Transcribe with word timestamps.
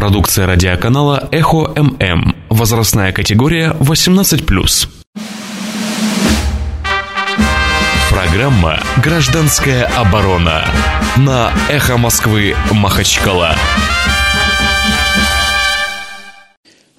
Продукция 0.00 0.46
радиоканала 0.46 1.28
«Эхо 1.30 1.74
ММ». 1.76 2.34
Возрастная 2.48 3.12
категория 3.12 3.76
18+. 3.80 4.88
Программа 8.08 8.80
«Гражданская 9.04 9.84
оборона» 9.84 10.64
на 11.18 11.52
«Эхо 11.68 11.98
Москвы» 11.98 12.56
Махачкала. 12.72 13.54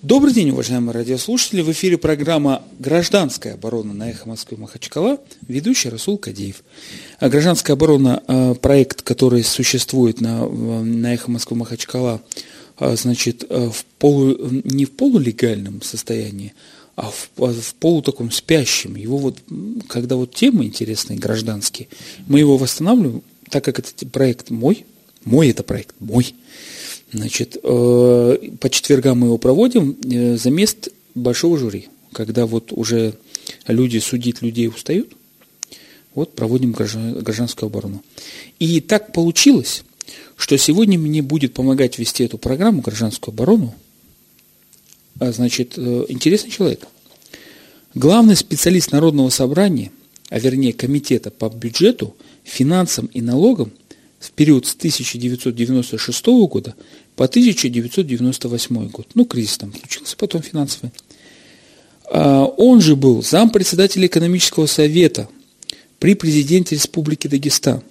Добрый 0.04 0.32
день, 0.32 0.52
уважаемые 0.52 0.94
радиослушатели. 0.94 1.64
В 1.64 1.72
эфире 1.72 1.98
программа 1.98 2.62
«Гражданская 2.78 3.56
оборона» 3.56 3.94
на 3.94 4.12
«Эхо 4.12 4.30
Москвы» 4.30 4.58
Махачкала. 4.58 5.18
Ведущий 5.48 5.90
Расул 5.90 6.20
Кадеев. 6.20 6.58
А 7.20 7.30
«Гражданская 7.30 7.76
оборона»– 7.76 8.22
проект, 8.62 9.02
который 9.02 9.44
существует 9.44 10.22
на, 10.22 10.46
на 10.48 11.16
«Эхо 11.16 11.32
Москвы» 11.32 11.58
Махачкала, 11.58 12.22
значит, 12.82 13.46
в 13.50 13.86
полу, 14.00 14.38
не 14.64 14.86
в 14.86 14.92
полулегальном 14.92 15.82
состоянии, 15.82 16.54
а 16.96 17.12
в, 17.12 17.30
в 17.38 17.76
полу 17.76 18.02
таком 18.02 18.32
спящем. 18.32 18.96
Его 18.96 19.18
вот, 19.18 19.40
когда 19.88 20.16
вот 20.16 20.34
темы 20.34 20.66
интересные, 20.66 21.20
гражданские, 21.20 21.88
мы 22.28 22.40
его 22.40 22.58
восстанавливаем, 22.58 23.24
так 23.50 23.64
как 23.64 23.80
этот 23.80 24.12
проект 24.12 24.50
мой, 24.50 24.86
мой 25.24 25.50
это 25.50 25.64
проект, 25.64 25.96
мой– 26.00 26.34
Значит, 27.14 27.58
э, 27.62 28.38
по 28.60 28.70
четвергам 28.70 29.20
мы 29.20 29.28
его 29.28 29.38
проводим 29.38 29.98
э, 30.06 30.38
за 30.38 30.50
мест 30.50 30.90
большого 31.14 31.58
жюри, 31.58 31.90
когда 32.14 32.46
вот 32.46 32.72
уже 32.72 33.16
люди 33.68 33.98
судить 33.98 34.42
людей 34.42 34.70
устают, 34.70 35.12
вот 36.16 36.36
проводим 36.36 36.72
гражданскую 36.72 37.68
оборону. 37.68 38.02
И 38.60 38.80
так 38.80 39.12
получилось, 39.12 39.84
что 40.42 40.58
сегодня 40.58 40.98
мне 40.98 41.22
будет 41.22 41.54
помогать 41.54 42.00
вести 42.00 42.24
эту 42.24 42.40
программу 42.40 42.82
гражданскую 42.82 43.32
оборону, 43.32 43.76
а, 45.20 45.32
значит, 45.32 45.74
э, 45.78 46.06
интересный 46.10 46.50
человек. 46.50 46.88
Главный 47.94 48.36
специалист 48.36 48.92
Народного 48.92 49.30
собрания, 49.30 49.92
а 50.30 50.40
вернее 50.40 50.74
комитета 50.74 51.30
по 51.30 51.48
бюджету, 51.48 52.16
финансам 52.44 53.06
и 53.14 53.22
налогам 53.22 53.72
в 54.20 54.32
период 54.32 54.66
с 54.66 54.74
1996 54.74 56.48
года 56.48 56.74
по 57.16 57.26
1998 57.26 58.88
год. 58.90 59.10
Ну, 59.14 59.26
кризис 59.26 59.60
там 59.60 59.72
случился, 59.76 60.18
потом 60.18 60.42
финансовый. 60.42 60.92
А, 62.06 62.46
он 62.46 62.82
же 62.82 62.96
был 62.96 63.22
зампредседателя 63.22 64.08
экономического 64.08 64.66
совета 64.66 65.30
при 66.00 66.16
президенте 66.16 66.74
Республики 66.74 67.28
Дагестан. 67.28 67.84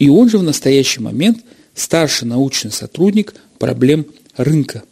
И 0.00 0.08
он 0.08 0.28
же 0.28 0.38
в 0.38 0.42
настоящий 0.42 1.00
момент 1.00 1.44
старший 1.78 2.28
научный 2.28 2.72
сотрудник 2.72 3.34
проблем 3.58 4.06
рынка. 4.36 4.82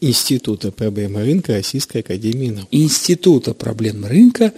Института 0.00 0.72
проблем 0.72 1.16
рынка 1.16 1.52
Российской 1.52 1.98
Академии 1.98 2.50
Наук. 2.50 2.68
Института 2.70 3.54
проблем 3.54 4.04
рынка. 4.04 4.52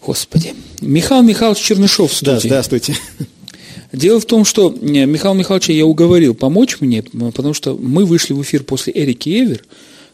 Господи. 0.00 0.54
Михаил 0.80 1.22
Михайлович 1.22 1.60
Чернышов 1.60 2.12
в 2.12 2.14
студии. 2.14 2.30
Да, 2.30 2.40
здравствуйте. 2.40 2.96
Дело 3.92 4.20
в 4.20 4.24
том, 4.24 4.44
что 4.44 4.70
Михаил 4.70 5.34
Михайловича 5.34 5.72
я 5.72 5.84
уговорил 5.84 6.34
помочь 6.34 6.80
мне, 6.80 7.02
потому 7.02 7.54
что 7.54 7.76
мы 7.76 8.04
вышли 8.04 8.32
в 8.32 8.42
эфир 8.42 8.62
после 8.62 8.92
Эрики 8.94 9.28
Эвер. 9.30 9.64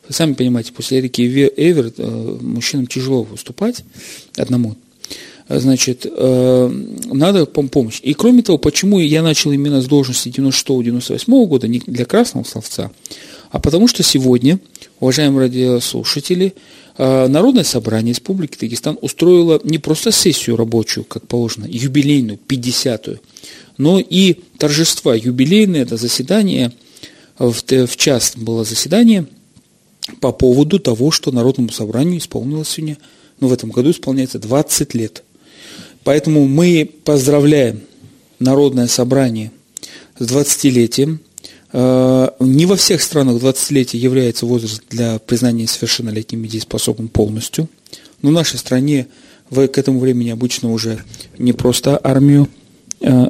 Вы 0.09 0.15
сами 0.15 0.33
понимаете, 0.33 0.73
после 0.73 1.01
Эрики 1.01 1.21
Эвер 1.21 1.93
э, 1.97 2.39
мужчинам 2.41 2.87
тяжело 2.87 3.25
выступать 3.25 3.85
одному. 4.37 4.77
Значит, 5.49 6.07
э, 6.11 6.71
надо 7.13 7.47
помощь. 7.47 8.01
И 8.03 8.15
кроме 8.15 8.43
того, 8.43 8.59
почему 8.59 8.99
я 8.99 9.23
начал 9.23 9.53
именно 9.53 9.81
с 9.81 9.87
должности 9.87 10.29
96-98 10.29 11.47
года, 11.47 11.69
не 11.69 11.79
для 11.87 12.05
красного 12.05 12.45
словца, 12.45 12.91
а 13.51 13.61
потому 13.61 13.87
что 13.87 14.03
сегодня, 14.03 14.59
уважаемые 14.99 15.43
радиослушатели, 15.47 16.55
э, 16.99 17.29
Народное 17.29 17.63
собрание 17.63 18.13
Республики 18.13 18.59
Дагестан 18.59 18.99
устроило 19.01 19.61
не 19.63 19.79
просто 19.79 20.11
сессию 20.11 20.57
рабочую, 20.57 21.05
как 21.05 21.29
положено, 21.29 21.67
юбилейную, 21.69 22.41
50-ю, 22.49 23.21
но 23.79 24.01
и 24.01 24.35
торжества 24.59 25.15
юбилейные, 25.15 25.83
это 25.83 25.97
заседание, 25.97 26.73
в, 27.39 27.63
в 27.63 27.97
час 27.97 28.33
было 28.35 28.65
заседание 28.65 29.27
по 30.21 30.33
поводу 30.33 30.81
того, 30.81 31.13
что 31.13 31.31
Народному 31.31 31.71
собранию 31.71 32.19
исполнилось 32.19 32.71
сегодня, 32.71 32.99
ну, 33.39 33.49
в 33.49 33.53
этом 33.53 33.71
году 33.71 33.91
исполняется 33.91 34.39
20 34.39 34.95
лет. 34.95 35.23
Поэтому 36.07 36.47
мы 36.47 36.89
поздравляем 37.03 37.81
Народное 38.39 38.87
собрание 38.87 39.51
с 40.17 40.25
20-летием. 40.25 41.19
Э, 41.73 42.29
не 42.39 42.65
во 42.65 42.77
всех 42.77 43.03
странах 43.03 43.43
20-летие 43.43 43.99
является 43.99 44.47
возраст 44.47 44.85
для 44.89 45.19
признания 45.19 45.67
совершеннолетним 45.67 46.45
недееспособным 46.45 47.09
полностью. 47.09 47.69
Но 48.23 48.31
в 48.31 48.33
нашей 48.33 48.57
стране 48.61 49.09
к 49.51 49.79
этому 49.79 49.99
времени 49.99 50.31
обычно 50.31 50.71
уже 50.71 51.03
не 51.39 51.53
просто 51.53 51.99
армию 52.01 52.49
э, 53.01 53.27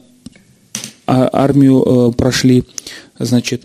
а, 1.07 1.31
армию 1.33 1.83
э, 1.83 2.13
прошли, 2.13 2.65
значит. 3.19 3.63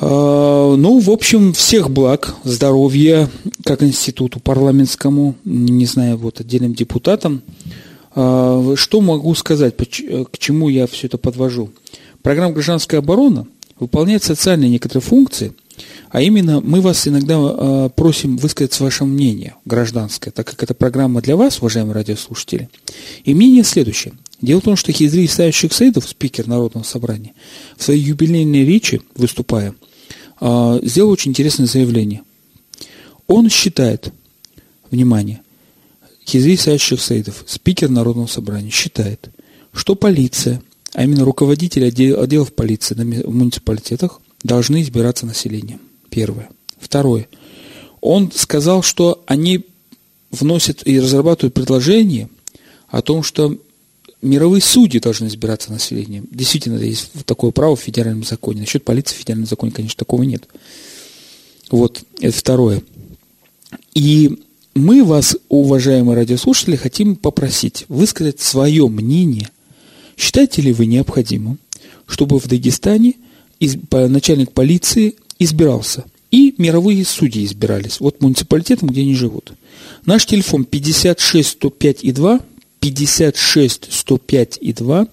Ну, 0.00 0.98
в 0.98 1.10
общем, 1.10 1.52
всех 1.52 1.90
благ, 1.90 2.34
здоровья, 2.44 3.28
как 3.66 3.82
институту 3.82 4.40
парламентскому, 4.40 5.34
не 5.44 5.84
знаю, 5.84 6.16
вот 6.16 6.40
отдельным 6.40 6.72
депутатам. 6.72 7.42
Э, 8.14 8.74
что 8.76 9.00
могу 9.00 9.34
сказать, 9.34 9.74
к 9.76 10.38
чему 10.38 10.68
я 10.68 10.86
все 10.86 11.06
это 11.06 11.18
подвожу? 11.18 11.70
Программа 12.22 12.52
«Гражданская 12.52 13.00
оборона» 13.00 13.46
выполняет 13.78 14.22
социальные 14.22 14.70
некоторые 14.70 15.02
функции, 15.02 15.52
а 16.10 16.20
именно 16.20 16.60
мы 16.60 16.82
вас 16.82 17.08
иногда 17.08 17.88
просим 17.88 18.36
высказать 18.36 18.78
ваше 18.78 19.06
мнение 19.06 19.54
гражданское, 19.64 20.30
так 20.30 20.46
как 20.46 20.62
это 20.62 20.74
программа 20.74 21.22
для 21.22 21.36
вас, 21.36 21.60
уважаемые 21.60 21.94
радиослушатели. 21.94 22.68
И 23.24 23.32
мнение 23.32 23.64
следующее. 23.64 24.12
Дело 24.42 24.60
в 24.60 24.64
том, 24.64 24.76
что 24.76 24.92
Хизри 24.92 25.26
Исаевич 25.26 25.72
Саидов, 25.72 26.08
спикер 26.08 26.46
Народного 26.46 26.82
собрания, 26.82 27.32
в 27.76 27.82
своей 27.82 28.00
юбилейной 28.00 28.64
речи, 28.64 29.02
выступая, 29.14 29.74
а, 30.40 30.80
сделал 30.82 31.10
очень 31.10 31.30
интересное 31.30 31.66
заявление. 31.66 32.22
Он 33.26 33.48
считает, 33.50 34.12
внимание, 34.90 35.42
Хизри 36.30 36.54
Исаевич 36.54 37.00
Саидов, 37.00 37.42
спикер 37.48 37.88
Народного 37.88 38.28
собрания, 38.28 38.70
считает, 38.70 39.30
что 39.72 39.96
полиция, 39.96 40.62
а 40.92 41.02
именно 41.02 41.24
руководители 41.24 41.86
отделов 41.86 42.52
полиции 42.52 42.94
в 42.94 43.34
муниципалитетах 43.34 44.20
должны 44.44 44.80
избираться 44.82 45.26
населением. 45.26 45.80
Первое. 46.08 46.48
Второе. 46.78 47.26
Он 48.00 48.30
сказал, 48.32 48.82
что 48.84 49.24
они 49.26 49.66
вносят 50.30 50.86
и 50.86 51.00
разрабатывают 51.00 51.52
предложение 51.52 52.28
о 52.86 53.02
том, 53.02 53.24
что 53.24 53.58
мировые 54.22 54.62
судьи 54.62 55.00
должны 55.00 55.26
избираться 55.26 55.72
населением. 55.72 56.28
Действительно, 56.30 56.78
есть 56.78 57.10
такое 57.26 57.50
право 57.50 57.74
в 57.74 57.80
федеральном 57.80 58.22
законе. 58.22 58.60
Насчет 58.60 58.84
полиции 58.84 59.16
в 59.16 59.18
федеральном 59.18 59.48
законе, 59.48 59.72
конечно, 59.72 59.98
такого 59.98 60.22
нет. 60.22 60.46
Вот, 61.72 62.04
это 62.20 62.36
второе. 62.36 62.82
И 63.94 64.38
мы 64.74 65.04
вас, 65.04 65.36
уважаемые 65.48 66.16
радиослушатели, 66.16 66.76
хотим 66.76 67.16
попросить 67.16 67.84
высказать 67.88 68.40
свое 68.40 68.88
мнение. 68.88 69.48
Считаете 70.16 70.62
ли 70.62 70.72
вы 70.72 70.86
необходимым, 70.86 71.58
чтобы 72.06 72.38
в 72.38 72.46
Дагестане 72.46 73.14
начальник 73.90 74.52
полиции 74.52 75.16
избирался 75.38 76.04
и 76.30 76.54
мировые 76.58 77.04
судьи 77.04 77.44
избирались, 77.44 77.98
вот 78.00 78.20
муниципалитетом, 78.20 78.90
где 78.90 79.00
они 79.00 79.14
живут. 79.14 79.52
Наш 80.06 80.26
телефон 80.26 80.64
56 80.64 81.48
105 81.48 82.04
и 82.04 82.12
2, 82.12 82.40
56 82.78 83.88
105 83.90 84.58
и 84.60 84.72
2. 84.72 85.08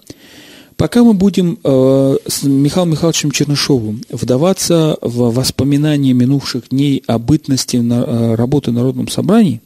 Пока 0.78 1.04
мы 1.04 1.16
будем 1.16 1.58
э, 1.64 2.18
с 2.28 2.44
Михаилом 2.44 2.92
Михайловичем 2.92 3.32
Чернышовым 3.32 4.04
вдаваться 4.10 4.98
в 5.02 5.34
воспоминания 5.34 6.14
минувших 6.14 6.70
дней 6.70 7.04
о 7.08 7.18
бытности 7.18 7.78
на, 7.78 8.04
э, 8.06 8.36
работы 8.36 8.70
в 8.70 8.76
Народном 8.76 9.08
собрании, 9.08 9.60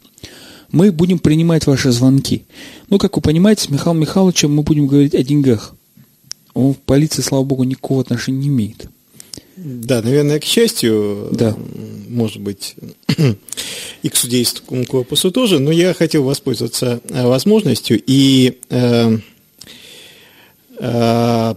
мы 0.70 0.90
будем 0.90 1.18
принимать 1.18 1.66
ваши 1.66 1.90
звонки. 1.90 2.44
Ну, 2.88 2.96
как 2.96 3.14
вы 3.16 3.20
понимаете, 3.20 3.64
с 3.64 3.68
Михаилом 3.68 4.00
Михайловичем 4.00 4.54
мы 4.54 4.62
будем 4.62 4.86
говорить 4.86 5.14
о 5.14 5.22
деньгах. 5.22 5.74
Он 6.54 6.72
в 6.72 6.78
полиции, 6.78 7.20
слава 7.20 7.44
богу, 7.44 7.64
никакого 7.64 8.00
отношения 8.00 8.38
не 8.38 8.48
имеет. 8.48 8.86
Да, 9.56 10.00
наверное, 10.00 10.40
к 10.40 10.44
счастью, 10.44 11.28
да. 11.32 11.54
может 12.08 12.40
быть, 12.40 12.74
и 14.02 14.08
к 14.08 14.16
судейскому 14.16 14.86
корпусу 14.86 15.30
тоже, 15.30 15.58
но 15.58 15.70
я 15.70 15.92
хотел 15.92 16.24
воспользоваться 16.24 17.00
э, 17.10 17.26
возможностью 17.26 18.00
и 18.04 18.58
э, 18.70 18.78
э, 18.78 19.18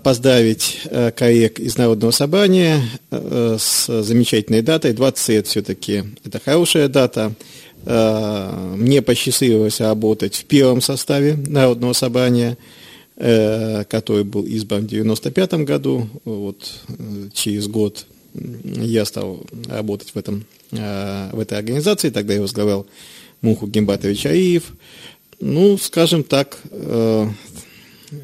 поздравить 0.04 0.82
э, 0.86 1.12
коллег 1.12 1.60
из 1.60 1.78
Народного 1.78 2.12
собрания 2.12 2.82
э, 3.10 3.58
с 3.60 4.04
замечательной 4.04 4.62
датой. 4.62 4.94
20 4.94 5.30
лет 5.30 5.48
все-таки 5.48 6.04
это 6.24 6.40
хорошая 6.40 6.88
дата. 6.88 7.34
Э, 7.86 8.76
мне 8.78 9.02
посчастливилось 9.02 9.82
работать 9.82 10.36
в 10.36 10.46
первом 10.46 10.82
составе 10.82 11.36
Народного 11.36 11.94
собрания– 11.94 12.58
Э, 13.18 13.86
который 13.86 14.26
был 14.26 14.44
избран 14.44 14.82
в 14.82 14.92
1995 14.92 15.54
году, 15.66 16.10
вот 16.26 16.82
через 17.34 17.66
год 17.70 18.06
я 18.34 19.06
стал 19.06 19.46
работать 19.70 20.10
в, 20.10 20.18
этом, 20.18 20.44
в 20.70 21.40
этой 21.40 21.58
организации, 21.58 22.10
тогда 22.10 22.34
я 22.34 22.42
возглавлял 22.42 22.86
Муху 23.40 23.68
Гимбатович 23.68 24.26
Аиев. 24.26 24.74
Ну, 25.40 25.78
скажем 25.78 26.26
так, 26.26 26.60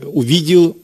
увидел 0.03 0.75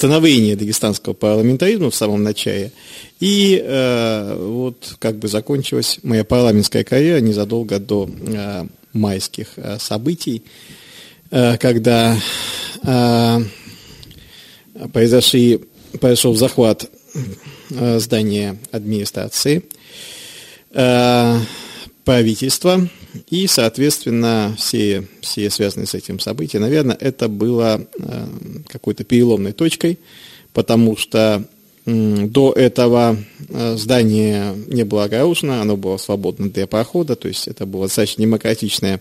становление 0.00 0.56
дагестанского 0.56 1.12
парламентаризма 1.12 1.90
в 1.90 1.94
самом 1.94 2.22
начале. 2.22 2.72
И 3.20 3.62
э, 3.62 4.34
вот 4.34 4.96
как 4.98 5.16
бы 5.18 5.28
закончилась 5.28 5.98
моя 6.02 6.24
парламентская 6.24 6.84
карьера 6.84 7.20
незадолго 7.20 7.78
до 7.78 8.08
э, 8.08 8.64
майских 8.94 9.48
э, 9.56 9.76
событий, 9.78 10.42
э, 11.30 11.58
когда 11.58 12.16
э, 12.82 13.40
произошли, 14.90 15.60
произошел 16.00 16.34
захват 16.34 16.90
э, 17.68 17.98
здания 17.98 18.56
администрации, 18.72 19.64
э, 20.72 21.40
правительства 22.06 22.88
и, 23.28 23.46
соответственно, 23.46 24.54
все, 24.58 25.06
все 25.20 25.50
связанные 25.50 25.86
с 25.86 25.94
этим 25.94 26.20
события, 26.20 26.58
наверное, 26.58 26.96
это 26.98 27.28
было 27.28 27.80
э, 27.98 28.26
какой-то 28.68 29.04
переломной 29.04 29.52
точкой, 29.52 29.98
потому 30.52 30.96
что 30.96 31.44
до 31.86 32.52
этого 32.52 33.16
э, 33.48 33.76
здание 33.76 34.54
не 34.68 34.84
было 34.84 35.04
огорожено, 35.04 35.62
оно 35.62 35.76
было 35.76 35.96
свободно 35.96 36.50
для 36.50 36.66
прохода, 36.66 37.16
то 37.16 37.28
есть 37.28 37.48
это 37.48 37.66
было 37.66 37.86
достаточно 37.86 38.22
демократичное 38.22 39.00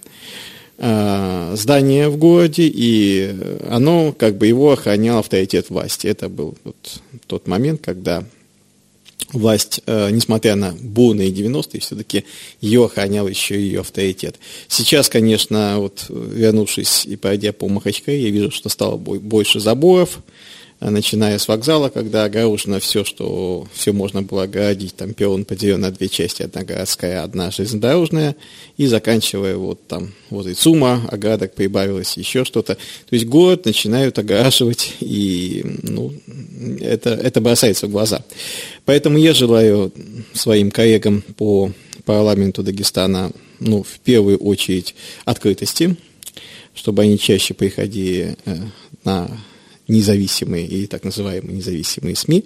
э, 0.77 1.53
здание 1.55 2.09
в 2.09 2.17
городе, 2.17 2.63
и 2.73 3.35
оно, 3.69 4.13
как 4.13 4.37
бы 4.37 4.47
его 4.47 4.71
охранял 4.71 5.19
авторитет 5.19 5.69
власти. 5.69 6.07
Это 6.07 6.29
был 6.29 6.55
вот 6.63 7.01
тот 7.27 7.47
момент, 7.47 7.81
когда 7.83 8.23
власть, 9.33 9.81
э, 9.85 10.09
несмотря 10.11 10.55
на 10.55 10.71
бурные 10.71 11.29
90-е, 11.29 11.79
все-таки 11.79 12.25
ее 12.61 12.85
охранял 12.85 13.27
еще 13.27 13.55
ее 13.55 13.81
авторитет. 13.81 14.39
Сейчас, 14.67 15.09
конечно, 15.09 15.75
вот 15.79 16.05
вернувшись 16.09 17.05
и 17.05 17.15
пройдя 17.15 17.53
по 17.53 17.67
Махачкале, 17.67 18.21
я 18.21 18.29
вижу, 18.29 18.51
что 18.51 18.69
стало 18.69 18.97
больше 18.97 19.59
заборов, 19.59 20.19
начиная 20.79 21.37
с 21.37 21.47
вокзала, 21.47 21.89
когда 21.89 22.23
огорожено 22.23 22.79
все, 22.79 23.03
что 23.03 23.67
все 23.73 23.91
можно 23.91 24.21
было 24.21 24.43
огородить, 24.43 24.95
там 24.95 25.13
перрон 25.13 25.43
поделен 25.43 25.81
на 25.81 25.91
две 25.91 26.07
части, 26.07 26.43
одна 26.43 26.63
городская, 26.63 27.23
одна 27.23 27.51
железнодорожная, 27.51 28.35
и 28.77 28.85
заканчивая 28.85 29.57
вот 29.57 29.85
там 29.87 30.13
возле 30.29 30.53
ЦУМа, 30.53 31.09
оградок 31.11 31.53
прибавилось, 31.53 32.15
еще 32.15 32.45
что-то. 32.45 32.75
То 32.75 33.13
есть 33.13 33.25
город 33.25 33.65
начинают 33.65 34.17
огораживать, 34.19 34.93
и 35.01 35.63
ну, 35.83 36.13
это, 36.79 37.09
это 37.09 37.41
бросается 37.41 37.87
в 37.87 37.91
глаза. 37.91 38.23
Поэтому 38.85 39.17
я 39.17 39.33
желаю 39.33 39.91
своим 40.33 40.71
коллегам 40.71 41.23
по 41.35 41.71
парламенту 42.05 42.63
Дагестана, 42.63 43.31
ну, 43.59 43.83
в 43.83 43.99
первую 43.99 44.37
очередь, 44.37 44.95
открытости, 45.25 45.97
чтобы 46.73 47.03
они 47.03 47.19
чаще 47.19 47.53
приходили 47.53 48.37
э, 48.45 48.55
на 49.03 49.29
независимые 49.89 50.65
и 50.65 50.87
так 50.87 51.03
называемые 51.03 51.57
независимые 51.57 52.15
СМИ 52.15 52.45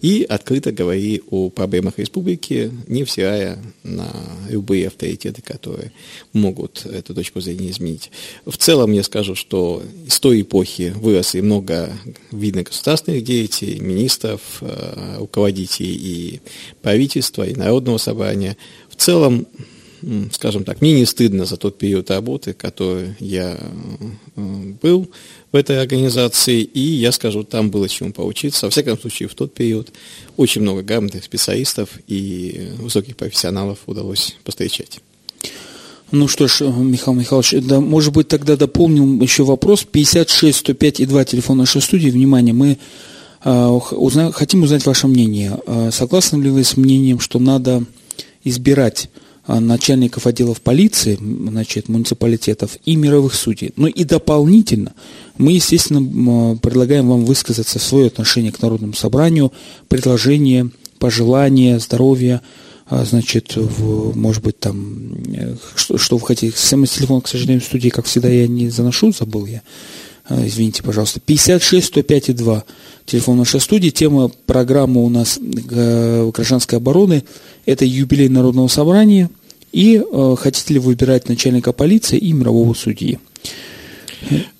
и 0.00 0.24
открыто 0.26 0.72
говори 0.72 1.22
о 1.28 1.50
проблемах 1.50 1.98
республики, 1.98 2.72
невзирая 2.86 3.58
на 3.82 4.10
любые 4.48 4.86
авторитеты, 4.86 5.42
которые 5.42 5.92
могут 6.32 6.86
эту 6.86 7.14
точку 7.14 7.40
зрения 7.40 7.70
изменить. 7.70 8.10
В 8.46 8.56
целом 8.56 8.92
я 8.92 9.02
скажу, 9.02 9.34
что 9.34 9.82
с 10.08 10.20
той 10.20 10.42
эпохи 10.42 10.94
выросли 10.96 11.40
много 11.40 11.92
видных 12.30 12.68
государственных 12.68 13.24
деятелей, 13.24 13.80
министров, 13.80 14.40
э, 14.60 15.16
руководителей 15.18 15.94
и 15.94 16.40
правительства, 16.80 17.42
и 17.42 17.54
народного 17.54 17.98
собрания. 17.98 18.56
В 18.88 18.96
целом 18.96 19.46
скажем 20.32 20.64
так, 20.64 20.80
мне 20.80 20.92
не 20.92 21.06
стыдно 21.06 21.44
за 21.44 21.56
тот 21.56 21.78
период 21.78 22.10
работы, 22.10 22.52
который 22.52 23.14
я 23.20 23.58
был 24.36 25.08
в 25.54 25.56
этой 25.56 25.80
организации, 25.80 26.62
и 26.62 26.80
я 26.80 27.12
скажу, 27.12 27.44
там 27.44 27.70
было 27.70 27.88
чему 27.88 28.12
поучиться. 28.12 28.66
Во 28.66 28.70
всяком 28.70 28.98
случае, 28.98 29.28
в 29.28 29.36
тот 29.36 29.54
период 29.54 29.92
очень 30.36 30.62
много 30.62 30.82
грамотных 30.82 31.22
специалистов 31.22 31.90
и 32.08 32.72
высоких 32.80 33.16
профессионалов 33.16 33.78
удалось 33.86 34.36
встречать. 34.44 34.98
Ну 36.10 36.26
что 36.26 36.48
ж, 36.48 36.62
Михаил 36.62 37.16
Михайлович, 37.16 37.54
да, 37.68 37.78
может 37.78 38.12
быть, 38.12 38.26
тогда 38.26 38.56
дополним 38.56 39.22
еще 39.22 39.44
вопрос. 39.44 39.84
56 39.84 40.58
105 40.58 40.98
и 40.98 41.06
2 41.06 41.24
телефон 41.24 41.58
нашей 41.58 41.80
студии. 41.82 42.10
Внимание, 42.10 42.52
мы 42.52 42.76
э, 43.44 43.66
узна, 43.92 44.32
хотим 44.32 44.64
узнать 44.64 44.84
ваше 44.84 45.06
мнение. 45.06 45.56
Э, 45.68 45.90
согласны 45.92 46.42
ли 46.42 46.50
вы 46.50 46.64
с 46.64 46.76
мнением, 46.76 47.20
что 47.20 47.38
надо 47.38 47.84
избирать 48.42 49.08
начальников 49.46 50.26
отделов 50.26 50.60
полиции, 50.60 51.18
значит, 51.20 51.88
муниципалитетов 51.88 52.78
и 52.84 52.96
мировых 52.96 53.34
судей. 53.34 53.72
Ну 53.76 53.86
и 53.86 54.04
дополнительно 54.04 54.94
мы, 55.36 55.52
естественно, 55.52 56.56
предлагаем 56.56 57.08
вам 57.08 57.24
высказаться 57.24 57.78
свое 57.78 58.06
отношение 58.06 58.52
к 58.52 58.62
Народному 58.62 58.94
собранию, 58.94 59.52
предложение, 59.88 60.70
пожелания, 60.98 61.78
здоровья, 61.78 62.40
а, 62.86 63.04
значит, 63.04 63.56
в, 63.56 64.16
может 64.16 64.42
быть, 64.42 64.58
там, 64.58 65.14
э, 65.34 65.56
что, 65.74 65.96
что 65.96 66.18
вы 66.18 66.26
хотите. 66.26 66.56
Смс-телефон, 66.56 67.22
к 67.22 67.28
сожалению, 67.28 67.62
в 67.62 67.64
студии, 67.64 67.88
как 67.88 68.04
всегда, 68.04 68.28
я 68.28 68.46
не 68.46 68.68
заношу, 68.68 69.12
забыл 69.12 69.46
я. 69.46 69.62
А, 70.26 70.46
извините, 70.46 70.82
пожалуйста. 70.82 71.20
56 71.20 71.86
105 71.86 72.28
и 72.30 72.32
2. 72.32 72.64
Телефон 73.06 73.38
нашей 73.38 73.60
студии. 73.60 73.90
Тема 73.90 74.30
программы 74.46 75.04
у 75.04 75.08
нас 75.10 75.38
э, 75.38 76.30
гражданской 76.34 76.78
обороны. 76.78 77.24
Это 77.66 77.84
юбилей 77.84 78.28
Народного 78.28 78.68
собрания. 78.68 79.28
И 79.72 80.00
э, 80.00 80.36
хотите 80.38 80.74
ли 80.74 80.80
выбирать 80.80 81.28
начальника 81.28 81.72
полиции 81.72 82.16
и 82.16 82.32
мирового 82.32 82.72
судьи? 82.72 83.18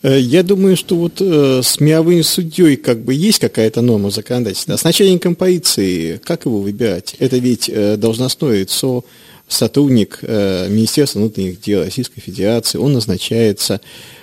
Э, 0.03 0.21
я 0.21 0.43
думаю, 0.43 0.77
что 0.77 0.97
вот 0.97 1.21
э, 1.21 1.63
с 1.63 1.81
мировым 1.81 2.23
судьей 2.23 2.77
как 2.77 3.03
бы 3.03 3.15
есть 3.15 3.39
какая-то 3.39 3.81
норма 3.81 4.11
законодательства. 4.11 4.75
А 4.75 4.79
с 4.79 4.85
начальником 4.85 5.35
полиции 5.35 6.21
как 6.23 6.45
его 6.45 6.61
выбирать? 6.61 7.17
Это 7.21 7.39
ведь 7.39 7.71
э, 7.71 7.97
должностное 7.97 8.61
лицо, 8.61 9.03
сотрудник 9.49 10.19
э, 10.23 10.69
Министерства 10.69 11.21
внутренних 11.21 11.61
дел 11.61 11.85
Российской 11.85 12.21
Федерации, 12.21 12.79
он 12.79 12.93
назначается. 12.93 13.81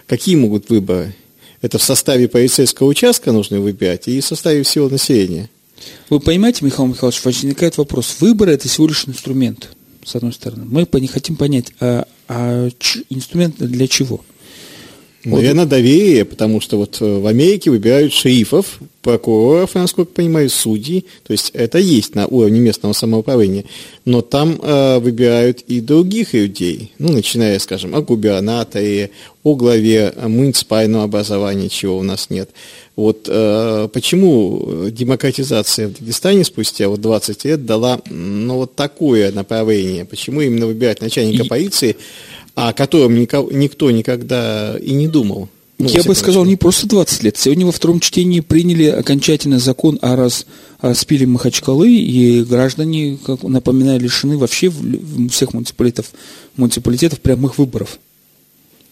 Какие 0.07 0.35
могут 0.35 0.69
выборы? 0.69 1.15
Это 1.61 1.77
в 1.77 1.83
составе 1.83 2.27
полицейского 2.27 2.87
участка 2.87 3.31
нужно 3.31 3.59
выбирать 3.59 4.07
и 4.07 4.19
в 4.19 4.25
составе 4.25 4.63
всего 4.63 4.89
населения. 4.89 5.49
Вы 6.09 6.19
понимаете, 6.19 6.65
Михаил 6.65 6.87
Михайлович, 6.87 7.23
возникает 7.23 7.77
вопрос. 7.77 8.17
Выборы– 8.19 8.51
это 8.53 8.67
всего 8.67 8.87
лишь 8.87 9.07
инструмент, 9.07 9.69
с 10.03 10.15
одной 10.15 10.33
стороны. 10.33 10.65
Мы 10.65 10.87
не 10.99 11.07
хотим 11.07 11.35
понять, 11.35 11.73
а, 11.79 12.07
а 12.27 12.69
инструмент 13.09 13.57
для 13.57 13.87
чего? 13.87 14.23
Наверное, 15.23 15.65
доверие, 15.65 16.25
потому 16.25 16.61
что 16.61 16.77
вот 16.77 16.97
э, 16.99 17.19
в 17.19 17.27
Америке 17.27 17.69
выбирают 17.69 18.11
шерифов, 18.11 18.79
прокуроров, 19.01 19.75
насколько 19.75 20.13
понимаю, 20.13 20.49
судей. 20.49 21.05
То 21.23 21.33
есть 21.33 21.51
это 21.53 21.77
есть 21.77 22.15
на 22.15 22.27
уровне 22.27 22.59
местного 22.59 22.93
самоуправления. 22.93 23.65
Но 24.05 24.21
там 24.21 24.59
э, 24.61 24.99
выбирают 24.99 25.61
и 25.61 25.79
других 25.79 26.33
людей. 26.33 26.91
Ну, 26.97 27.11
начиная, 27.11 27.59
скажем, 27.59 27.95
о 27.95 28.01
губернаторе, 28.01 29.11
о 29.43 29.55
главе 29.55 30.13
муниципального 30.25 31.03
образования, 31.03 31.69
чего 31.69 31.97
у 31.97 32.03
нас 32.03 32.29
нет. 32.29 32.49
Вот 32.95 33.27
э, 33.27 33.89
почему 33.93 34.89
демократизация 34.89 35.87
в 35.87 35.99
Дагестане 35.99 36.43
спустя 36.43 36.89
вот 36.89 37.01
20 37.01 37.45
лет 37.45 37.65
дала 37.65 38.01
ну, 38.09 38.55
вот 38.55 38.75
такое 38.75 39.31
направление? 39.31 40.05
Почему 40.05 40.41
именно 40.41 40.65
выбирать 40.65 41.01
начальника 41.01 41.43
и... 41.43 41.47
полиции– 41.47 41.95
о 42.55 42.73
котором 42.73 43.15
никто 43.15 43.91
никогда 43.91 44.77
и 44.77 44.91
не 44.93 45.07
думал. 45.07 45.49
Ну, 45.77 45.89
Я 45.89 46.03
бы 46.03 46.13
сказал, 46.13 46.45
не 46.45 46.55
просто 46.57 46.87
20 46.87 47.23
лет. 47.23 47.37
Сегодня 47.37 47.65
во 47.65 47.71
втором 47.71 47.99
чтении 47.99 48.39
приняли 48.39 48.85
окончательно 48.85 49.57
закон 49.57 49.97
о, 50.03 50.15
раз, 50.15 50.45
о 50.79 50.89
распиле 50.89 51.25
Махачкалы, 51.25 51.91
и 51.91 52.43
граждане, 52.43 53.17
как 53.25 53.41
напоминаю, 53.41 53.99
лишены 53.99 54.37
вообще 54.37 54.71
всех 55.31 55.53
муниципалитетов, 55.53 56.11
муниципалитетов 56.55 57.19
прямых 57.19 57.57
выборов 57.57 57.97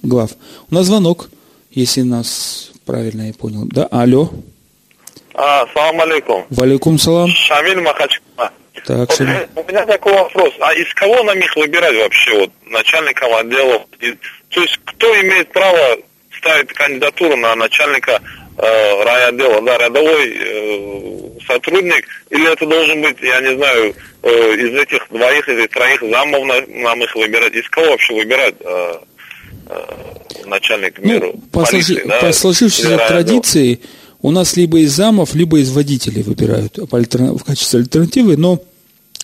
глав. 0.03 0.31
У 0.69 0.75
нас 0.75 0.85
звонок, 0.85 1.29
если 1.71 2.01
нас 2.01 2.71
правильно 2.85 3.27
я 3.27 3.33
понял. 3.33 3.65
Да, 3.65 3.85
алло. 3.87 4.31
А, 5.33 5.65
салам 5.73 6.01
алейкум. 6.01 6.45
Валейкум 6.49 6.97
салам. 6.97 7.29
Шамиль 7.29 7.81
Махачкала. 7.81 8.51
Так, 8.85 8.97
вот, 8.97 9.19
у 9.19 9.69
меня 9.69 9.85
такой 9.85 10.13
вопрос. 10.13 10.53
А 10.59 10.73
из 10.73 10.93
кого 10.93 11.23
нам 11.23 11.37
их 11.37 11.55
выбирать 11.55 11.95
вообще, 11.95 12.39
вот, 12.39 12.51
начальником 12.65 13.33
отделов? 13.35 13.83
И, 13.99 14.13
то 14.49 14.61
есть, 14.61 14.79
кто 14.85 15.19
имеет 15.21 15.51
право 15.51 15.97
ставить 16.37 16.73
кандидатуру 16.73 17.35
на 17.35 17.55
начальника 17.55 18.21
э, 18.57 19.03
райотдела, 19.03 19.61
да, 19.61 19.77
рядовой 19.77 20.37
э, 20.37 21.39
сотрудник, 21.47 22.05
или 22.29 22.51
это 22.51 22.65
должен 22.65 23.01
быть, 23.01 23.17
я 23.21 23.41
не 23.41 23.55
знаю, 23.55 23.95
э, 24.23 24.55
из 24.55 24.73
этих 24.75 25.07
двоих 25.09 25.47
или 25.49 25.67
троих 25.67 26.01
замов 26.01 26.45
на, 26.45 26.61
нам 26.67 27.03
их 27.03 27.15
выбирать? 27.15 27.53
Из 27.53 27.67
кого 27.69 27.91
вообще 27.91 28.13
выбирать 28.13 28.55
э, 28.61 28.93
э, 29.67 30.45
начальник 30.45 30.99
ну, 30.99 31.07
миру? 31.07 31.33
По, 31.51 31.65
полиции, 31.65 31.93
сложи, 31.93 32.07
да, 32.07 32.19
по 32.19 32.31
сложившейся 32.31 32.97
традиции, 33.07 33.79
у 34.21 34.31
нас 34.31 34.57
либо 34.57 34.79
из 34.79 34.93
замов, 34.93 35.35
либо 35.35 35.59
из 35.59 35.71
водителей 35.71 36.23
выбирают 36.23 36.77
в 36.77 37.43
качестве 37.43 37.79
альтернативы, 37.79 38.37
но 38.37 38.61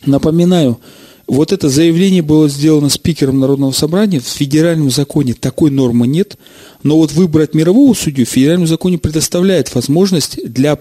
Напоминаю, 0.05 0.79
вот 1.27 1.51
это 1.51 1.69
заявление 1.69 2.21
было 2.21 2.47
сделано 2.47 2.89
спикером 2.89 3.39
Народного 3.39 3.71
собрания. 3.71 4.19
В 4.19 4.27
федеральном 4.27 4.91
законе 4.91 5.33
такой 5.33 5.71
нормы 5.71 6.07
нет. 6.07 6.37
Но 6.83 6.97
вот 6.97 7.13
выбрать 7.13 7.55
мирового 7.55 7.93
судью 7.95 8.25
в 8.25 8.29
федеральном 8.29 8.67
законе 8.67 8.99
предоставляет 8.99 9.73
возможность 9.73 10.39
для 10.45 10.77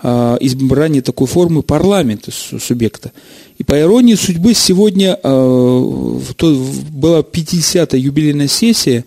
э, 0.00 0.36
избрания 0.40 1.02
такой 1.02 1.26
формы 1.26 1.62
парламента 1.62 2.30
субъекта. 2.30 3.10
И 3.58 3.64
по 3.64 3.78
иронии 3.78 4.14
судьбы 4.14 4.54
сегодня 4.54 5.18
э, 5.20 6.20
была 6.90 7.20
50-я 7.20 7.98
юбилейная 7.98 8.46
сессия, 8.46 9.04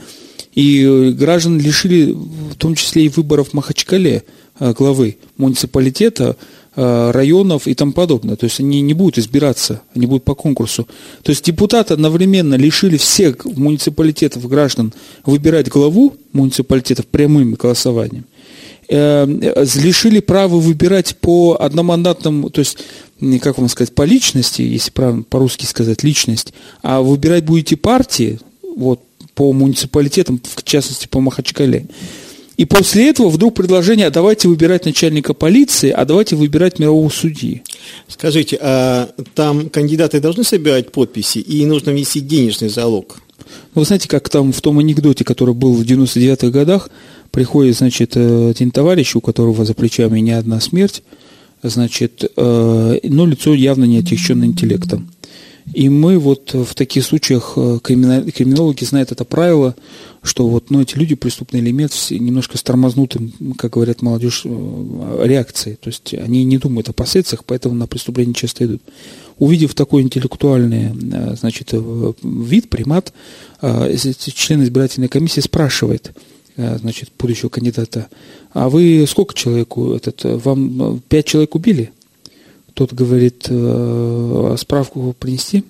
и 0.53 1.15
граждан 1.17 1.57
лишили 1.57 2.11
в 2.11 2.55
том 2.57 2.75
числе 2.75 3.05
и 3.05 3.09
выборов 3.09 3.49
в 3.49 3.53
Махачкале 3.53 4.25
главы 4.73 5.17
муниципалитета, 5.37 6.37
Э, 6.73 7.11
районов 7.11 7.67
и 7.67 7.73
тому 7.73 7.91
подобное. 7.91 8.37
То 8.37 8.45
есть 8.45 8.61
они 8.61 8.79
не 8.79 8.93
будут 8.93 9.17
избираться, 9.17 9.81
они 9.93 10.05
будут 10.05 10.23
по 10.23 10.35
конкурсу. 10.35 10.87
То 11.21 11.31
есть 11.31 11.43
депутаты 11.43 11.93
одновременно 11.93 12.55
лишили 12.55 12.95
всех 12.95 13.43
муниципалитетов 13.43 14.47
граждан 14.47 14.93
выбирать 15.25 15.67
главу 15.67 16.15
муниципалитетов 16.31 17.07
прямым 17.07 17.55
голосованием. 17.55 18.23
Э, 18.87 19.25
лишили 19.75 20.21
права 20.21 20.55
выбирать 20.55 21.17
по 21.17 21.57
одномандатному, 21.59 22.49
то 22.49 22.59
есть 22.59 22.77
как 23.41 23.57
вам 23.57 23.67
сказать, 23.67 23.93
по 23.93 24.03
личности, 24.03 24.61
если 24.61 24.91
по-русски 24.91 25.65
сказать, 25.65 26.03
личность, 26.03 26.53
а 26.83 27.01
выбирать 27.01 27.43
будете 27.43 27.75
партии, 27.75 28.39
вот, 28.77 29.01
по 29.35 29.51
муниципалитетам, 29.51 30.41
в 30.41 30.63
частности, 30.63 31.07
по 31.07 31.19
Махачкале. 31.19 31.87
И 32.57 32.65
после 32.65 33.09
этого 33.09 33.29
вдруг 33.29 33.55
предложение, 33.55 34.07
а 34.07 34.11
давайте 34.11 34.47
выбирать 34.47 34.85
начальника 34.85 35.33
полиции, 35.33 35.89
а 35.89 36.05
давайте 36.05 36.35
выбирать 36.35 36.79
мирового 36.79 37.09
судьи. 37.09 37.63
Скажите, 38.07 38.57
а 38.61 39.09
там 39.33 39.69
кандидаты 39.69 40.19
должны 40.19 40.43
собирать 40.43 40.91
подписи 40.91 41.39
и 41.39 41.65
нужно 41.65 41.91
внести 41.91 42.19
денежный 42.19 42.69
залог? 42.69 43.19
Ну, 43.73 43.81
вы 43.81 43.85
знаете, 43.85 44.07
как 44.07 44.29
там 44.29 44.51
в 44.51 44.61
том 44.61 44.79
анекдоте, 44.79 45.23
который 45.23 45.53
был 45.53 45.73
в 45.73 45.81
99-х 45.81 46.49
годах, 46.49 46.89
приходит, 47.31 47.77
значит, 47.77 48.13
э, 48.15 48.49
один 48.49 48.71
товарищ, 48.71 49.15
у 49.15 49.21
которого 49.21 49.65
за 49.65 49.73
плечами 49.73 50.19
не 50.19 50.31
одна 50.31 50.59
смерть, 50.59 51.03
значит, 51.63 52.31
э, 52.35 52.99
но 53.03 53.25
лицо 53.25 53.53
явно 53.53 53.85
не 53.85 53.99
отягчено 53.99 54.45
интеллектом. 54.45 55.09
И 55.73 55.89
мы 55.89 56.17
вот 56.19 56.53
в 56.53 56.73
таких 56.75 57.05
случаях, 57.05 57.53
э, 57.55 57.79
криминологи 57.81 58.83
знают 58.83 59.11
это 59.11 59.23
правило, 59.23 59.75
что 60.21 60.47
вот 60.47 60.69
ну, 60.69 60.81
эти 60.81 60.95
люди, 60.97 61.15
преступный 61.15 61.59
элемент, 61.59 61.93
немножко 62.09 62.57
с 62.57 62.63
тормознутым, 62.63 63.31
как 63.57 63.73
говорят 63.73 64.01
молодежь, 64.01 64.41
э, 64.45 65.21
реакцией. 65.23 65.77
То 65.79 65.89
есть 65.89 66.13
они 66.13 66.43
не 66.43 66.57
думают 66.57 66.89
о 66.89 66.93
последствиях, 66.93 67.45
поэтому 67.45 67.75
на 67.75 67.87
преступление 67.87 68.33
часто 68.33 68.65
идут. 68.65 68.81
Увидев 69.37 69.73
такой 69.73 70.01
интеллектуальный 70.01 70.91
э, 71.13 71.35
значит, 71.35 71.73
вид, 72.23 72.69
примат, 72.69 73.13
член 73.61 74.63
избирательной 74.63 75.07
комиссии 75.07 75.41
спрашивает, 75.41 76.11
значит, 76.57 77.11
будущего 77.17 77.49
кандидата, 77.49 78.07
а 78.53 78.69
вы 78.69 79.05
сколько 79.07 79.35
человеку, 79.35 79.93
этот, 79.93 80.23
вам 80.23 81.01
пять 81.07 81.25
человек 81.25 81.55
убили? 81.55 81.91
Тот 82.81 82.93
говорит, 82.93 83.45
э, 83.47 84.55
справку 84.57 85.15
принести. 85.19 85.63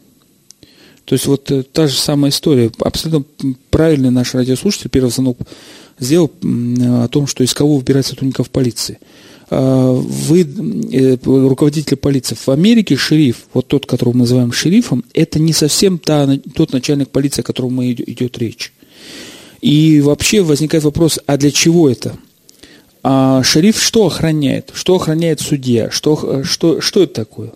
То 1.03 1.13
есть 1.13 1.27
вот 1.27 1.51
э, 1.51 1.63
та 1.63 1.87
же 1.87 1.97
самая 1.97 2.31
история. 2.31 2.71
Абсолютно 2.79 3.53
правильный 3.69 4.11
наш 4.11 4.33
радиослушатель 4.33 4.89
первый 4.89 5.09
звонок 5.09 5.37
сделал 5.99 6.31
о 6.41 7.09
том, 7.09 7.27
что 7.27 7.43
из 7.43 7.53
кого 7.53 7.75
выбирать 7.75 8.05
сотрудников 8.05 8.49
полиции. 8.49 8.97
А, 9.49 9.91
вы 9.91 10.43
э, 10.43 11.17
руководитель 11.25 11.97
полиции. 11.97 12.35
В 12.35 12.47
Америке 12.47 12.95
шериф, 12.95 13.47
вот 13.53 13.67
тот, 13.67 13.85
которого 13.85 14.13
мы 14.13 14.19
называем 14.19 14.53
шерифом, 14.53 15.03
это 15.13 15.37
не 15.37 15.51
совсем 15.51 15.99
та, 15.99 16.37
тот 16.55 16.71
начальник 16.71 17.09
полиции, 17.09 17.41
о 17.41 17.43
котором 17.43 17.83
идет 17.83 18.37
речь. 18.37 18.71
И 19.59 19.99
вообще 19.99 20.43
возникает 20.43 20.85
вопрос, 20.85 21.19
а 21.25 21.35
для 21.35 21.51
чего 21.51 21.89
это? 21.89 22.15
А 23.03 23.41
шериф 23.43 23.81
что 23.81 24.05
охраняет? 24.05 24.71
Что 24.73 24.95
охраняет 24.95 25.41
судья? 25.41 25.89
Что, 25.89 26.43
что, 26.43 26.81
что 26.81 27.03
это 27.03 27.13
такое? 27.13 27.51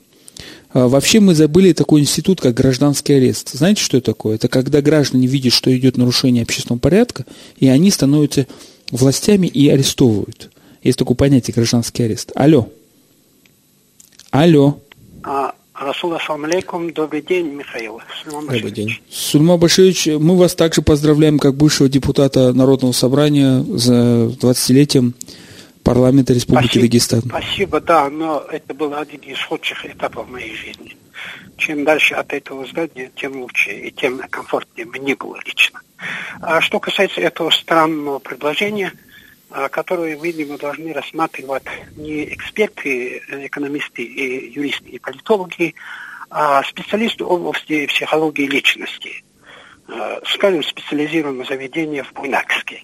А, 0.73 0.87
вообще 0.87 1.19
мы 1.19 1.35
забыли 1.35 1.73
такой 1.73 2.01
институт, 2.01 2.41
как 2.41 2.55
гражданский 2.55 3.13
арест. 3.13 3.51
Знаете, 3.53 3.81
что 3.81 3.97
это 3.97 4.11
такое? 4.11 4.35
Это 4.35 4.47
когда 4.47 4.81
граждане 4.81 5.27
видят, 5.27 5.53
что 5.53 5.75
идет 5.75 5.97
нарушение 5.97 6.43
общественного 6.43 6.79
порядка, 6.79 7.25
и 7.57 7.67
они 7.67 7.91
становятся 7.91 8.47
властями 8.91 9.47
и 9.47 9.69
арестовывают. 9.69 10.51
Есть 10.83 10.99
такое 10.99 11.15
понятие 11.15 11.53
гражданский 11.53 12.03
арест. 12.03 12.31
Алло. 12.35 12.69
Алло. 14.31 14.79
А, 15.23 15.55
Расул, 15.79 16.13
ассаламу 16.13 16.45
алейкум. 16.45 16.93
Добрый 16.93 17.21
день, 17.21 17.47
Михаил. 17.47 17.99
Сульман 18.23 18.45
Добрый 18.47 18.71
день. 18.71 18.97
Сульма 19.09 19.57
Башевич, 19.57 20.07
мы 20.07 20.37
вас 20.37 20.55
также 20.55 20.81
поздравляем 20.81 21.37
как 21.37 21.55
бывшего 21.55 21.89
депутата 21.89 22.53
Народного 22.53 22.93
собрания 22.93 23.61
за 23.61 24.27
20-летием 24.27 25.13
парламента 25.83 26.33
Республики 26.33 26.67
спасибо, 26.67 26.81
Дагестан. 26.83 27.21
Спасибо, 27.27 27.81
да, 27.81 28.09
но 28.09 28.45
это 28.49 28.73
был 28.73 28.93
один 28.95 29.19
из 29.19 29.41
худших 29.43 29.85
этапов 29.85 30.29
моей 30.29 30.55
жизни. 30.55 30.95
Чем 31.57 31.83
дальше 31.83 32.15
от 32.15 32.31
этого 32.31 32.65
здания, 32.65 33.11
тем 33.13 33.41
лучше 33.41 33.71
и 33.71 33.91
тем 33.91 34.21
комфортнее 34.29 34.85
мне 34.85 35.13
было 35.15 35.37
лично. 35.45 35.81
А 36.39 36.61
что 36.61 36.79
касается 36.79 37.19
этого 37.19 37.49
странного 37.49 38.19
предложения– 38.19 38.93
которую, 39.69 40.19
видимо, 40.19 40.57
должны 40.57 40.93
рассматривать 40.93 41.63
не 41.95 42.25
эксперты, 42.33 43.21
э, 43.27 43.45
экономисты, 43.47 44.03
и 44.03 44.51
юристы 44.51 44.89
и 44.89 44.99
политологи, 44.99 45.75
а 46.29 46.63
специалисты 46.63 47.23
области 47.23 47.85
психологии 47.85 48.47
личности. 48.47 49.23
А, 49.87 50.19
скажем, 50.25 50.63
специализированное 50.63 51.45
заведение 51.45 52.03
в 52.03 52.11
Буйнакске. 52.13 52.83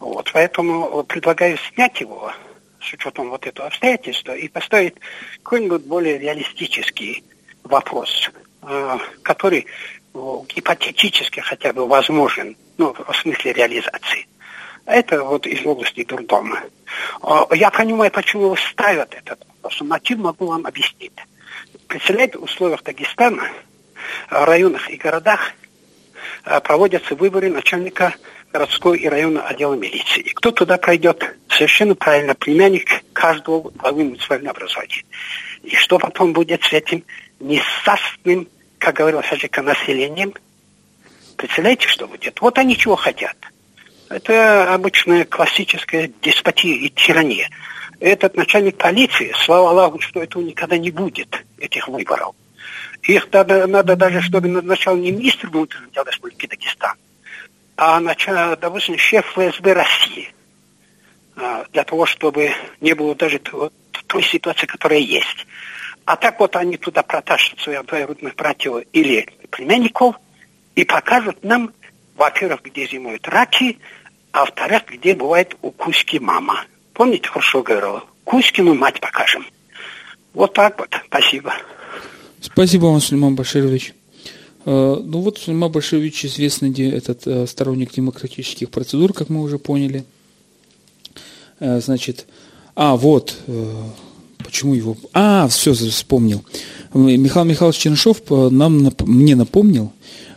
Вот, 0.00 0.30
поэтому 0.32 1.04
предлагаю 1.04 1.56
снять 1.72 2.00
его 2.00 2.32
с 2.80 2.92
учетом 2.92 3.30
вот 3.30 3.46
этого 3.46 3.68
обстоятельства 3.68 4.36
и 4.36 4.48
поставить 4.48 4.94
какой-нибудь 5.42 5.84
более 5.84 6.18
реалистический 6.18 7.24
вопрос, 7.62 8.30
а, 8.62 8.98
который 9.22 9.66
гипотетически 10.12 11.40
хотя 11.40 11.72
бы 11.72 11.86
возможен, 11.86 12.56
ну, 12.78 12.92
в 12.94 13.16
смысле 13.16 13.52
реализации. 13.52 14.26
Это 14.86 15.24
вот 15.24 15.46
из 15.46 15.64
области 15.64 16.04
дурдома. 16.04 16.62
А, 17.22 17.46
я 17.54 17.70
понимаю, 17.70 18.10
почему 18.10 18.54
ставят 18.56 19.14
этот 19.14 19.40
вопрос. 19.62 19.80
Мотив 19.80 20.18
могу 20.18 20.46
вам 20.46 20.66
объяснить. 20.66 21.12
Представляете, 21.88 22.38
в 22.38 22.42
условиях 22.42 22.82
Дагестана, 22.82 23.48
в 24.30 24.44
районах 24.44 24.90
и 24.90 24.96
городах 24.96 25.52
а, 26.44 26.60
проводятся 26.60 27.14
выборы 27.14 27.50
начальника 27.50 28.14
городской 28.52 28.98
и 28.98 29.08
районного 29.08 29.46
отдела 29.46 29.74
милиции. 29.74 30.20
И 30.20 30.30
кто 30.30 30.50
туда 30.50 30.76
пройдет? 30.76 31.34
Совершенно 31.48 31.94
правильно, 31.94 32.34
племянник 32.34 33.02
каждого 33.12 33.70
главы 33.70 34.04
муниципального 34.04 34.50
образования. 34.50 35.04
И 35.62 35.74
что 35.76 35.98
потом 35.98 36.34
будет 36.34 36.62
с 36.62 36.72
этим 36.72 37.04
несастным, 37.40 38.48
как 38.78 38.96
говорил 38.96 39.22
Хаджика, 39.22 39.62
населением? 39.62 40.34
Представляете, 41.36 41.88
что 41.88 42.06
будет? 42.06 42.40
Вот 42.42 42.58
они 42.58 42.76
чего 42.76 42.96
хотят– 42.96 43.36
это 44.08 44.72
обычная 44.72 45.24
классическая 45.24 46.10
деспотия 46.22 46.74
и 46.74 46.88
тирания. 46.90 47.48
Этот 48.00 48.36
начальник 48.36 48.76
полиции, 48.76 49.32
слава 49.44 49.70
Аллаху, 49.70 50.00
что 50.00 50.22
этого 50.22 50.42
никогда 50.42 50.76
не 50.76 50.90
будет, 50.90 51.44
этих 51.58 51.88
выборов. 51.88 52.34
Их 53.02 53.30
надо, 53.32 53.66
надо 53.66 53.96
даже, 53.96 54.22
чтобы 54.22 54.48
назначал 54.48 54.96
не 54.96 55.12
министр 55.12 55.48
внутренних 55.48 55.92
дел 55.92 56.04
Республики 56.04 56.46
Дагестан, 56.46 56.96
а, 57.76 58.00
начал, 58.00 58.56
допустим, 58.56 58.98
шеф 58.98 59.26
ФСБ 59.32 59.72
России. 59.72 60.32
А, 61.36 61.64
для 61.72 61.84
того, 61.84 62.06
чтобы 62.06 62.52
не 62.80 62.94
было 62.94 63.14
даже 63.14 63.38
той, 63.38 63.70
той 64.06 64.22
ситуации, 64.22 64.66
которая 64.66 65.00
есть. 65.00 65.46
А 66.04 66.16
так 66.16 66.38
вот 66.38 66.54
они 66.56 66.76
туда 66.76 67.02
протащат 67.02 67.58
своих 67.60 67.84
двоюродных 67.86 68.36
братьев 68.36 68.84
или 68.92 69.26
племянников 69.50 70.16
и 70.74 70.84
покажут 70.84 71.42
нам, 71.42 71.72
во-первых, 72.16 72.62
где 72.62 72.86
зимуют 72.86 73.28
раки, 73.28 73.78
а 74.32 74.40
во-вторых, 74.40 74.82
где 74.90 75.14
бывает 75.14 75.56
у 75.62 75.70
Кузьки 75.70 76.18
мама. 76.18 76.64
Помните, 76.92 77.28
хорошо 77.28 77.62
говорила? 77.62 78.04
Кузькину 78.24 78.74
мать 78.74 79.00
покажем. 79.00 79.46
Вот 80.32 80.54
так 80.54 80.78
вот. 80.78 80.90
Спасибо. 81.06 81.52
Спасибо 82.40 82.86
вам, 82.86 83.00
Сулейман 83.00 83.34
Баширович. 83.34 83.94
Э, 84.64 85.00
ну 85.02 85.20
вот 85.20 85.38
Сулейман 85.38 85.70
Баширович 85.70 86.24
известный 86.24 86.72
этот 86.90 87.26
э, 87.26 87.46
сторонник 87.46 87.92
демократических 87.92 88.70
процедур, 88.70 89.12
как 89.12 89.28
мы 89.28 89.42
уже 89.42 89.58
поняли. 89.58 90.04
Э, 91.60 91.80
значит, 91.80 92.26
а 92.74 92.96
вот, 92.96 93.38
почему 94.38 94.74
его... 94.74 94.96
А, 95.12 95.46
все, 95.46 95.74
вспомнил. 95.74 96.44
Михаил 96.92 97.44
Михайлович 97.44 97.78
Чернышов 97.78 98.18
нам, 98.28 98.90
мне 99.06 99.36
напомнил, 99.36 99.92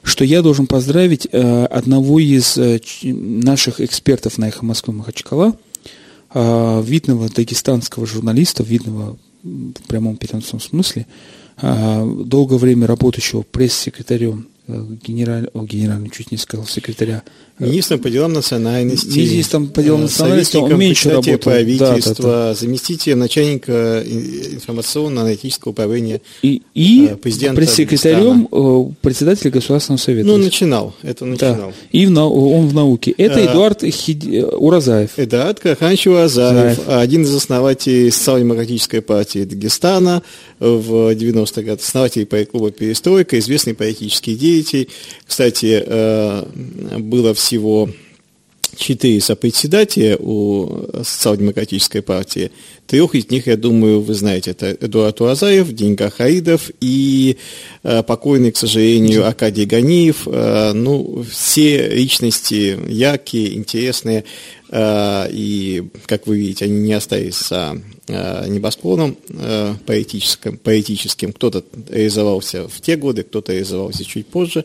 что 0.08 0.24
я 0.24 0.42
должен 0.42 0.68
поздравить 0.68 1.28
э, 1.30 1.66
одного 1.66 2.20
из 2.20 2.58
э, 2.58 2.80
наших 3.04 3.82
экспертов 3.82 4.38
на 4.38 4.48
«Эхо 4.48 4.64
Москвы» 4.64 4.94
Махачкала, 4.94 5.58
э, 6.34 6.84
видного 6.86 7.30
дагестанского 7.30 8.08
журналиста, 8.08 8.64
видного 8.64 9.18
в 9.44 9.88
прямом 9.88 10.18
переносном 10.18 10.60
смысле, 10.60 11.06
долгое 11.62 12.58
время 12.58 12.88
работающего 12.88 13.44
пресс-секретарем 13.44 14.48
генераль, 14.68 15.50
о, 15.54 15.64
генеральный, 15.64 16.10
чуть 16.10 16.32
не 16.32 16.38
сказал, 16.38 16.66
секретаря. 16.66 17.24
Министром 17.60 18.00
по 18.00 18.10
делам 18.10 18.34
национальности. 18.34 19.18
Министром 19.18 19.68
по 19.68 19.82
делам 19.82 20.02
национальности 20.02 20.58
он 20.58 20.78
меньше 20.78 21.10
работал. 21.10 21.38
правительства, 21.40 22.16
да, 22.16 22.24
да, 22.24 22.48
да. 22.50 22.54
заместителем 22.54 23.20
начальника 23.20 24.04
информационно-аналитического 24.06 25.72
управления 25.72 26.22
И, 26.44 26.62
и 26.74 27.16
пресс-секретарем 27.22 28.48
э, 28.52 28.94
председателя 29.02 29.52
Государственного 29.52 30.00
совета. 30.00 30.28
Ну, 30.28 30.38
начинал, 30.38 30.96
это 31.02 31.26
начинал. 31.26 31.56
Да. 31.56 31.74
И 31.92 32.06
в, 32.06 32.20
он 32.20 32.68
в 32.68 32.74
науке. 32.74 33.12
Это 33.12 33.40
а, 33.40 33.46
Эдуард 33.46 33.84
Хид... 33.84 34.24
Уразаев. 34.54 35.18
Эдуард 35.18 35.60
Карханович 35.60 36.08
Уразаев, 36.08 36.80
один 36.88 37.24
из 37.24 37.34
основателей 37.34 38.12
социал-демократической 38.12 39.02
партии 39.02 39.44
Дагестана 39.44 40.22
в 40.60 41.12
90-х 41.12 41.62
годах, 41.62 41.80
основатель 41.82 42.26
клуба 42.46 42.72
«Перестройка», 42.72 43.40
известный 43.40 43.74
политический 43.74 44.36
деятель. 44.36 44.90
Кстати, 45.26 45.84
э, 45.86 46.44
было 47.00 47.34
всего 47.48 47.90
четыре 48.76 49.22
сопредседателя 49.22 50.18
у 50.20 50.86
социал-демократической 51.02 52.02
партии. 52.02 52.52
Трех 52.88 53.16
из 53.16 53.30
них, 53.30 53.48
я 53.48 53.58
думаю, 53.58 54.00
вы 54.00 54.14
знаете, 54.14 54.52
это 54.52 54.72
Эдуард 54.72 55.20
Уазаев, 55.20 55.74
Деньга 55.74 56.10
Хаидов 56.10 56.72
и 56.80 57.38
э, 57.84 58.02
покойный, 58.02 58.54
к 58.54 58.58
сожалению, 58.58 59.28
Акадий 59.28 59.66
Ганиев. 59.66 60.26
Э, 60.26 60.72
ну, 60.74 61.26
все 61.30 61.90
личности 61.90 62.80
яркие, 62.88 63.58
интересные, 63.58 64.24
э, 64.70 65.28
и, 65.32 65.84
как 66.06 66.28
вы 66.28 66.38
видите, 66.38 66.66
они 66.66 66.80
не 66.80 66.94
остались 66.94 67.40
за 67.50 67.76
Э, 68.10 68.48
небосклоном 68.48 69.18
э, 69.28 69.76
поэтическим, 69.86 70.58
поэтическим. 70.58 71.34
Кто-то 71.34 71.66
реализовался 71.90 72.70
в 72.70 72.80
те 72.80 72.96
годы, 72.96 73.24
кто-то 73.24 73.52
реализовался 73.52 74.06
чуть 74.06 74.28
позже. 74.28 74.64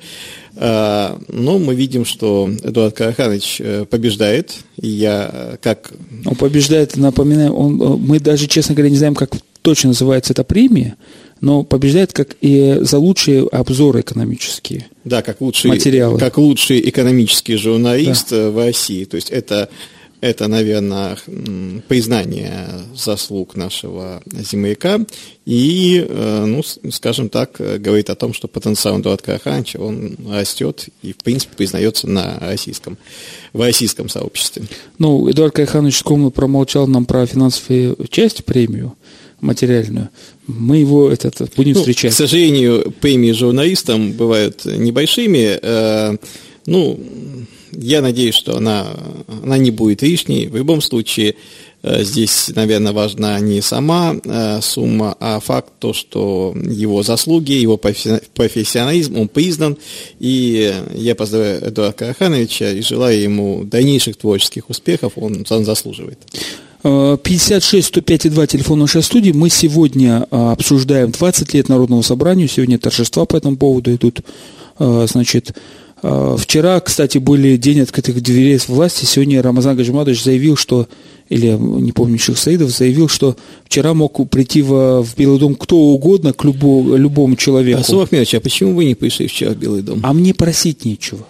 Э, 0.55 1.17
но 1.27 1.59
мы 1.59 1.75
видим, 1.75 2.05
что 2.05 2.49
Эдуард 2.63 2.95
Караханович 2.95 3.61
побеждает. 3.91 4.55
И 4.77 4.87
я 4.87 5.59
как... 5.61 5.93
Он 6.25 6.37
побеждает, 6.37 6.97
напоминаю, 6.97 7.53
он, 7.53 7.83
мы 8.13 8.21
даже, 8.21 8.47
честно 8.47 8.75
говоря, 8.75 8.91
не 8.91 8.99
знаем, 8.99 9.15
как 9.15 9.31
точно 9.63 9.89
называется 9.89 10.35
эта 10.35 10.45
премия, 10.45 10.97
но 11.41 11.63
побеждает 11.63 12.13
как 12.13 12.37
и 12.43 12.77
за 12.81 12.99
лучшие 12.99 13.49
обзоры 13.49 14.01
экономические. 14.01 14.87
Да, 15.05 15.23
как 15.23 15.41
лучший, 15.41 15.71
материалы. 15.71 16.19
как 16.19 16.37
лучший 16.37 16.87
экономический 16.91 17.57
журналист 17.57 18.29
да. 18.31 18.51
в 18.51 18.59
России. 18.59 19.07
То 19.07 19.15
есть 19.15 19.31
это 19.31 19.71
это, 20.23 20.47
наверное, 20.47 21.19
признание 21.89 22.69
заслуг 22.95 23.57
нашего 23.57 24.23
земляка 24.31 25.01
и, 25.45 26.07
э, 26.09 26.45
ну, 26.47 26.63
скажем 26.93 27.29
так, 27.29 27.57
говорит 27.59 28.09
о 28.09 28.15
том, 28.15 28.33
что 28.33 28.47
потенциал 28.47 29.01
Эдуарда 29.01 29.25
Карахановича, 29.25 29.81
он 29.81 30.17
растет 30.31 30.89
и, 31.03 31.13
в 31.13 31.17
принципе, 31.17 31.57
признается 31.57 32.09
на 32.09 32.39
российском, 32.39 32.99
в 33.53 33.61
российском 33.61 34.09
сообществе. 34.09 34.63
Ну, 34.99 35.29
Эдуард 35.29 35.57
Караханович 35.57 35.99
скромно 35.99 36.31
промолчал 36.31 36.87
нам 36.87 37.05
про 37.05 37.27
финансовую 37.27 37.97
часть, 38.09 38.45
премию 38.45 38.95
материальную, 39.41 40.09
мы 40.47 40.77
его 40.77 41.11
этот, 41.11 41.53
будем 41.57 41.73
ну, 41.73 41.81
встречать. 41.81 42.13
К 42.13 42.17
сожалению, 42.17 42.95
премии 43.01 43.33
журналистам 43.33 44.13
бывают 44.13 44.65
небольшими. 44.65 45.59
Э, 45.61 46.17
ну, 46.67 47.01
я 47.73 48.03
надеюсь, 48.03 48.35
что 48.35 48.57
она, 48.57 48.87
она 49.43 49.59
не 49.59 49.71
будет 49.71 50.03
лишней. 50.03 50.47
В 50.47 50.57
любом 50.57 50.81
случае, 50.81 51.37
э, 51.83 52.05
здесь, 52.05 52.51
наверное, 52.55 52.93
важна 52.93 53.41
не 53.41 53.61
сама 53.63 54.15
э, 54.23 54.61
сумма, 54.61 55.17
а 55.19 55.41
факт 55.41 55.73
то, 55.79 55.93
что 55.93 56.55
его 56.55 57.03
заслуги, 57.03 57.53
его 57.53 57.79
профессионализм, 57.79 59.19
он 59.19 59.29
признан. 59.29 59.79
И 60.21 60.75
я 60.95 61.15
поздравляю 61.15 61.67
Эдуарда 61.67 61.97
Карахановича 61.97 62.71
и 62.71 62.83
желаю 62.83 63.21
ему 63.21 63.65
дальнейших 63.65 64.17
творческих 64.17 64.69
успехов, 64.69 65.15
он, 65.17 65.45
он 65.49 65.65
заслуживает. 65.65 66.19
56 66.83 67.87
105 67.87 68.33
2 68.33 68.47
телефон 68.49 68.81
нашей 68.81 69.05
студии. 69.05 69.31
Мы 69.31 69.51
сегодня 69.51 70.27
э, 70.31 70.53
обсуждаем 70.53 71.13
20 71.13 71.55
лет 71.55 71.69
Народного 71.69 72.03
собрания. 72.03 72.49
Сегодня 72.49 72.79
торжества 72.79 73.25
по 73.25 73.37
этому 73.37 73.57
поводу 73.57 73.95
идут. 73.95 74.21
Значит, 74.79 75.55
вчера, 76.03 76.81
кстати, 76.81 77.19
были 77.19 77.57
день 77.57 77.81
открытых 77.81 78.21
дверей 78.21 78.59
власти. 78.67 79.05
Сегодня 79.05 79.41
Рамазан 79.41 79.77
Гаджимадович 79.77 80.25
заявил, 80.25 80.57
что, 80.57 80.89
или, 81.29 81.57
не 81.57 81.93
помню, 81.93 82.19
Ших 82.19 82.39
Саидов 82.39 82.71
заявил, 82.71 83.09
что 83.09 83.37
вчера 83.65 83.95
мог 83.95 84.29
прийти 84.29 84.63
в, 84.63 85.03
в 85.03 85.17
Белый 85.17 85.39
дом 85.39 85.55
кто 85.55 85.77
угодно, 85.77 86.33
к 86.33 86.43
любому, 86.45 86.97
любому 86.97 87.37
человеку. 87.37 87.81
А, 87.81 87.85
Сулах 87.85 88.09
а 88.13 88.41
почему 88.41 88.75
вы 88.75 88.87
не 88.87 88.95
пришли 88.95 89.29
вчера 89.29 89.53
в 89.53 89.57
Белый 89.57 89.83
дом? 89.83 90.01
А 90.03 90.13
мне 90.13 90.35
просить 90.35 90.85
нечего. 90.85 91.25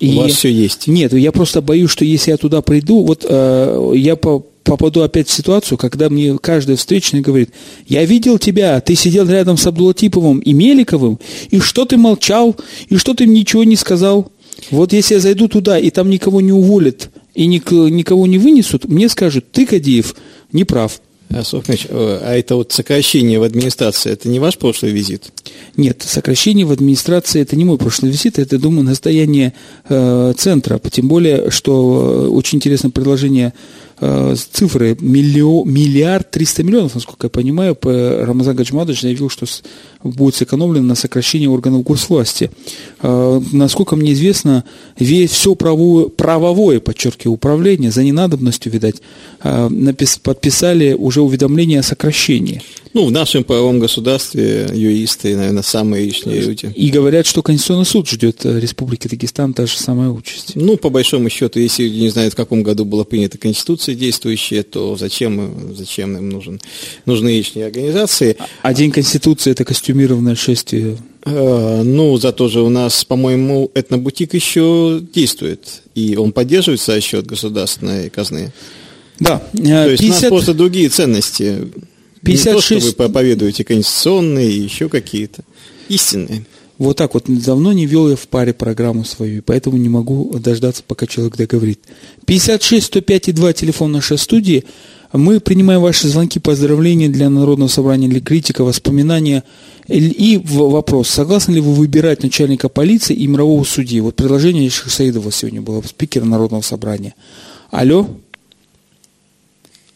И 0.00 0.14
У 0.14 0.22
вас 0.22 0.32
все 0.32 0.50
есть? 0.50 0.86
Нет, 0.86 1.12
я 1.12 1.32
просто 1.32 1.60
боюсь, 1.60 1.90
что 1.90 2.04
если 2.04 2.30
я 2.30 2.36
туда 2.36 2.62
приду, 2.62 3.02
вот 3.02 3.26
э, 3.28 3.92
я 3.94 4.16
по 4.16 4.46
попаду 4.66 5.02
опять 5.02 5.28
в 5.28 5.32
ситуацию, 5.32 5.78
когда 5.78 6.10
мне 6.10 6.36
каждый 6.38 6.76
встречный 6.76 7.20
говорит, 7.20 7.50
я 7.86 8.04
видел 8.04 8.38
тебя, 8.38 8.78
ты 8.80 8.94
сидел 8.94 9.26
рядом 9.26 9.56
с 9.56 9.66
Абдулатиповым 9.66 10.40
и 10.40 10.52
Меликовым, 10.52 11.18
и 11.50 11.60
что 11.60 11.86
ты 11.86 11.96
молчал, 11.96 12.54
и 12.88 12.96
что 12.96 13.14
ты 13.14 13.26
ничего 13.26 13.64
не 13.64 13.76
сказал. 13.76 14.30
Вот 14.70 14.92
если 14.92 15.14
я 15.14 15.20
зайду 15.20 15.48
туда, 15.48 15.78
и 15.78 15.90
там 15.90 16.10
никого 16.10 16.40
не 16.40 16.52
уволят, 16.52 17.10
и 17.34 17.46
никого 17.46 18.26
не 18.26 18.38
вынесут, 18.38 18.86
мне 18.86 19.08
скажут, 19.08 19.50
ты, 19.52 19.66
Кадиев, 19.66 20.16
не 20.52 20.64
прав. 20.64 21.00
А, 21.28 21.42
Сухнович, 21.42 21.86
э, 21.88 22.20
а 22.22 22.34
это 22.36 22.54
вот 22.54 22.72
сокращение 22.72 23.40
в 23.40 23.42
администрации, 23.42 24.12
это 24.12 24.28
не 24.28 24.38
ваш 24.38 24.58
прошлый 24.58 24.92
визит? 24.92 25.32
Нет, 25.76 26.04
сокращение 26.06 26.64
в 26.64 26.70
администрации 26.70 27.40
это 27.40 27.56
не 27.56 27.64
мой 27.64 27.78
прошлый 27.78 28.12
визит, 28.12 28.38
это, 28.38 28.58
думаю, 28.58 28.84
настояние 28.84 29.52
э, 29.88 30.34
центра. 30.36 30.80
Тем 30.90 31.08
более, 31.08 31.50
что 31.50 32.26
э, 32.26 32.28
очень 32.28 32.58
интересное 32.58 32.90
предложение 32.90 33.54
цифры 33.98 34.96
миллион, 35.00 35.72
миллиард 35.72 36.30
триста 36.30 36.62
миллионов, 36.62 36.94
насколько 36.94 37.26
я 37.26 37.30
понимаю, 37.30 37.76
Рамазан 37.82 38.54
Гаджмадович 38.54 39.00
заявил, 39.00 39.30
что 39.30 39.46
будет 40.02 40.34
сэкономлено 40.34 40.86
на 40.86 40.94
сокращении 40.94 41.46
органов 41.46 41.82
госвласти. 41.82 42.50
Э, 43.02 43.40
насколько 43.52 43.96
мне 43.96 44.12
известно, 44.12 44.64
весь 44.98 45.30
все 45.30 45.54
правовое, 45.54 46.08
правовое, 46.08 46.80
подчеркиваю, 46.80 47.34
управление 47.34 47.90
за 47.90 48.04
ненадобностью, 48.04 48.72
видать, 48.72 48.96
э, 49.42 49.68
подписали 50.22 50.92
уже 50.92 51.22
уведомление 51.22 51.80
о 51.80 51.82
сокращении. 51.82 52.62
Ну, 52.96 53.04
в 53.04 53.12
нашем 53.12 53.44
правовом 53.44 53.78
государстве 53.78 54.70
юристы, 54.72 55.36
наверное, 55.36 55.62
самые 55.62 56.06
лишние 56.06 56.40
люди. 56.40 56.72
И 56.74 56.88
говорят, 56.88 57.26
что 57.26 57.42
Конституционный 57.42 57.84
суд 57.84 58.08
ждет 58.08 58.46
э, 58.46 58.58
Республики 58.58 59.06
Дагестан 59.06 59.52
та 59.52 59.66
же 59.66 59.76
самая 59.76 60.08
участь. 60.08 60.52
Ну, 60.54 60.78
по 60.78 60.88
большому 60.88 61.28
счету, 61.28 61.60
если 61.60 61.82
люди 61.82 61.98
не 61.98 62.08
знают, 62.08 62.32
в 62.32 62.36
каком 62.38 62.62
году 62.62 62.86
была 62.86 63.04
принята 63.04 63.36
Конституция 63.36 63.94
действующая, 63.94 64.62
то 64.62 64.96
зачем, 64.96 65.74
зачем 65.76 66.16
им 66.16 66.30
нужен, 66.30 66.58
нужны 67.04 67.36
лишние 67.36 67.66
организации? 67.66 68.38
А 68.62 68.72
День 68.72 68.92
Конституции– 68.92 69.50
это 69.52 69.66
костюмированное 69.66 70.34
шествие 70.34 70.96
э, 71.26 71.82
ну, 71.84 72.16
зато 72.16 72.48
же 72.48 72.62
у 72.62 72.70
нас, 72.70 73.04
по-моему, 73.04 73.70
этнобутик 73.74 74.32
еще 74.32 75.02
действует, 75.12 75.82
и 75.94 76.16
он 76.16 76.32
поддерживается 76.32 76.92
за 76.92 77.02
счет 77.02 77.26
государственной 77.26 78.08
казны. 78.08 78.54
Да. 79.20 79.42
50... 79.52 79.84
То 79.84 79.90
есть 79.90 80.02
у 80.02 80.08
нас 80.08 80.20
просто 80.22 80.54
другие 80.54 80.88
ценности. 80.88 81.68
56... 82.26 82.46
Не 82.46 82.52
то, 82.52 82.60
что 82.60 82.86
вы 82.88 82.92
проповедуете 82.92 83.64
конституционные 83.64 84.50
и 84.50 84.60
еще 84.60 84.88
какие-то. 84.88 85.42
Истинные. 85.88 86.44
Вот 86.78 86.96
так 86.96 87.14
вот. 87.14 87.24
Давно 87.26 87.72
не 87.72 87.86
вел 87.86 88.10
я 88.10 88.16
в 88.16 88.28
паре 88.28 88.52
программу 88.52 89.04
свою, 89.04 89.42
поэтому 89.42 89.76
не 89.76 89.88
могу 89.88 90.36
дождаться, 90.38 90.82
пока 90.86 91.06
человек 91.06 91.36
договорит. 91.36 91.80
56 92.26 92.86
105 92.86 93.28
и 93.28 93.32
2 93.32 93.52
телефон 93.54 93.92
нашей 93.92 94.18
студии. 94.18 94.64
Мы 95.12 95.40
принимаем 95.40 95.80
ваши 95.80 96.08
звонки, 96.08 96.38
поздравления 96.40 97.08
для 97.08 97.30
Народного 97.30 97.68
собрания, 97.68 98.08
для 98.08 98.20
критика, 98.20 98.64
воспоминания. 98.64 99.44
И 99.86 100.42
вопрос, 100.44 101.08
согласны 101.08 101.54
ли 101.54 101.60
вы 101.60 101.72
выбирать 101.72 102.22
начальника 102.22 102.68
полиции 102.68 103.14
и 103.14 103.26
мирового 103.26 103.64
судьи? 103.64 104.00
Вот 104.00 104.16
предложение 104.16 104.68
Шахсаидова 104.68 105.30
сегодня 105.30 105.62
было, 105.62 105.80
спикера 105.82 106.24
Народного 106.24 106.60
собрания. 106.60 107.14
Алло? 107.70 108.08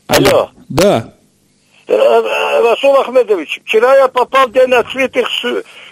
Алло. 0.07 0.51
Да. 0.69 1.15
Э, 1.91 1.97
э, 1.97 2.63
Расул 2.63 2.97
Ахмедович, 3.01 3.63
вчера 3.65 3.97
я 3.97 4.07
попал 4.07 4.47
в 4.47 4.53
день 4.53 4.73
открытых 4.73 5.27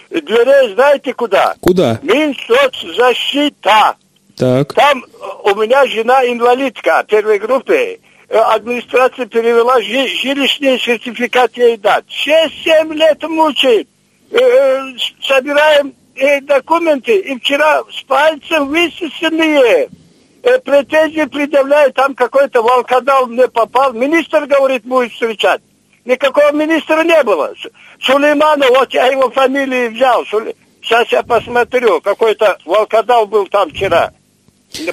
дверей, 0.09 0.73
знаете 0.73 1.13
куда? 1.13 1.55
Куда? 1.59 1.99
Минсоцзащита. 2.01 3.97
Так. 4.37 4.73
Там 4.75 5.03
у 5.43 5.55
меня 5.55 5.85
жена 5.87 6.25
инвалидка 6.25 7.03
первой 7.05 7.37
группы. 7.39 7.99
Э, 8.29 8.37
администрация 8.37 9.25
перевела 9.25 9.81
жилищный 9.81 10.79
сертификат 10.79 11.57
ей 11.57 11.75
дать. 11.75 12.05
6-7 12.07 12.93
лет 12.93 13.21
мучает. 13.23 13.89
Собираем 15.21 15.93
документы, 16.43 17.17
и 17.17 17.37
вчера 17.39 17.81
с 17.91 18.03
пальцем 18.03 18.67
высосанные. 18.67 19.89
Претензии 20.63 21.25
предъявляют, 21.25 21.95
там 21.95 22.15
какой-то 22.15 22.61
волкодал 22.61 23.25
мне 23.25 23.49
попал. 23.49 23.91
Министр 23.91 24.45
говорит, 24.45 24.83
будет 24.83 25.11
встречать. 25.11 25.61
Никакого 26.09 26.51
министра 26.53 27.03
не 27.03 27.21
было. 27.21 27.53
Сулейманов, 28.01 28.69
вот 28.71 28.91
я 28.95 29.05
его 29.05 29.29
фамилии 29.29 29.89
взял. 29.89 30.25
Сейчас 30.81 31.07
я 31.11 31.21
посмотрю. 31.21 32.01
Какой-то 32.01 32.57
волкодав 32.65 33.29
был 33.29 33.45
там 33.45 33.69
вчера. 33.69 34.11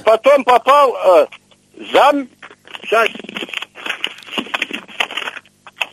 Потом 0.05 0.45
попал 0.45 0.95
э, 0.95 1.27
зам... 1.91 2.29
Сейчас... 2.83 3.09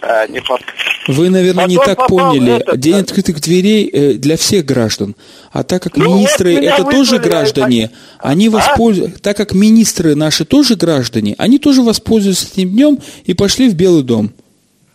А, 0.01 0.27
не 0.27 0.41
поп... 0.41 0.59
Вы, 1.07 1.29
наверное, 1.29 1.67
Потом 1.67 1.69
не 1.69 1.77
так 1.77 2.07
поняли. 2.07 2.57
Этот, 2.57 2.79
День 2.81 2.95
открытых 2.95 3.39
дверей 3.39 3.89
э, 3.93 4.13
для 4.15 4.35
всех 4.35 4.65
граждан. 4.65 5.15
А 5.53 5.63
так 5.63 5.83
как 5.83 5.95
ну, 5.95 6.17
министры 6.17 6.55
вот 6.55 6.63
это 6.63 6.83
тоже 6.83 7.19
граждане, 7.19 7.91
а? 8.19 8.31
они 8.31 8.49
воспользуются, 8.49 9.21
так 9.21 9.37
как 9.37 9.53
министры 9.53 10.15
наши 10.15 10.43
тоже 10.43 10.75
граждане, 10.75 11.35
они 11.37 11.59
тоже 11.59 11.81
воспользуются 11.81 12.47
этим 12.47 12.71
днем 12.71 12.99
и 13.23 13.33
пошли 13.33 13.69
в 13.69 13.75
Белый 13.75 14.03
дом. 14.03 14.33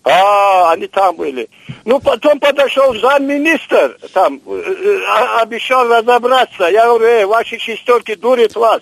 А, 0.08 0.72
они 0.72 0.86
там 0.86 1.16
были. 1.16 1.48
Ну, 1.84 2.00
потом 2.00 2.40
подошел 2.40 2.94
замминистр, 2.94 3.98
там, 4.14 4.40
э, 4.46 4.50
э, 4.50 5.40
обещал 5.40 5.86
разобраться. 5.86 6.68
Я 6.68 6.86
говорю, 6.86 7.04
эй, 7.04 7.24
ваши 7.26 7.58
шестерки 7.58 8.14
дурят 8.14 8.54
вас. 8.54 8.80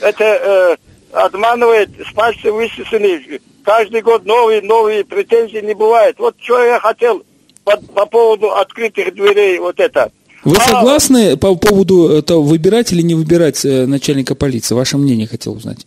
Это 0.00 0.24
э, 0.24 0.76
обманывает, 1.12 1.90
с 2.08 2.12
пальца 2.12 2.52
высосаны. 2.52 3.40
Каждый 3.64 4.02
год 4.02 4.24
новые, 4.26 4.62
новые 4.62 5.04
претензии 5.04 5.58
не 5.58 5.74
бывает. 5.74 6.16
Вот 6.18 6.36
что 6.40 6.62
я 6.62 6.78
хотел 6.78 7.24
по, 7.64 7.76
по 7.76 8.06
поводу 8.06 8.52
открытых 8.52 9.14
дверей, 9.14 9.58
вот 9.58 9.80
это. 9.80 10.12
Вы 10.44 10.56
а, 10.56 10.60
согласны 10.60 11.36
по 11.36 11.56
поводу 11.56 12.08
этого 12.08 12.42
выбирать 12.42 12.92
или 12.92 13.02
не 13.02 13.14
выбирать 13.14 13.64
э, 13.64 13.86
начальника 13.86 14.34
полиции? 14.34 14.74
Ваше 14.74 14.98
мнение 14.98 15.26
хотел 15.26 15.54
узнать. 15.54 15.86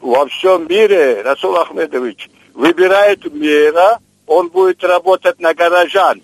Во 0.00 0.26
всем 0.26 0.66
мире, 0.68 1.22
Расул 1.22 1.56
Ахмедович, 1.56 2.30
выбирает 2.54 3.24
мэра, 3.32 3.98
он 4.26 4.48
будет 4.48 4.82
работать 4.82 5.38
на 5.40 5.52
горожан. 5.54 6.22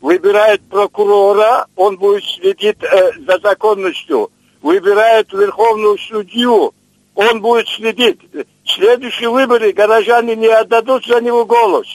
Выбирает 0.00 0.60
прокурора, 0.68 1.66
он 1.74 1.96
будет 1.96 2.24
следить 2.24 2.76
э, 2.82 3.12
за 3.26 3.38
законностью. 3.42 4.30
Выбирает 4.60 5.32
верховную 5.32 5.98
судью, 5.98 6.74
он 7.14 7.40
будет 7.40 7.68
следить. 7.68 8.18
Следующие 8.64 9.30
выборы 9.30 9.72
горожане 9.72 10.36
не 10.36 10.48
отдадут 10.48 11.06
за 11.06 11.20
него 11.20 11.44
голос. 11.46 11.86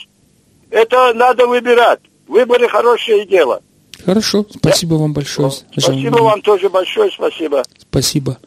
Это 0.70 1.14
надо 1.14 1.46
выбирать. 1.46 2.00
Выборы 2.28 2.68
хорошее 2.68 3.26
дело. 3.26 3.62
Хорошо, 4.06 4.46
спасибо 4.50 4.96
да? 4.96 5.02
вам 5.02 5.14
большое. 5.14 5.52
Спасибо 5.52 6.18
вам 6.18 6.42
тоже 6.42 6.70
большое, 6.70 7.12
спасибо. 7.12 7.64
Спасибо. 7.78 8.38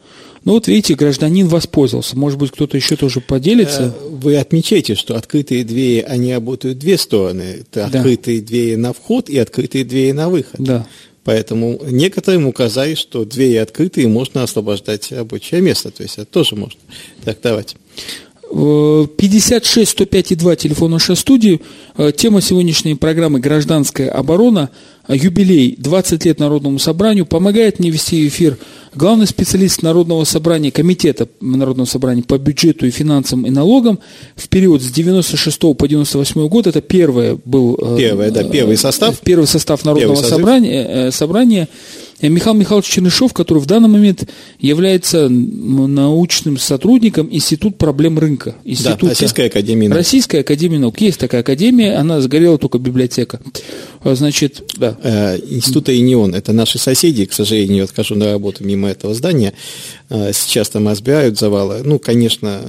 Ну 0.47 0.53
вот 0.53 0.69
видите, 0.69 0.95
гражданин 0.95 1.45
воспользовался. 1.49 2.17
Может 2.17 2.39
быть, 2.39 2.51
кто-то 2.51 2.77
еще 2.77 2.95
тоже 2.95 3.19
поделится? 3.19 3.93
Э, 3.93 4.07
вы 4.11 4.37
отмечаете, 4.37 4.95
что 4.95 5.17
открытые 5.17 5.65
двери, 5.65 5.99
они 5.99 6.33
работают 6.33 6.79
две 6.79 6.97
стороны. 6.97 7.41
Это 7.41 7.89
да. 7.91 7.99
открытые 7.99 8.39
двери 8.39 8.75
на 8.75 8.93
вход 8.93 9.29
и 9.29 9.37
открытые 9.37 9.83
двери 9.83 10.13
на 10.13 10.29
выход. 10.29 10.55
Да. 10.57 10.87
Поэтому 11.25 11.81
некоторым 11.89 12.47
указали, 12.47 12.95
что 12.95 13.25
двери 13.25 13.57
открытые, 13.57 14.07
можно 14.07 14.41
освобождать 14.41 15.11
рабочее 15.11 15.59
место. 15.59 15.91
То 15.91 16.03
есть 16.03 16.17
это 16.17 16.27
тоже 16.27 16.55
можно 16.55 16.79
трактовать. 17.25 17.75
56 18.49 19.91
105 19.91 20.37
2 20.37 20.55
телефон 20.55 20.91
нашей 20.91 21.17
студии. 21.17 21.59
Э, 21.97 22.13
тема 22.15 22.39
сегодняшней 22.39 22.95
программы 22.95 23.41
«Гражданская 23.41 24.09
оборона». 24.09 24.69
Юбилей 25.07 25.75
20 25.77 26.25
лет 26.25 26.39
Народному 26.39 26.79
собранию. 26.79 27.25
Помогает 27.25 27.79
мне 27.79 27.89
вести 27.89 28.27
эфир 28.27 28.57
главный 28.93 29.27
специалист 29.27 29.81
Народного 29.81 30.23
собрания, 30.23 30.71
Комитета 30.71 31.27
Народного 31.39 31.85
собрания 31.85 32.23
по 32.23 32.37
бюджету 32.37 32.85
и 32.85 32.91
финансам 32.91 33.45
и 33.45 33.49
налогам 33.49 33.99
в 34.35 34.49
период 34.49 34.81
с 34.81 34.91
96 34.91 35.59
по 35.77 35.87
98 35.87 36.47
год. 36.47 36.67
Это 36.67 36.81
первое 36.81 37.37
был... 37.45 37.77
Э, 37.81 37.97
первое, 37.97 38.31
да, 38.31 38.43
первый 38.43 38.77
состав. 38.77 39.19
Первый 39.21 39.47
состав 39.47 39.85
Народного 39.85 40.15
первый 40.15 40.29
собрания, 40.29 41.11
собрания 41.11 41.67
Э, 41.67 42.06
Михаил 42.19 42.55
Михайлович 42.55 42.87
Чернышов, 42.87 43.31
который 43.33 43.59
в 43.59 43.67
данный 43.67 43.89
момент 43.89 44.27
является 44.59 45.29
научным 45.29 46.57
сотрудником 46.57 47.27
Института 47.31 47.77
проблем 47.77 48.17
рынка. 48.17 48.55
Института 48.63 48.97
да, 49.03 49.09
Российская 49.09 49.45
академия 49.45 49.89
наук. 49.89 49.97
Российская 49.97 50.39
академия 50.39 50.79
наук. 50.79 50.99
Есть 50.99 51.19
такая 51.19 51.41
академия, 51.41 51.95
она 51.95 52.19
сгорела 52.21 52.57
только 52.57 52.79
библиотека. 52.79 53.39
А, 54.01 54.15
значит, 54.15 54.63
да. 54.77 54.97
Э, 55.03 55.37
Института 55.37 55.95
ИНИОН– 55.95 56.33
это 56.35 56.53
наши 56.53 56.79
соседи, 56.79 57.25
к 57.25 57.33
сожалению, 57.33 57.83
вот 57.83 57.95
хожу 57.95 58.15
на 58.15 58.31
работу 58.31 58.63
мимо 58.63 58.89
этого 58.89 59.13
здания. 59.13 59.53
Э, 60.09 60.31
сейчас 60.33 60.69
там 60.69 60.87
разбирают 60.87 61.37
завалы. 61.37 61.81
Ну, 61.83 61.99
конечно, 61.99 62.61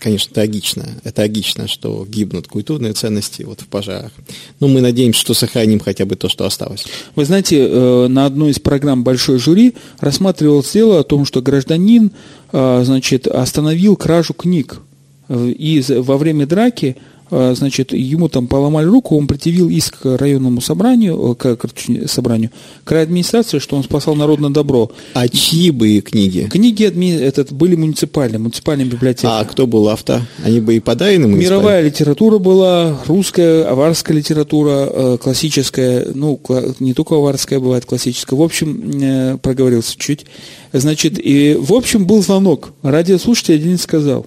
конечно, 0.00 0.32
трагично. 0.32 0.88
Это 1.04 1.16
трагично, 1.16 1.68
что 1.68 2.06
гибнут 2.08 2.48
культурные 2.48 2.94
ценности 2.94 3.42
вот 3.42 3.60
в 3.60 3.66
пожарах. 3.66 4.12
Но 4.60 4.68
мы 4.68 4.80
надеемся, 4.80 5.20
что 5.20 5.34
сохраним 5.34 5.80
хотя 5.80 6.06
бы 6.06 6.16
то, 6.16 6.30
что 6.30 6.46
осталось. 6.46 6.86
Вы 7.16 7.26
знаете, 7.26 7.68
на 8.08 8.24
одной 8.24 8.52
из 8.52 8.58
программ 8.58 8.77
программ 8.78 9.02
«Большой 9.02 9.38
жюри» 9.38 9.74
рассматривалось 9.98 10.72
дело 10.72 11.00
о 11.00 11.02
том, 11.02 11.24
что 11.24 11.42
гражданин 11.42 12.12
а, 12.52 12.84
значит, 12.84 13.26
остановил 13.26 13.96
кражу 13.96 14.34
книг. 14.34 14.80
И 15.28 15.84
во 15.88 16.16
время 16.16 16.46
драки 16.46 16.96
значит, 17.30 17.92
ему 17.92 18.28
там 18.28 18.46
поломали 18.46 18.86
руку, 18.86 19.16
он 19.16 19.26
предъявил 19.26 19.68
иск 19.68 20.00
к 20.00 20.18
районному 20.18 20.60
собранию, 20.60 21.34
к, 21.34 21.56
к 21.56 21.68
собранию, 22.06 22.50
к 22.84 22.92
администрации, 22.92 23.58
что 23.58 23.76
он 23.76 23.84
спасал 23.84 24.14
народное 24.14 24.50
добро. 24.50 24.90
А 25.14 25.28
чьи 25.28 25.70
были 25.70 26.00
книги? 26.00 26.48
Книги 26.50 26.84
адми... 26.84 27.12
этот, 27.12 27.52
были 27.52 27.76
муниципальные, 27.76 28.38
муниципальная 28.38 28.86
библиотека. 28.86 29.40
А 29.40 29.44
кто 29.44 29.66
был 29.66 29.88
автор? 29.88 30.22
Они 30.44 30.60
были 30.60 30.78
подарены 30.78 31.26
Мировая 31.26 31.82
литература 31.82 32.38
была, 32.38 32.98
русская, 33.06 33.64
аварская 33.64 34.16
литература, 34.16 34.88
э, 34.90 35.18
классическая, 35.22 36.06
ну, 36.14 36.40
не 36.80 36.94
только 36.94 37.16
аварская 37.16 37.60
бывает, 37.60 37.84
классическая. 37.84 38.36
В 38.36 38.42
общем, 38.42 39.00
э, 39.00 39.38
проговорился 39.38 39.94
чуть. 39.98 40.26
Значит, 40.72 41.18
и, 41.18 41.56
в 41.58 41.72
общем, 41.72 42.06
был 42.06 42.22
звонок. 42.22 42.72
Радиослушатель 42.82 43.54
один 43.54 43.78
сказал, 43.78 44.26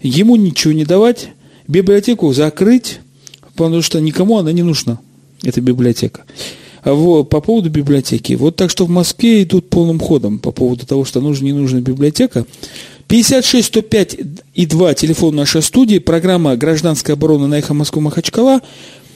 ему 0.00 0.36
ничего 0.36 0.72
не 0.72 0.84
давать, 0.84 1.30
библиотеку 1.68 2.32
закрыть, 2.32 3.00
потому 3.54 3.82
что 3.82 4.00
никому 4.00 4.38
она 4.38 4.52
не 4.52 4.62
нужна, 4.62 4.98
эта 5.42 5.60
библиотека. 5.60 6.24
А 6.82 6.94
вот, 6.94 7.24
по 7.24 7.40
поводу 7.40 7.70
библиотеки. 7.70 8.34
Вот 8.34 8.56
так 8.56 8.70
что 8.70 8.86
в 8.86 8.88
Москве 8.88 9.42
идут 9.42 9.68
полным 9.68 10.00
ходом 10.00 10.38
по 10.38 10.52
поводу 10.52 10.86
того, 10.86 11.04
что 11.04 11.20
нужна, 11.20 11.46
не 11.46 11.52
нужна 11.52 11.80
библиотека. 11.80 12.46
56 13.08 13.66
105 13.66 14.16
и 14.54 14.66
2, 14.66 14.94
телефон 14.94 15.34
нашей 15.34 15.62
студии, 15.62 15.98
программа 15.98 16.56
«Гражданская 16.56 17.16
оборона» 17.16 17.46
на 17.46 17.58
эхо 17.58 17.74
Москвы 17.74 18.02
Махачкала. 18.02 18.60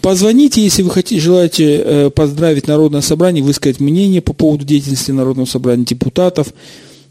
Позвоните, 0.00 0.62
если 0.62 0.82
вы 0.82 0.90
хотите, 0.90 1.20
желаете 1.20 1.76
э, 1.76 2.10
поздравить 2.10 2.66
Народное 2.66 3.02
собрание, 3.02 3.44
высказать 3.44 3.80
мнение 3.80 4.20
по 4.20 4.32
поводу 4.32 4.64
деятельности 4.64 5.10
Народного 5.12 5.46
собрания 5.46 5.84
депутатов. 5.84 6.48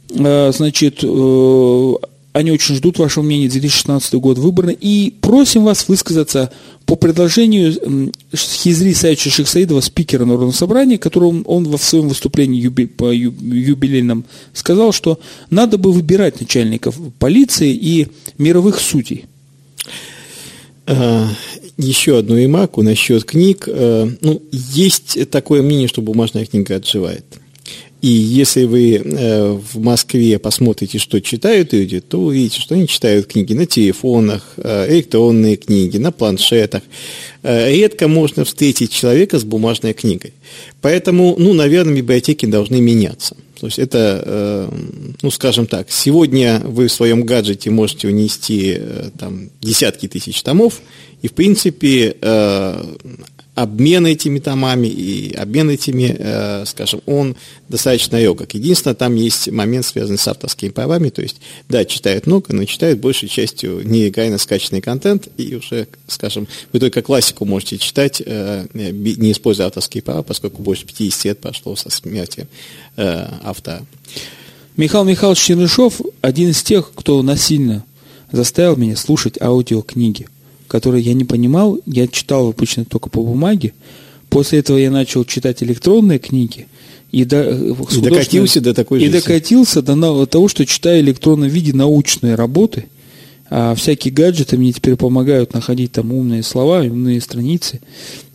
Э, 0.09 0.51
значит, 0.53 0.99
э, 1.03 1.93
они 2.33 2.51
очень 2.51 2.75
ждут 2.75 2.97
вашего 2.97 3.23
мнения, 3.23 3.49
2016 3.49 4.13
год 4.15 4.37
выборы, 4.37 4.73
и 4.73 5.13
просим 5.21 5.63
вас 5.63 5.87
высказаться 5.87 6.51
по 6.85 6.95
предложению 6.95 8.11
Хизри 8.33 8.93
Саича 8.93 9.29
Шихсаидова, 9.29 9.81
спикера 9.81 10.25
Народного 10.25 10.51
собрания, 10.51 10.97
которому 10.97 11.43
он 11.43 11.65
в 11.65 11.77
своем 11.77 12.07
выступлении 12.07 12.61
юби, 12.61 12.85
по 12.85 13.11
юбилейном 13.11 14.25
сказал, 14.53 14.93
что 14.93 15.19
надо 15.49 15.77
бы 15.77 15.91
выбирать 15.91 16.39
начальников 16.39 16.95
полиции 17.19 17.73
и 17.73 18.07
мировых 18.37 18.79
судей. 18.79 19.25
А, 20.87 21.27
еще 21.77 22.17
одну 22.17 22.43
имаку 22.43 22.81
насчет 22.81 23.25
книг. 23.25 23.67
А, 23.67 24.09
ну, 24.21 24.41
есть 24.51 25.29
такое 25.29 25.61
мнение, 25.61 25.87
что 25.87 26.01
бумажная 26.01 26.45
книга 26.45 26.77
отживает. 26.77 27.25
И 28.01 28.07
если 28.07 28.65
вы 28.65 28.95
э, 28.95 29.51
в 29.51 29.79
Москве 29.79 30.39
посмотрите, 30.39 30.97
что 30.97 31.21
читают 31.21 31.71
люди, 31.71 31.99
то 31.99 32.19
увидите, 32.19 32.59
что 32.59 32.73
они 32.73 32.87
читают 32.87 33.27
книги 33.27 33.53
на 33.53 33.67
телефонах, 33.67 34.53
э, 34.57 34.91
электронные 34.91 35.55
книги, 35.55 35.97
на 35.97 36.11
планшетах. 36.11 36.81
Э, 37.43 37.71
редко 37.71 38.07
можно 38.07 38.43
встретить 38.43 38.91
человека 38.91 39.37
с 39.37 39.43
бумажной 39.43 39.93
книгой. 39.93 40.33
Поэтому, 40.81 41.35
ну, 41.37 41.53
наверное, 41.53 41.95
библиотеки 41.95 42.47
должны 42.47 42.81
меняться. 42.81 43.37
То 43.59 43.67
есть 43.67 43.77
это, 43.77 44.73
ну, 45.21 45.29
скажем 45.29 45.67
так, 45.67 45.91
сегодня 45.91 46.59
вы 46.65 46.87
в 46.87 46.91
своем 46.91 47.23
гаджете 47.23 47.69
можете 47.69 48.07
унести 48.07 48.75
там, 49.19 49.51
десятки 49.61 50.07
тысяч 50.07 50.41
томов, 50.41 50.81
и, 51.21 51.27
в 51.27 51.33
принципе, 51.33 52.15
обмен 53.53 54.05
этими 54.05 54.39
томами 54.39 54.87
и 54.87 55.33
обмен 55.33 55.69
этими, 55.69 56.15
э, 56.17 56.65
скажем, 56.65 57.01
он 57.05 57.35
достаточно 57.67 58.21
легок. 58.21 58.53
Единственное, 58.53 58.95
там 58.95 59.15
есть 59.15 59.49
момент, 59.51 59.85
связанный 59.85 60.17
с 60.17 60.27
авторскими 60.27 60.69
правами, 60.69 61.09
то 61.09 61.21
есть, 61.21 61.41
да, 61.67 61.83
читают 61.83 62.27
много, 62.27 62.53
но 62.53 62.63
читают 62.63 62.99
большей 62.99 63.27
частью 63.27 63.81
нелегально 63.85 64.37
скачанный 64.37 64.81
контент, 64.81 65.27
и 65.37 65.55
уже, 65.55 65.87
скажем, 66.07 66.47
вы 66.71 66.79
только 66.79 67.01
классику 67.01 67.45
можете 67.45 67.77
читать, 67.77 68.21
э, 68.25 68.67
не 68.73 69.31
используя 69.33 69.67
авторские 69.67 70.01
права, 70.01 70.23
поскольку 70.23 70.61
больше 70.61 70.85
50 70.85 71.25
лет 71.25 71.39
прошло 71.39 71.75
со 71.75 71.89
смерти 71.89 72.47
э, 72.95 73.27
автора. 73.43 73.85
Михаил 74.77 75.03
Михайлович 75.03 75.39
Чернышов 75.39 75.99
один 76.21 76.49
из 76.49 76.63
тех, 76.63 76.91
кто 76.95 77.21
насильно 77.21 77.83
заставил 78.31 78.77
меня 78.77 78.95
слушать 78.95 79.39
аудиокниги 79.41 80.27
которые 80.71 81.03
я 81.03 81.13
не 81.13 81.25
понимал, 81.25 81.79
я 81.85 82.07
читал 82.07 82.47
обычно 82.47 82.85
только 82.85 83.09
по 83.09 83.21
бумаге. 83.21 83.73
После 84.29 84.59
этого 84.59 84.77
я 84.77 84.89
начал 84.89 85.25
читать 85.25 85.61
электронные 85.61 86.17
книги. 86.17 86.67
И, 87.11 87.25
до, 87.25 87.51
и 87.51 88.01
докатился 88.01 88.61
до 88.61 88.73
такой 88.73 88.99
И 89.01 89.05
жизни. 89.05 89.19
докатился 89.19 89.81
до 89.81 90.25
того, 90.25 90.47
что 90.47 90.65
читаю 90.65 91.01
в 91.01 91.05
электронном 91.05 91.49
виде 91.49 91.73
научные 91.73 92.35
работы. 92.35 92.85
А 93.49 93.75
всякие 93.75 94.13
гаджеты 94.13 94.57
мне 94.57 94.71
теперь 94.71 94.95
помогают 94.95 95.53
находить 95.53 95.91
там 95.91 96.13
умные 96.13 96.41
слова, 96.41 96.79
умные 96.79 97.19
страницы 97.19 97.81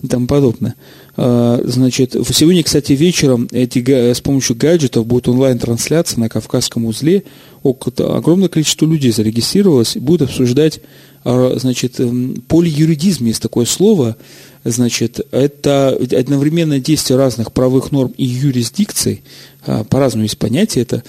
и 0.03 0.07
тому 0.07 0.27
подобное. 0.27 0.75
А, 1.17 1.61
значит, 1.65 2.13
сегодня, 2.33 2.63
кстати, 2.63 2.93
вечером 2.93 3.49
эти, 3.53 4.13
с 4.13 4.21
помощью 4.21 4.57
гаджетов 4.57 5.07
будет 5.07 5.29
онлайн-трансляция 5.29 6.21
на 6.21 6.29
Кавказском 6.29 6.85
узле. 6.85 7.25
Огромное 7.63 8.49
количество 8.49 8.87
людей 8.87 9.13
зарегистрировалось. 9.13 9.97
И 9.97 10.01
будут 10.01 10.29
обсуждать 10.29 10.81
а, 11.29 11.55
значит, 11.57 11.99
эм, 11.99 12.41
полиюридизм 12.47 13.25
есть 13.25 13.43
такое 13.43 13.67
слово, 13.67 14.17
значит, 14.63 15.27
это 15.33 15.89
одновременное 15.89 16.79
действие 16.79 17.17
разных 17.17 17.53
правовых 17.53 17.91
норм 17.91 18.15
и 18.17 18.25
юрисдикций, 18.25 19.23
а, 19.67 19.83
по-разному 19.83 20.23
есть 20.23 20.39
понятие 20.39 20.83
это, 20.83 21.03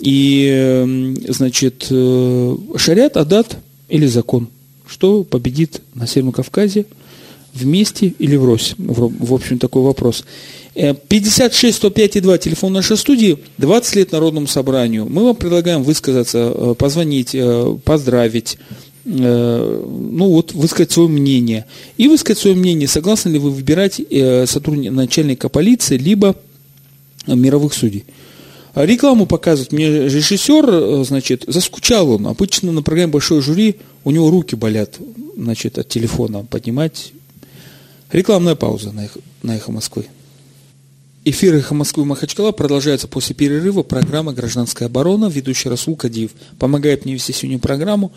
и, 0.00 0.48
эм, 0.50 1.18
значит, 1.28 1.86
э, 1.90 2.56
шариат, 2.76 3.18
адат 3.18 3.58
или 3.90 4.06
закон, 4.06 4.48
что 4.86 5.22
победит 5.22 5.82
на 5.92 6.06
Северном 6.06 6.32
Кавказе, 6.32 6.86
вместе 7.58 8.14
или 8.18 8.36
врозь? 8.36 8.74
В, 8.78 9.34
общем, 9.34 9.58
такой 9.58 9.82
вопрос. 9.82 10.24
56 10.74 11.76
105 11.76 12.16
и 12.16 12.20
2, 12.20 12.38
телефон 12.38 12.72
нашей 12.72 12.96
студии, 12.96 13.38
20 13.58 13.96
лет 13.96 14.12
Народному 14.12 14.46
собранию. 14.46 15.06
Мы 15.08 15.24
вам 15.24 15.36
предлагаем 15.36 15.82
высказаться, 15.82 16.52
э, 16.54 16.74
позвонить, 16.78 17.34
э, 17.34 17.76
поздравить, 17.84 18.58
ну 19.04 20.28
вот, 20.28 20.52
высказать 20.52 20.92
свое 20.92 21.08
мнение. 21.08 21.64
И 21.96 22.08
высказать 22.08 22.42
свое 22.42 22.54
мнение, 22.54 22.86
согласны 22.86 23.30
ли 23.30 23.38
вы 23.38 23.50
выбирать 23.50 24.02
сотрудника, 24.44 24.92
начальника 24.92 25.48
полиции, 25.48 25.96
либо 25.96 26.36
мировых 27.26 27.72
судей. 27.72 28.04
Рекламу 28.74 29.26
показывает 29.26 29.72
мне 29.72 30.04
режиссер, 30.04 30.68
э, 30.68 31.04
значит, 31.04 31.44
заскучал 31.46 32.10
он. 32.10 32.26
Обычно 32.26 32.70
на 32.72 32.82
программе 32.82 33.12
«Большой 33.12 33.40
жюри» 33.40 33.76
у 34.04 34.10
него 34.10 34.30
руки 34.30 34.54
болят, 34.54 34.98
значит, 35.36 35.78
от 35.78 35.88
телефона 35.88 36.44
поднимать. 36.44 37.12
Рекламная 38.10 38.54
пауза 38.54 38.90
на 38.92 39.04
«Эхо, 39.04 39.20
на 39.42 39.56
эхо 39.56 39.70
Москвы». 39.70 40.06
Эфир 41.24 41.54
«Эхо 41.54 41.74
Москвы» 41.74 42.06
Махачкала 42.06 42.52
продолжается 42.52 43.06
после 43.06 43.34
перерыва. 43.34 43.82
Программа 43.82 44.32
«Гражданская 44.32 44.88
оборона». 44.88 45.26
Ведущий 45.26 45.68
Расул 45.68 45.94
Кадиев 45.94 46.30
помогает 46.58 47.04
мне 47.04 47.14
вести 47.14 47.34
сегодня 47.34 47.58
программу. 47.58 48.12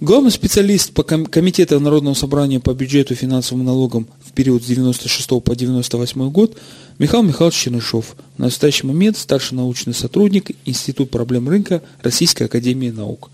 Главный 0.00 0.32
специалист 0.32 0.92
по 0.92 1.04
Комитету 1.04 1.78
Народного 1.78 2.14
собрания 2.14 2.58
по 2.58 2.74
бюджету 2.74 3.14
и 3.14 3.16
финансовым 3.16 3.64
налогам 3.64 4.08
в 4.24 4.32
период 4.32 4.64
с 4.64 4.66
96 4.66 5.28
по 5.42 5.54
98 5.54 6.30
год 6.30 6.56
Михаил 6.98 7.22
Михайлович 7.22 7.56
Чернышов. 7.56 8.16
В 8.36 8.40
настоящий 8.40 8.86
момент 8.86 9.16
старший 9.16 9.56
научный 9.56 9.94
сотрудник 9.94 10.50
Института 10.64 11.10
проблем 11.10 11.48
рынка 11.48 11.82
Российской 12.02 12.44
Академии 12.44 12.90
Наук. 12.90 13.30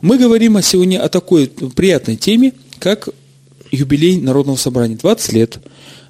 Мы 0.00 0.18
говорим 0.18 0.60
сегодня 0.62 1.02
о 1.02 1.08
такой 1.08 1.48
приятной 1.48 2.16
теме, 2.16 2.52
как 2.78 3.08
юбилей 3.72 4.20
Народного 4.20 4.56
собрания. 4.56 4.96
20 4.96 5.32
лет. 5.32 5.58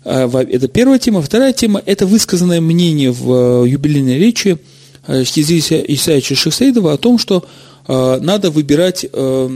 А, 0.04 0.28
это 0.42 0.68
первая 0.68 0.98
тема. 0.98 1.22
Вторая 1.22 1.52
тема– 1.52 1.82
это 1.86 2.06
высказанное 2.06 2.60
мнение 2.60 3.10
в 3.10 3.64
э, 3.64 3.68
юбилейной 3.68 4.18
речи 4.18 4.58
э, 5.06 5.22
Исаевича 5.22 6.34
Шехсейдова 6.34 6.92
о 6.92 6.98
том, 6.98 7.18
что 7.18 7.46
Э, 7.88 8.18
надо 8.20 8.50
выбирать 8.50 9.04
э, 9.10 9.48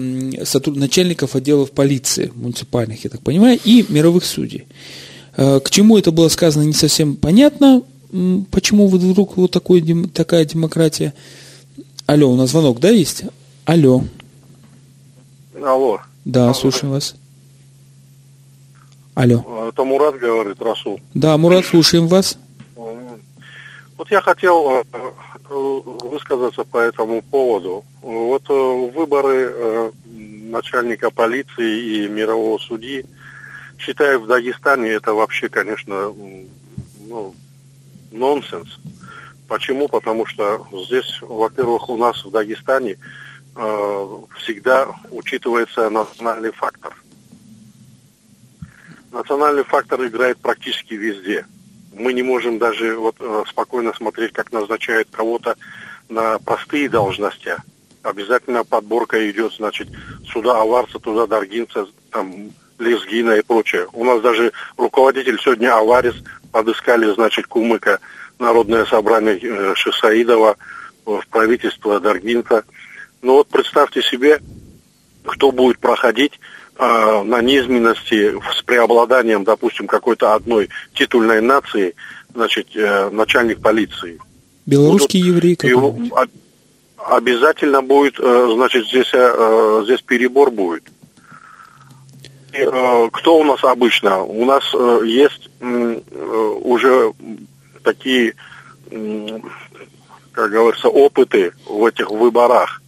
начальников 0.67 1.37
отделов 1.37 1.71
полиции 1.71 2.33
муниципальных, 2.35 3.05
я 3.05 3.11
так 3.11 3.21
понимаю, 3.21 3.59
и 3.63 3.85
мировых 3.89 4.25
судей. 4.25 4.65
К 5.37 5.65
чему 5.69 5.99
это 5.99 6.13
было 6.13 6.29
сказано, 6.29 6.63
не 6.63 6.73
совсем 6.73 7.15
понятно. 7.15 7.83
Почему 8.51 8.89
вдруг 8.89 9.37
вот 9.37 9.51
такой, 9.51 9.83
такая 10.15 10.47
демократия? 10.47 11.13
Алло, 12.07 12.31
у 12.33 12.37
нас 12.37 12.51
звонок, 12.51 12.81
да, 12.81 12.89
есть? 12.89 13.25
Алло. 13.67 14.03
Алло. 15.63 16.01
Да, 16.25 16.45
Алло. 16.45 16.55
слушаем 16.55 16.95
вас. 16.95 17.17
Алло. 19.17 19.71
Это 19.71 19.83
Мурат 19.83 20.19
говорит, 20.19 20.61
Расул. 20.61 21.01
Да, 21.15 21.39
Мурат, 21.39 21.65
слушаем 21.65 22.07
вас. 22.07 22.39
Вот 22.75 24.11
я 24.11 24.21
хотел 24.21 24.85
высказаться 25.49 26.65
по 26.65 26.77
этому 26.77 27.23
поводу. 27.23 27.83
Вот 28.03 28.43
э, 28.51 28.91
выборы 28.95 29.51
э, 29.55 29.91
начальника 30.05 31.11
полиции 31.11 32.05
и 32.05 32.09
мирового 32.09 32.59
судьи, 32.59 33.07
считаю, 33.79 34.21
в 34.21 34.27
Дагестане 34.27 34.91
это 34.91 35.15
вообще, 35.15 35.49
конечно, 35.49 36.13
ну, 37.09 37.35
нонсенс. 38.11 38.69
Почему? 39.49 39.89
Потому 39.89 40.27
что 40.27 40.67
здесь, 40.87 41.23
во-первых, 41.23 41.89
у 41.89 41.97
нас 41.97 42.23
в 42.23 42.31
Дагестане 42.31 42.99
э, 43.55 44.09
всегда 44.37 44.89
учитывается 45.11 45.89
национальный 45.89 46.53
фактор. 46.53 46.95
Национальный 49.17 49.65
фактор 49.65 50.05
играет 50.07 50.39
практически 50.39 50.95
везде– 50.95 51.47
мы 51.99 52.13
не 52.13 52.23
можем 52.23 52.59
даже 52.59 52.97
вот 52.97 53.17
э, 53.19 53.45
спокойно 53.49 53.93
смотреть, 53.95 54.33
как 54.33 54.53
назначают 54.53 55.09
кого-то 55.11 55.57
на 56.09 56.39
простые 56.39 56.89
должности. 56.89 57.57
Обязательно 58.03 58.65
подборка 58.65 59.31
идет, 59.31 59.55
значит, 59.55 59.89
сюда 60.31 60.61
аварца, 60.61 60.99
туда 60.99 61.27
даргинца, 61.27 61.87
там, 62.11 62.51
лезгина 62.79 63.33
и 63.33 63.43
прочее. 63.43 63.89
У 63.93 64.05
нас 64.05 64.21
даже 64.21 64.53
руководитель 64.77 65.41
сегодня 65.41 65.75
аварис 65.75 66.15
подыскали, 66.53 67.13
значит, 67.15 67.47
Кумыка, 67.47 67.99
Народное 68.39 68.85
собрание 68.85 69.39
э, 69.41 69.75
Шисаидова 69.75 70.57
в 71.07 71.23
правительство 71.31 71.99
Даргинца. 71.99 72.65
Ну 73.23 73.35
вот 73.35 73.49
представьте 73.49 74.03
себе, 74.03 74.41
кто 75.25 75.51
будет 75.51 75.79
проходить 75.79 76.39
э, 76.79 77.23
на 77.23 77.43
низменности 77.43 78.35
с 78.57 78.63
преобладанием, 78.63 79.45
допустим, 79.45 79.87
какой-то 79.87 80.35
одной 80.35 80.69
титульной 80.95 81.41
нации, 81.41 81.95
значит, 82.35 82.69
э, 82.75 83.11
начальник 83.11 83.61
полиции. 83.61 84.19
Белорусский 84.67 85.21
Будут, 85.21 85.45
еврей 85.45 85.59
его, 85.63 85.97
Обязательно 86.99 87.83
будет, 87.83 88.19
э, 88.19 88.49
значит, 88.55 88.89
здесь, 88.89 89.11
э, 89.13 89.81
здесь 89.85 90.03
перебор 90.03 90.51
будет. 90.51 90.83
И, 92.53 92.59
э, 92.59 93.09
кто 93.13 93.39
у 93.39 93.45
нас 93.45 93.63
обычно? 93.63 94.23
У 94.23 94.45
нас 94.45 94.65
э, 94.75 95.01
есть 95.05 95.49
э, 95.61 96.01
уже 96.63 97.13
такие, 97.85 98.35
э, 98.91 99.39
как 100.33 100.51
говорится, 100.51 100.89
опыты 100.89 101.53
в 101.67 101.85
этих 101.85 102.11
выборах. 102.11 102.83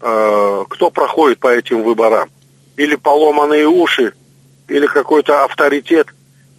Э, 0.00 0.64
кто 0.68 0.90
проходит 0.90 1.40
по 1.40 1.48
этим 1.48 1.82
выборам? 1.82 2.30
Или 2.76 2.96
поломанные 2.96 3.66
уши, 3.66 4.12
или 4.68 4.86
какой-то 4.86 5.44
авторитет, 5.44 6.08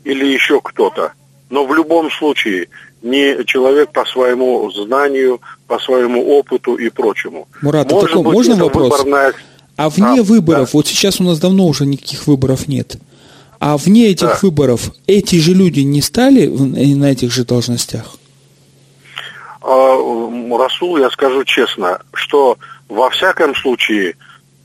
или 0.03 0.25
еще 0.25 0.61
кто-то. 0.61 1.13
Но 1.49 1.65
в 1.65 1.73
любом 1.73 2.09
случае 2.11 2.67
не 3.01 3.43
человек 3.45 3.91
по 3.91 4.05
своему 4.05 4.69
знанию, 4.71 5.39
по 5.67 5.79
своему 5.79 6.37
опыту 6.37 6.75
и 6.75 6.89
прочему. 6.89 7.47
Мурат, 7.61 7.91
а 7.91 7.95
Может 7.95 8.09
такой, 8.09 8.23
быть, 8.23 8.33
можно 8.33 8.55
вопрос? 8.55 8.91
Выборная... 8.91 9.33
А 9.77 9.89
вне 9.89 10.21
а, 10.21 10.23
выборов, 10.23 10.67
да. 10.67 10.69
вот 10.73 10.87
сейчас 10.87 11.19
у 11.19 11.23
нас 11.23 11.37
давно 11.37 11.67
уже 11.67 11.85
никаких 11.85 12.27
выборов 12.27 12.67
нет. 12.67 12.95
А 13.59 13.77
вне 13.77 14.07
этих 14.07 14.27
да. 14.27 14.39
выборов 14.41 14.91
эти 15.05 15.35
же 15.35 15.53
люди 15.53 15.81
не 15.81 16.01
стали 16.01 16.47
на 16.47 17.11
этих 17.11 17.31
же 17.31 17.43
должностях? 17.45 18.15
А, 19.61 20.57
Расул, 20.57 20.97
я 20.97 21.09
скажу 21.09 21.43
честно, 21.43 21.99
что 22.13 22.57
во 22.87 23.09
всяком 23.09 23.53
случае 23.55 24.15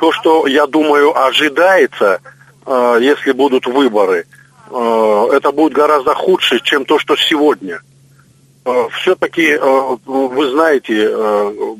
то, 0.00 0.12
что, 0.12 0.46
я 0.46 0.66
думаю, 0.66 1.14
ожидается, 1.14 2.22
э, 2.64 2.98
если 3.02 3.32
будут 3.32 3.66
выборы, 3.66 4.24
э, 4.70 5.28
это 5.32 5.52
будет 5.52 5.74
гораздо 5.74 6.14
худше, 6.14 6.58
чем 6.60 6.86
то, 6.86 6.98
что 6.98 7.16
сегодня. 7.16 7.82
Э, 8.64 8.88
Все-таки 8.98 9.58
вы 9.58 10.50
знаете, 10.50 10.94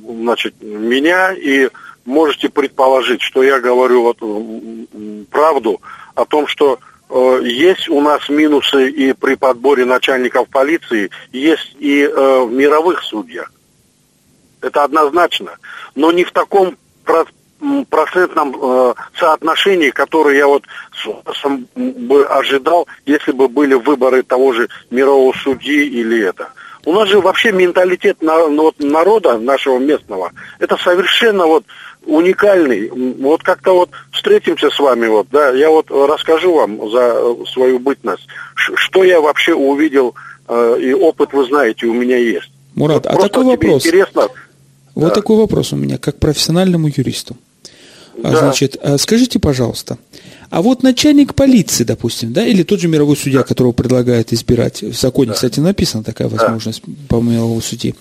значит, 0.07 0.55
меня 0.61 1.33
и 1.33 1.71
можете 2.05 2.51
предположить, 2.51 3.23
что 3.23 3.43
я 3.43 3.59
говорю 3.59 4.03
вот 4.03 4.19
правду 5.31 5.81
о 6.15 6.25
том, 6.27 6.47
что 6.47 6.79
есть 7.43 7.89
у 7.89 8.01
нас 8.01 8.29
минусы 8.29 8.91
и 8.91 9.13
при 9.15 9.35
подборе 9.35 9.85
начальников 9.85 10.49
полиции, 10.49 11.11
есть 11.33 11.75
и 11.79 12.07
в 12.07 12.51
мировых 12.51 13.03
судьях. 13.03 13.53
Это 14.61 14.85
однозначно. 14.85 15.57
Но 15.95 16.13
не 16.13 16.25
в 16.25 16.33
таком 16.33 16.77
процентном 17.89 18.57
э, 18.61 18.95
соотношении, 19.19 19.91
которое 19.91 20.37
я 20.37 20.47
вот 20.47 20.65
бы 21.77 22.25
ожидал, 22.25 22.87
если 23.07 23.33
бы 23.33 23.49
были 23.49 23.75
выборы 23.75 24.23
того 24.23 24.53
же 24.53 24.69
мирового 24.91 25.33
судьи 25.33 25.87
или 25.87 26.23
это. 26.27 26.49
У 26.87 26.93
нас 26.93 27.09
же 27.09 27.21
вообще 27.21 27.53
менталитет 27.53 28.23
на, 28.23 28.49
ну, 28.49 28.63
вот, 28.65 28.77
народа 28.79 29.39
нашего 29.39 29.79
местного, 29.79 30.33
это 30.59 30.79
совершенно 30.79 31.47
вот 31.47 31.65
уникальный. 32.07 32.89
Вот 32.89 33.43
как-то 33.43 33.73
вот 33.75 33.91
встретимся 34.13 34.71
с 34.71 34.79
вами, 34.79 35.07
вот, 35.07 35.27
да, 35.31 35.51
я 35.51 35.69
вот 35.69 35.91
расскажу 35.91 36.55
вам 36.55 36.91
за 36.91 37.13
э, 37.15 37.35
свою 37.53 37.79
бытность, 37.79 38.27
что 38.55 39.05
я 39.05 39.21
вообще 39.21 39.55
увидел, 39.55 40.15
э, 40.49 40.79
и 40.81 40.95
опыт, 40.95 41.33
вы 41.35 41.45
знаете, 41.45 41.87
у 41.87 41.93
меня 41.93 42.17
есть. 42.17 42.51
Мурат, 42.75 43.07
вот 43.07 43.25
а 43.25 43.29
такой 43.29 43.45
вопрос. 43.45 43.85
Интересно. 43.85 44.29
Вот 44.95 45.09
да. 45.09 45.15
такой 45.15 45.37
вопрос 45.37 45.73
у 45.73 45.77
меня, 45.77 45.99
как 45.99 46.19
профессиональному 46.19 46.89
юристу. 46.89 47.37
А, 48.23 48.33
да. 48.33 48.39
Значит, 48.39 48.77
а 48.83 48.99
скажите, 48.99 49.39
пожалуйста, 49.39 49.99
а 50.51 50.63
вот 50.63 50.83
начальник 50.83 51.35
полиции, 51.35 51.85
допустим, 51.85 52.33
да, 52.33 52.45
или 52.45 52.63
тот 52.63 52.81
же 52.81 52.89
мировой 52.89 53.17
судья, 53.17 53.43
которого 53.43 53.73
предлагают 53.73 54.33
избирать, 54.33 54.83
в 54.83 54.95
законе, 54.95 55.29
да. 55.29 55.35
кстати, 55.35 55.61
написана 55.61 56.03
такая 56.03 56.29
возможность 56.29 56.83
да. 56.85 56.93
по 57.09 57.21
мировому 57.21 57.61
судье. 57.61 57.95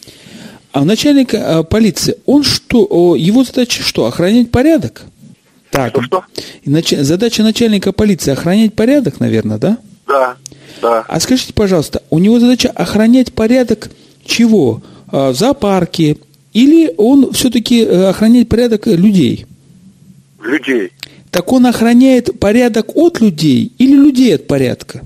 А 0.72 0.84
начальник 0.84 1.34
а, 1.34 1.64
полиции, 1.64 2.16
он 2.26 2.44
что, 2.44 3.16
его 3.16 3.44
задача 3.44 3.84
что, 3.84 4.06
охранять 4.06 4.52
порядок? 4.52 5.04
Так, 5.72 5.92
что, 5.92 6.24
что? 6.66 7.04
задача 7.04 7.44
начальника 7.44 7.92
полиции 7.92 8.32
охранять 8.32 8.74
порядок, 8.74 9.20
наверное, 9.20 9.58
да? 9.58 9.78
Да, 10.08 10.36
да. 10.82 11.06
А 11.08 11.20
скажите, 11.20 11.54
пожалуйста, 11.54 12.02
у 12.10 12.20
него 12.20 12.40
задача 12.40 12.70
охранять 12.70 13.34
порядок 13.34 13.90
чего? 14.26 14.82
В 15.12 15.34
зоопарке? 15.34 16.18
Или 16.54 16.94
он 16.98 17.32
все-таки 17.34 17.84
э, 17.84 18.10
охраняет 18.10 18.50
порядок 18.50 18.88
людей? 18.88 19.46
Людей. 20.42 20.92
Так 21.32 21.52
он 21.52 21.66
охраняет 21.66 22.40
порядок 22.40 22.96
от 22.96 23.22
людей 23.22 23.72
или 23.78 23.94
людей 23.94 24.36
от 24.36 24.48
порядка? 24.48 25.02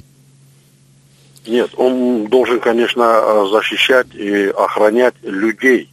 Нет, 1.46 1.72
он 1.76 2.28
должен, 2.28 2.60
конечно, 2.60 3.46
защищать 3.52 4.08
и 4.15 4.46
охранять 4.58 5.15
людей. 5.24 5.89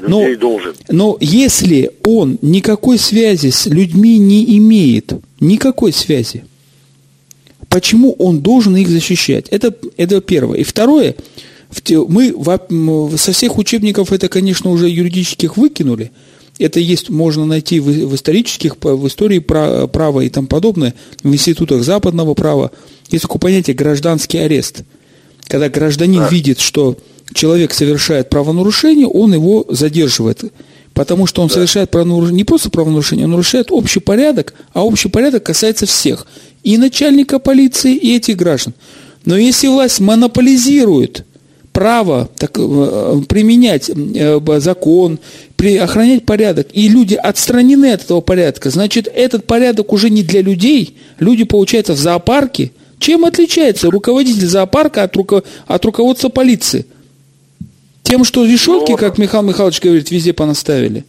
Людей 0.00 0.34
но, 0.34 0.36
должен. 0.36 0.74
Но 0.88 1.16
если 1.20 1.90
он 2.04 2.38
никакой 2.40 2.98
связи 2.98 3.50
с 3.50 3.66
людьми 3.66 4.18
не 4.18 4.56
имеет, 4.56 5.12
никакой 5.38 5.92
связи, 5.92 6.44
почему 7.68 8.12
он 8.12 8.40
должен 8.40 8.74
их 8.76 8.88
защищать? 8.88 9.48
Это, 9.50 9.74
это 9.98 10.22
первое. 10.22 10.60
И 10.60 10.64
второе, 10.64 11.14
мы 11.90 12.34
со 13.18 13.32
всех 13.32 13.58
учебников 13.58 14.12
это, 14.12 14.28
конечно, 14.28 14.70
уже 14.70 14.88
юридических 14.88 15.58
выкинули– 15.58 16.12
это 16.58 16.80
есть, 16.80 17.10
можно 17.10 17.44
найти 17.44 17.80
в, 17.80 17.86
в 17.86 18.14
исторических, 18.14 18.76
в 18.80 19.06
истории 19.06 19.38
права 19.38 20.20
и 20.20 20.28
тому 20.28 20.46
подобное, 20.46 20.94
в 21.22 21.32
институтах 21.32 21.82
западного 21.82 22.34
права. 22.34 22.70
Есть 23.10 23.22
такое 23.22 23.38
понятие 23.38 23.76
гражданский 23.76 24.38
арест. 24.38 24.82
Когда 25.48 25.68
гражданин 25.68 26.22
да. 26.22 26.28
видит, 26.28 26.60
что 26.60 26.96
человек 27.32 27.72
совершает 27.72 28.30
правонарушение, 28.30 29.06
он 29.06 29.34
его 29.34 29.66
задерживает. 29.68 30.44
Потому 30.94 31.26
что 31.26 31.42
он 31.42 31.48
да. 31.48 31.54
совершает 31.54 31.90
правонарушение, 31.90 32.36
не 32.36 32.44
просто 32.44 32.70
правонарушение, 32.70 33.26
он 33.26 33.32
нарушает 33.32 33.70
общий 33.70 34.00
порядок, 34.00 34.54
а 34.72 34.84
общий 34.84 35.08
порядок 35.08 35.44
касается 35.44 35.84
всех. 35.86 36.26
И 36.62 36.78
начальника 36.78 37.38
полиции, 37.38 37.94
и 37.94 38.16
этих 38.16 38.36
граждан. 38.36 38.74
Но 39.24 39.36
если 39.36 39.68
власть 39.68 40.00
монополизирует 40.00 41.26
право 41.72 42.30
так, 42.38 42.52
э, 42.58 43.20
применять 43.28 43.90
э, 43.90 44.40
закон, 44.60 45.18
охранять 45.62 46.26
порядок, 46.26 46.68
и 46.72 46.88
люди 46.88 47.14
отстранены 47.14 47.92
от 47.92 48.04
этого 48.04 48.20
порядка, 48.20 48.70
значит, 48.70 49.08
этот 49.12 49.46
порядок 49.46 49.92
уже 49.92 50.10
не 50.10 50.22
для 50.22 50.42
людей, 50.42 50.98
люди, 51.18 51.44
получается, 51.44 51.94
в 51.94 51.98
зоопарке. 51.98 52.72
Чем 52.98 53.24
отличается 53.24 53.90
руководитель 53.90 54.46
зоопарка 54.46 55.02
от, 55.02 55.16
руко, 55.16 55.42
от 55.66 55.84
руководства 55.84 56.28
полиции? 56.28 56.86
Тем, 58.02 58.24
что 58.24 58.44
решетки, 58.44 58.92
ну, 58.92 58.96
как 58.96 59.18
Михаил 59.18 59.42
Михайлович 59.42 59.80
говорит, 59.80 60.10
везде 60.10 60.32
понаставили. 60.32 61.04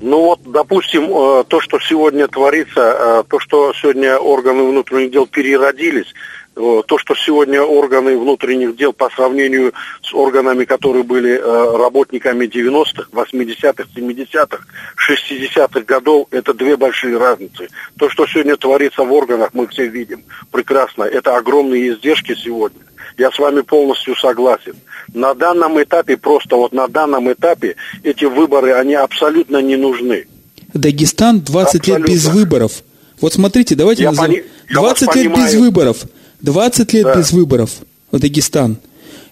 Ну 0.00 0.22
вот, 0.22 0.40
допустим, 0.44 1.04
э, 1.04 1.44
то, 1.46 1.60
что 1.60 1.78
сегодня 1.80 2.26
творится, 2.28 3.24
то, 3.28 3.38
что 3.38 3.72
сегодня 3.74 4.16
органы 4.16 4.64
внутренних 4.64 5.12
дел 5.12 5.26
переродились, 5.26 6.06
Э, 6.06 6.41
то, 6.54 6.98
что 6.98 7.14
сегодня 7.14 7.62
органы 7.62 8.18
внутренних 8.18 8.76
дел 8.76 8.92
по 8.92 9.08
сравнению 9.10 9.72
с 10.02 10.12
органами, 10.12 10.64
которые 10.64 11.02
были 11.02 11.32
э, 11.32 11.76
работниками 11.76 12.46
90-х, 12.46 13.08
80-х, 13.12 13.84
70-х, 13.96 14.64
60-х 15.10 15.80
годов, 15.80 16.28
это 16.30 16.52
две 16.52 16.76
большие 16.76 17.16
разницы. 17.16 17.68
То, 17.98 18.10
что 18.10 18.26
сегодня 18.26 18.56
творится 18.56 19.02
в 19.02 19.12
органах, 19.12 19.50
мы 19.54 19.66
все 19.68 19.86
видим 19.86 20.24
прекрасно. 20.50 21.04
Это 21.04 21.36
огромные 21.36 21.94
издержки 21.94 22.34
сегодня. 22.34 22.80
Я 23.16 23.30
с 23.30 23.38
вами 23.38 23.62
полностью 23.62 24.14
согласен. 24.16 24.74
На 25.14 25.34
данном 25.34 25.82
этапе, 25.82 26.16
просто 26.16 26.56
вот 26.56 26.72
на 26.72 26.88
данном 26.88 27.32
этапе, 27.32 27.76
эти 28.02 28.24
выборы, 28.24 28.72
они 28.72 28.94
абсолютно 28.94 29.58
не 29.58 29.76
нужны. 29.76 30.26
Дагестан 30.74 31.40
20 31.40 31.80
абсолютно. 31.80 32.06
лет 32.06 32.14
без 32.14 32.26
выборов. 32.26 32.72
Вот 33.20 33.34
смотрите, 33.34 33.74
давайте 33.74 34.04
я 34.04 34.10
назовем. 34.10 34.42
Пони... 34.42 34.44
20 34.74 35.14
лет 35.16 35.34
без 35.34 35.54
выборов. 35.54 35.98
20 36.42 36.92
лет 36.92 37.04
да. 37.04 37.14
без 37.16 37.32
выборов 37.32 37.70
в 38.10 38.18
Дагестан. 38.18 38.76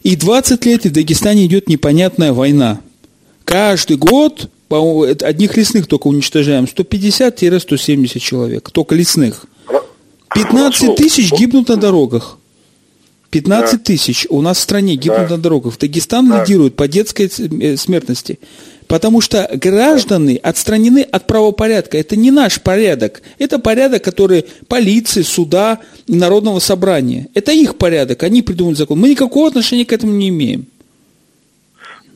И 0.03 0.17
20 0.17 0.65
лет 0.65 0.85
в 0.85 0.93
Дагестане 0.93 1.47
идет 1.47 1.69
непонятная 1.69 2.33
война. 2.33 2.81
Каждый 3.45 3.97
год 3.97 4.49
одних 4.71 5.57
лесных 5.57 5.87
только 5.87 6.07
уничтожаем 6.07 6.65
150-170 6.65 8.19
человек, 8.19 8.71
только 8.71 8.95
лесных. 8.95 9.47
15 10.35 10.95
тысяч 10.95 11.33
гибнут 11.33 11.69
на 11.69 11.77
дорогах. 11.77 12.39
15 13.31 13.73
да. 13.73 13.79
тысяч 13.79 14.27
у 14.29 14.41
нас 14.43 14.59
в 14.59 14.61
стране 14.61 14.97
гибнут 14.97 15.29
да. 15.29 15.37
на 15.37 15.43
дорогах. 15.43 15.79
Дагестан 15.79 16.29
да. 16.29 16.41
лидирует 16.43 16.77
по 16.77 16.89
детской 16.89 17.27
э, 17.27 17.77
смертности. 17.77 18.39
Потому 18.91 19.21
что 19.21 19.49
граждане 19.53 20.37
отстранены 20.39 21.03
от 21.03 21.29
правопорядка. 21.29 21.97
Это 21.97 22.17
не 22.17 22.33
наш 22.33 22.61
порядок. 22.61 23.23
Это 23.39 23.61
порядок, 23.61 24.03
который 24.03 24.47
полиции, 24.67 25.23
суда 25.23 25.79
и 26.09 26.17
народного 26.17 26.59
собрания. 26.59 27.29
Это 27.35 27.53
их 27.53 27.79
порядок. 27.79 28.25
Они 28.25 28.43
придумали 28.43 28.75
закон. 28.75 28.99
Мы 28.99 29.11
никакого 29.11 29.47
отношения 29.47 29.85
к 29.87 29.93
этому 29.93 30.13
не 30.15 30.31
имеем. 30.31 30.67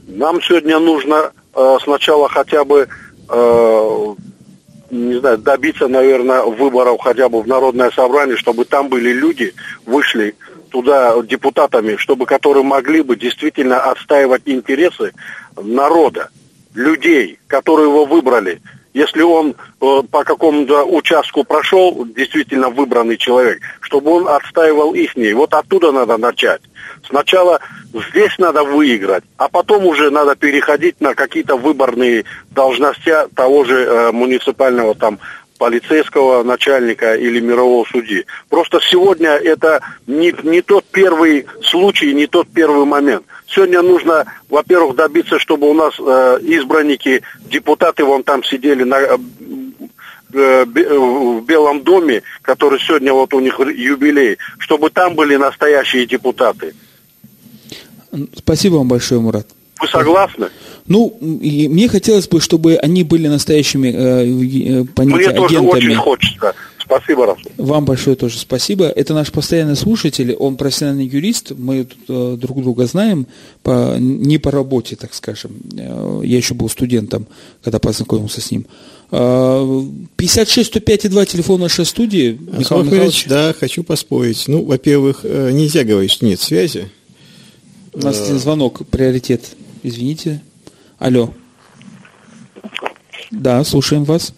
Нам 0.08 0.42
сегодня 0.42 0.80
нужно 0.80 1.30
э, 1.54 1.76
сначала 1.84 2.28
хотя 2.28 2.64
бы 2.64 2.88
э, 3.28 4.14
не 4.90 5.20
знаю, 5.20 5.38
добиться, 5.38 5.86
наверное, 5.86 6.42
выборов 6.42 7.00
хотя 7.00 7.28
бы 7.28 7.40
в 7.40 7.46
народное 7.46 7.92
собрание, 7.92 8.36
чтобы 8.36 8.64
там 8.64 8.88
были 8.88 9.12
люди, 9.12 9.54
вышли 9.86 10.34
туда 10.70 11.14
депутатами, 11.22 11.94
чтобы 11.98 12.26
которые 12.26 12.64
могли 12.64 13.02
бы 13.02 13.14
действительно 13.14 13.78
отстаивать 13.78 14.42
интересы 14.46 15.12
народа 15.56 16.30
людей, 16.74 17.38
которые 17.46 17.88
его 17.88 18.04
выбрали, 18.04 18.60
если 18.92 19.22
он 19.22 19.56
э, 19.80 20.02
по 20.10 20.22
какому-то 20.22 20.84
участку 20.84 21.42
прошел, 21.42 22.06
действительно 22.06 22.70
выбранный 22.70 23.16
человек, 23.16 23.60
чтобы 23.80 24.12
он 24.12 24.28
отстаивал 24.28 24.94
их. 24.94 25.14
Вот 25.34 25.52
оттуда 25.52 25.90
надо 25.90 26.16
начать. 26.16 26.60
Сначала 27.08 27.60
здесь 27.92 28.38
надо 28.38 28.62
выиграть, 28.62 29.24
а 29.36 29.48
потом 29.48 29.84
уже 29.86 30.10
надо 30.10 30.36
переходить 30.36 31.00
на 31.00 31.14
какие-то 31.14 31.56
выборные 31.56 32.24
должности 32.50 33.12
того 33.34 33.64
же 33.64 33.82
э, 33.82 34.12
муниципального 34.12 34.94
там 34.94 35.18
полицейского 35.58 36.42
начальника 36.42 37.14
или 37.14 37.40
мирового 37.40 37.84
судьи. 37.90 38.26
Просто 38.48 38.80
сегодня 38.80 39.30
это 39.30 39.80
не, 40.06 40.34
не 40.42 40.62
тот 40.62 40.84
первый 40.84 41.46
случай, 41.62 42.12
не 42.12 42.26
тот 42.26 42.48
первый 42.48 42.84
момент. 42.84 43.24
Сегодня 43.54 43.82
нужно, 43.82 44.24
во-первых, 44.48 44.96
добиться, 44.96 45.38
чтобы 45.38 45.70
у 45.70 45.74
нас 45.74 45.94
э, 45.98 46.38
избранники, 46.42 47.22
депутаты 47.48 48.04
вон 48.04 48.24
там 48.24 48.42
сидели 48.42 48.82
на, 48.82 48.96
э, 48.96 49.16
э, 50.32 50.64
в 50.64 51.44
Белом 51.44 51.82
доме, 51.82 52.22
который 52.42 52.80
сегодня 52.80 53.12
вот 53.12 53.32
у 53.32 53.40
них 53.40 53.58
юбилей, 53.60 54.38
чтобы 54.58 54.90
там 54.90 55.14
были 55.14 55.36
настоящие 55.36 56.06
депутаты. 56.06 56.74
Спасибо 58.36 58.76
вам 58.76 58.88
большое, 58.88 59.20
Мурат. 59.20 59.46
Вы 59.80 59.88
согласны? 59.88 60.48
Ну, 60.86 61.16
и 61.20 61.68
мне 61.68 61.88
хотелось 61.88 62.28
бы, 62.28 62.40
чтобы 62.40 62.76
они 62.76 63.04
были 63.04 63.28
настоящими 63.28 63.88
э, 63.88 64.82
э, 64.82 64.84
понятия, 64.84 65.30
Мне 65.30 65.32
тоже 65.32 65.56
агентами. 65.58 65.76
очень 65.76 65.94
хочется. 65.96 66.54
Спасибо, 66.84 67.26
Раф. 67.26 67.38
Вам 67.56 67.84
большое 67.84 68.14
тоже 68.16 68.38
спасибо. 68.38 68.86
Это 68.86 69.14
наш 69.14 69.32
постоянный 69.32 69.76
слушатель, 69.76 70.34
он 70.34 70.56
профессиональный 70.56 71.06
юрист, 71.06 71.52
мы 71.56 71.84
тут, 71.84 71.98
э, 72.08 72.36
друг 72.38 72.62
друга 72.62 72.86
знаем, 72.86 73.26
по, 73.62 73.96
не 73.98 74.38
по 74.38 74.50
работе, 74.50 74.94
так 74.96 75.14
скажем. 75.14 75.52
Э, 75.78 76.20
я 76.24 76.36
еще 76.36 76.54
был 76.54 76.68
студентом, 76.68 77.26
когда 77.62 77.78
познакомился 77.78 78.40
с 78.40 78.50
ним. 78.50 78.66
56 79.10 80.70
105 80.70 81.10
2 81.10 81.26
телефон 81.26 81.60
нашей 81.60 81.84
студии. 81.84 82.38
Михаил 82.58 82.82
Михайлович, 82.82 83.26
да, 83.26 83.54
хочу 83.58 83.84
поспорить. 83.84 84.44
Ну, 84.48 84.64
во-первых, 84.64 85.20
э, 85.22 85.52
нельзя 85.52 85.84
говорить, 85.84 86.10
что 86.10 86.26
нет 86.26 86.40
связи. 86.40 86.90
У 87.92 88.00
нас 88.00 88.20
один 88.20 88.38
звонок, 88.38 88.86
приоритет. 88.88 89.42
Извините. 89.82 90.42
Алло. 90.98 91.32
Да, 93.30 93.62
слушаем 93.64 94.04
вас. 94.04 94.34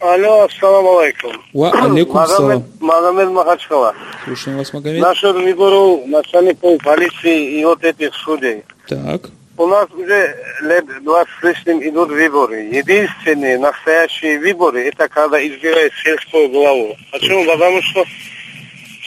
Алло, 0.00 0.44
ассаламу 0.44 0.98
алейкум. 0.98 1.32
Ва 1.52 1.72
алейкум 1.72 2.26
салам. 2.26 2.64
Магомед 2.78 3.30
Махачкала. 3.30 3.94
Слушаем 4.24 4.58
вас, 4.58 4.72
Магомед. 4.72 5.02
Насчет 5.02 5.34
выборов 5.34 6.06
начальников 6.06 6.80
полиции 6.84 7.58
и 7.58 7.64
вот 7.64 7.82
этих 7.82 8.14
судей. 8.14 8.64
Так. 8.86 9.22
У 9.56 9.66
нас 9.66 9.90
уже 9.90 10.36
лет 10.62 10.84
20 11.02 11.28
с 11.28 11.42
лишним 11.42 11.82
идут 11.82 12.10
выборы. 12.10 12.60
Единственные 12.60 13.58
настоящие 13.58 14.38
выборы, 14.38 14.86
это 14.86 15.08
когда 15.08 15.44
избирают 15.44 15.92
сельскую 16.04 16.48
главу. 16.48 16.96
Почему? 17.10 17.44
Потому 17.44 17.82
что 17.82 18.04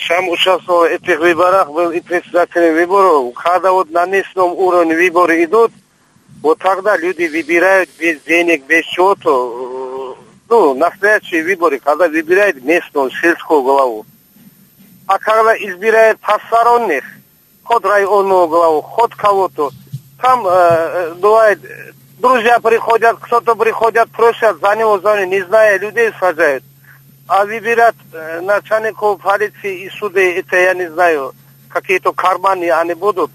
сам 0.10 0.28
участвовал 0.28 0.82
в 0.82 0.92
этих 0.92 1.20
выборах, 1.20 1.72
был 1.72 1.92
и 1.92 2.02
председателем 2.02 2.74
выборов. 2.74 3.34
Когда 3.36 3.72
вот 3.72 3.90
на 3.92 4.06
местном 4.08 4.52
уровне 4.52 4.94
выборы 4.94 5.42
идут, 5.46 5.72
вот 6.42 6.60
тогда 6.60 6.98
люди 6.98 7.28
выбирают 7.28 7.90
без 7.98 8.20
денег, 8.24 8.66
без 8.66 8.84
чего-то. 8.88 9.71
Ну, 10.52 10.74
настоящие 10.74 11.46
выборы, 11.46 11.80
когда 11.80 12.10
выбирают 12.10 12.62
местную 12.62 13.10
сельскую 13.10 13.62
главу. 13.62 14.06
А 15.08 15.18
когда 15.18 15.56
избирают 15.56 16.20
посторонних, 16.20 17.06
хоть 17.64 17.86
районную 17.86 18.50
главу, 18.50 18.82
хоть 18.82 19.16
кого-то, 19.16 19.72
там 20.22 20.46
э, 20.46 21.14
бывает, 21.14 21.58
друзья 22.20 22.60
приходят, 22.60 23.18
кто-то 23.22 23.56
приходят, 23.56 24.12
просят 24.12 24.60
за 24.60 24.76
него, 24.76 25.00
за 25.00 25.22
него, 25.22 25.32
не 25.32 25.42
зная, 25.42 25.80
людей 25.80 26.12
сажают. 26.20 26.66
А 27.28 27.46
выбирать 27.46 27.96
э, 28.12 28.42
начальников 28.42 29.22
полиции 29.22 29.86
и 29.86 29.90
суды, 29.90 30.34
это 30.34 30.58
я 30.58 30.74
не 30.74 30.92
знаю, 30.92 31.34
какие-то 31.70 32.12
карманы 32.12 32.70
они 32.72 32.94
будут. 32.94 33.32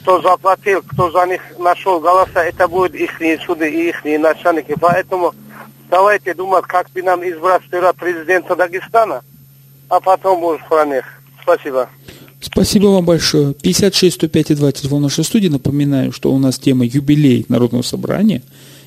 Кто 0.00 0.22
заплатил, 0.22 0.80
кто 0.80 1.10
за 1.10 1.26
них 1.26 1.42
нашел 1.58 2.00
голоса, 2.00 2.42
это 2.42 2.66
будут 2.66 2.94
их 2.94 3.10
суды 3.44 3.70
и 3.70 3.90
их 3.90 4.02
начальники. 4.04 4.74
Поэтому 4.80 5.34
давайте 5.90 6.34
думать, 6.34 6.64
как 6.66 6.90
бы 6.90 7.02
нам 7.02 7.22
избрать 7.28 7.62
сперва 7.66 7.92
президента 7.92 8.54
Дагестана, 8.56 9.22
а 9.88 10.00
потом 10.00 10.42
уже 10.44 10.62
них. 10.86 11.04
Спасибо. 11.42 11.88
Спасибо 12.40 12.86
вам 12.86 13.04
большое. 13.04 13.54
56 13.54 14.14
105 14.16 14.56
2 14.56 14.72
телефон 14.72 15.02
нашей 15.02 15.24
студии. 15.24 15.48
Напоминаю, 15.48 16.12
что 16.12 16.32
у 16.32 16.38
нас 16.38 16.58
тема 16.58 16.84
юбилей 16.84 17.44
Народного 17.48 17.82
собрания. 17.82 18.42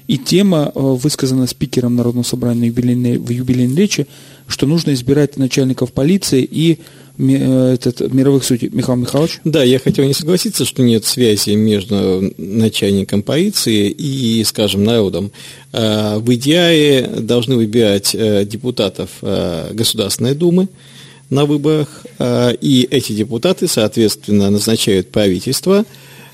И 0.08 0.18
тема 0.18 0.72
э, 0.74 0.80
высказана 0.80 1.48
спикером 1.48 1.96
Народного 1.96 2.24
собрания 2.24 2.68
юбилейной, 2.68 3.18
в 3.18 3.30
юбилейной 3.30 3.76
речи, 3.76 4.08
что 4.48 4.66
нужно 4.68 4.94
избирать 4.94 5.38
начальников 5.38 5.94
полиции 5.94 6.44
и 6.44 6.80
этот, 7.18 8.14
мировых 8.14 8.44
судей. 8.44 8.70
Михаил 8.72 8.98
Михайлович? 8.98 9.40
Да, 9.44 9.64
я 9.64 9.80
хотел 9.80 10.06
не 10.06 10.14
согласиться, 10.14 10.66
что 10.66 10.82
нет 10.82 11.06
связи 11.06 11.52
между 11.52 12.34
начальником 12.38 13.22
полиции 13.22 13.90
и, 13.90 14.44
скажем, 14.44 14.84
народом. 14.84 15.32
Э, 15.72 16.18
в 16.18 16.34
идеале 16.36 17.08
должны 17.20 17.56
выбирать 17.56 18.16
депутатов 18.48 19.10
Государственной 19.22 20.36
Думы, 20.36 20.68
на 21.32 21.46
выборах, 21.46 22.06
э, 22.20 22.54
и 22.62 22.88
эти 22.92 23.14
депутаты, 23.14 23.68
соответственно, 23.68 24.52
назначают 24.52 25.12
правительство 25.12 25.86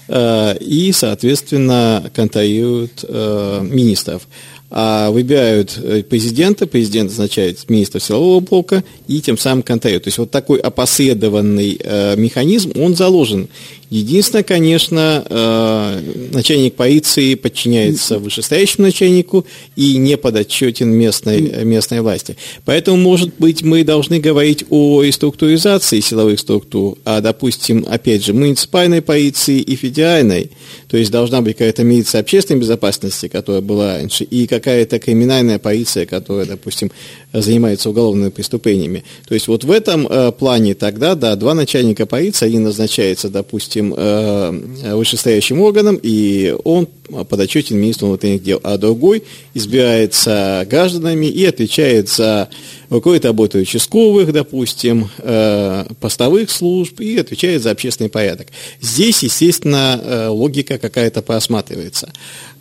э, 0.07 0.57
и, 0.59 0.91
соответственно, 0.91 2.11
контролируют 2.13 3.05
э, 3.07 3.61
министров 3.63 4.27
а 4.69 5.11
выбирают 5.11 5.79
президента, 6.09 6.67
президент 6.67 7.09
назначает 7.09 7.69
министра 7.69 7.99
силового 7.99 8.41
блока 8.41 8.83
и 9.07 9.21
тем 9.21 9.37
самым 9.37 9.63
контролирует. 9.63 10.03
То 10.03 10.07
есть 10.09 10.17
вот 10.17 10.31
такой 10.31 10.59
опосредованный 10.59 11.79
э, 11.81 12.15
механизм, 12.17 12.73
он 12.75 12.95
заложен 12.95 13.47
Единственное, 13.89 14.43
конечно, 14.43 15.25
э, 15.29 16.29
начальник 16.33 16.75
полиции 16.75 17.35
подчиняется 17.35 18.19
вышестоящему 18.19 18.87
начальнику 18.87 19.45
и 19.77 19.95
не 19.95 20.17
подотчетен 20.17 20.89
местной, 20.89 21.63
местной 21.63 22.01
власти. 22.01 22.35
Поэтому, 22.65 22.97
может 22.97 23.35
быть, 23.37 23.61
мы 23.61 23.85
должны 23.85 24.19
говорить 24.19 24.65
о 24.69 25.03
реструктуризации 25.03 26.01
силовых 26.01 26.37
структур, 26.39 26.97
а, 27.05 27.21
допустим, 27.21 27.85
опять 27.89 28.25
же, 28.25 28.33
муниципальной 28.33 29.01
полиции 29.01 29.59
и 29.59 29.75
федеральной. 29.77 30.51
То 30.89 30.97
есть 30.97 31.09
должна 31.09 31.39
быть 31.41 31.55
какая-то 31.55 31.85
милиция 31.85 32.19
общественной 32.19 32.59
безопасности, 32.59 33.29
которая 33.29 33.61
была 33.61 33.95
раньше, 33.95 34.25
и 34.25 34.47
какая-то 34.47 34.99
криминальная 34.99 35.59
полиция, 35.59 36.05
которая, 36.05 36.45
допустим, 36.45 36.91
занимается 37.31 37.89
уголовными 37.89 38.29
преступлениями. 38.31 39.05
То 39.27 39.33
есть 39.33 39.47
вот 39.47 39.63
в 39.63 39.71
этом 39.71 40.07
э, 40.07 40.33
плане 40.33 40.75
тогда, 40.75 41.15
да, 41.15 41.35
два 41.37 41.53
начальника 41.53 42.05
полиции, 42.05 42.45
один 42.45 42.63
назначается, 42.63 43.29
допустим, 43.29 43.76
э, 43.79 44.93
вышестоящим 44.93 45.61
органом, 45.61 45.99
и 46.01 46.55
он 46.63 46.87
подотчетен 47.29 47.77
министру 47.77 48.07
внутренних 48.07 48.43
дел, 48.43 48.59
а 48.63 48.77
другой 48.77 49.23
избирается 49.53 50.65
гражданами 50.69 51.25
и 51.27 51.45
отвечает 51.45 52.09
за 52.09 52.49
руководит 52.89 53.25
работой 53.25 53.61
участковых, 53.61 54.31
допустим, 54.33 55.09
э, 55.19 55.85
постовых 55.99 56.49
служб 56.51 56.99
и 56.99 57.17
отвечает 57.17 57.61
за 57.61 57.71
общественный 57.71 58.09
порядок. 58.09 58.47
Здесь, 58.81 59.23
естественно, 59.23 59.99
э, 60.01 60.27
логика 60.27 60.77
какая-то 60.77 61.21
просматривается. 61.21 62.11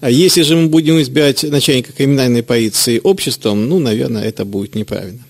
А 0.00 0.10
если 0.10 0.42
же 0.42 0.56
мы 0.56 0.68
будем 0.68 1.00
избирать 1.00 1.42
начальника 1.42 1.92
криминальной 1.92 2.42
полиции 2.42 3.00
обществом, 3.02 3.68
ну, 3.68 3.78
наверное, 3.78 4.24
это 4.24 4.44
будет 4.44 4.74
неправильно. 4.74 5.20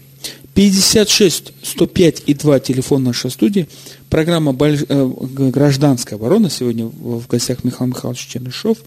56 0.57 1.53
105 1.63 2.23
и 2.27 2.35
2 2.35 2.61
телефон 2.61 3.05
нашей 3.05 3.31
студии. 3.31 3.69
Программа. 4.09 4.57
Э, 4.61 5.11
«Гражданская 5.51 6.17
оборона». 6.19 6.49
Сегодня 6.49 6.87
в 6.87 7.27
гостях 7.27 7.65
Михаил 7.65 7.91
Михайлович 7.91 8.27
Чернышов. 8.27 8.79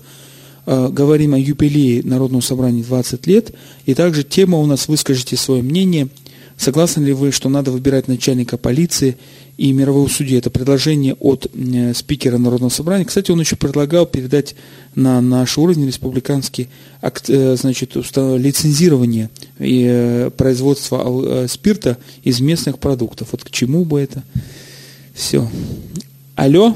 Э, 0.65 0.87
говорим 0.89 1.33
о 1.33 1.37
юбилее 1.37 2.03
Народного 2.03 2.41
собрания 2.41 2.83
20 2.83 3.27
лет. 3.27 3.51
И 3.85 3.93
также 3.95 4.23
тема 4.23 4.59
у 4.59 4.65
нас 4.65 4.87
«Выскажите 4.87 5.35
свое 5.35 5.61
мнение». 5.61 6.07
Согласны 6.55 7.03
ли 7.03 7.13
вы, 7.13 7.31
что 7.31 7.47
надо 7.47 7.71
выбирать 7.71 8.09
начальника 8.09 8.57
полиции 8.57 9.17
и 9.57 9.71
мирового 9.71 10.07
судьи? 10.09 10.37
Это 10.37 10.49
предложение 10.49 11.15
от 11.15 11.47
э, 11.53 11.93
спикера 11.93 12.37
Народного 12.37 12.69
собрания. 12.69 13.03
Кстати, 13.03 13.31
он 13.31 13.41
еще 13.41 13.57
предлагал 13.57 14.05
передать 14.05 14.55
на 14.95 15.19
наш 15.19 15.57
уровень 15.57 15.87
республиканский 15.87 16.69
акт, 17.01 17.27
значит, 17.27 17.95
лицензирование 17.95 19.29
и 19.57 20.29
производство 20.37 21.45
спирта 21.47 21.97
из 22.23 22.41
местных 22.41 22.79
продуктов. 22.79 23.29
Вот 23.31 23.43
к 23.43 23.51
чему 23.51 23.85
бы 23.85 24.01
это? 24.01 24.23
Все. 25.19 25.45
Алло? 26.37 26.73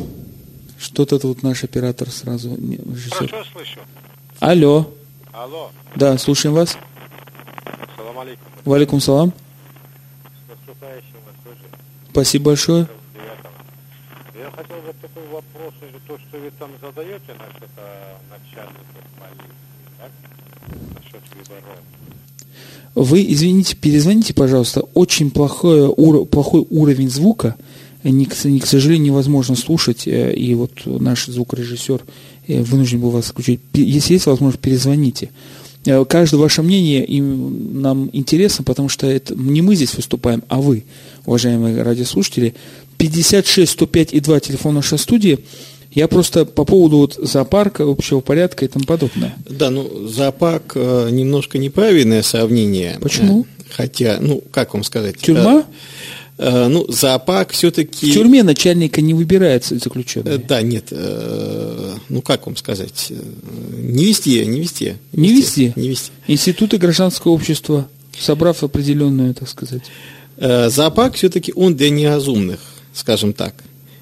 Что-то 0.77 1.17
тут 1.17 1.43
наш 1.43 1.63
оператор 1.63 2.09
сразу... 2.11 2.49
Режиссер. 2.49 3.29
Хорошо 3.29 3.49
слышу. 3.53 3.79
Алло. 4.41 4.91
Алло. 5.31 5.71
Да, 5.95 6.17
слушаем 6.17 6.53
вас. 6.53 6.77
Салам 7.95 8.19
алейкум. 8.19 8.45
Валикум 8.65 8.99
салам. 8.99 9.31
Спасибо 12.11 12.47
большое. 12.47 12.85
Я 14.35 14.51
хотел 14.51 14.75
вот 14.85 14.95
такой 14.99 15.23
вопрос, 15.31 15.73
то, 16.05 16.17
что 16.17 16.37
вы 16.37 16.51
там 16.59 16.69
задаете 16.81 17.33
насчет 17.39 17.69
начальников 18.29 19.05
полиции, 19.17 19.53
так? 19.97 20.11
Насчет 20.95 21.21
выборов. 21.33 21.79
Вы, 22.93 23.25
извините, 23.33 23.77
перезвоните, 23.77 24.33
пожалуйста. 24.33 24.81
Очень 24.93 25.31
плохой, 25.31 25.87
ур, 25.87 26.25
плохой 26.25 26.67
уровень 26.69 27.09
звука. 27.09 27.55
Не, 28.03 28.25
к, 28.25 28.65
сожалению, 28.65 29.07
невозможно 29.07 29.55
слушать. 29.55 30.07
Э, 30.07 30.33
и 30.33 30.53
вот 30.55 30.71
наш 30.85 31.25
звукорежиссер 31.25 32.01
э, 32.47 32.61
вынужден 32.61 32.99
был 32.99 33.11
вас 33.11 33.25
включить. 33.27 33.61
Если 33.73 34.13
есть 34.13 34.25
возможность, 34.25 34.61
перезвоните. 34.61 35.29
Э, 35.85 36.03
каждое 36.05 36.37
ваше 36.37 36.63
мнение 36.63 37.05
им, 37.05 37.81
нам 37.81 38.09
интересно, 38.11 38.63
потому 38.63 38.89
что 38.89 39.07
это 39.07 39.35
не 39.35 39.61
мы 39.61 39.75
здесь 39.75 39.95
выступаем, 39.95 40.43
а 40.49 40.59
вы, 40.59 40.83
уважаемые 41.25 41.81
радиослушатели. 41.81 42.55
56 42.97 43.71
105 43.71 44.13
и 44.13 44.19
2 44.19 44.39
телефон 44.41 44.75
нашей 44.75 44.97
студии. 44.97 45.39
Я 45.91 46.07
просто 46.07 46.45
по 46.45 46.65
поводу 46.65 46.97
вот 46.97 47.13
зоопарка, 47.21 47.83
общего 47.83 48.19
порядка 48.19 48.65
и 48.65 48.67
тому 48.67 48.85
подобное. 48.85 49.35
Да, 49.47 49.69
ну 49.69 50.07
зоопарк 50.07 50.75
немножко 50.75 51.59
неправильное 51.59 52.23
сравнение. 52.23 52.97
Почему? 52.99 53.45
Хотя, 53.75 54.17
ну, 54.19 54.41
как 54.51 54.73
вам 54.73 54.83
сказать? 54.83 55.17
Тюрьма? 55.17 55.59
Э, 55.59 55.63
ну, 56.37 56.85
зоопарк 56.89 57.51
все-таки... 57.51 58.09
В 58.09 58.13
тюрьме 58.13 58.43
начальника 58.43 59.01
не 59.01 59.13
выбирается 59.13 59.77
заключенный. 59.77 60.35
Э, 60.35 60.37
да, 60.37 60.61
нет. 60.61 60.87
Э, 60.91 61.95
ну, 62.09 62.21
как 62.21 62.45
вам 62.47 62.57
сказать? 62.57 63.11
Не 63.77 64.05
везде, 64.05 64.45
не 64.45 64.59
везде. 64.59 64.97
Не 65.11 65.29
везде? 65.29 65.73
Не 65.75 65.89
везде. 65.89 66.11
Институты 66.27 66.77
гражданского 66.77 67.33
общества, 67.33 67.87
собрав 68.17 68.63
определенную, 68.63 69.33
так 69.33 69.47
сказать. 69.47 69.83
Зоопарк 70.37 71.15
все-таки 71.15 71.53
он 71.55 71.75
для 71.75 71.89
неразумных, 71.89 72.59
скажем 72.93 73.33
так. 73.33 73.53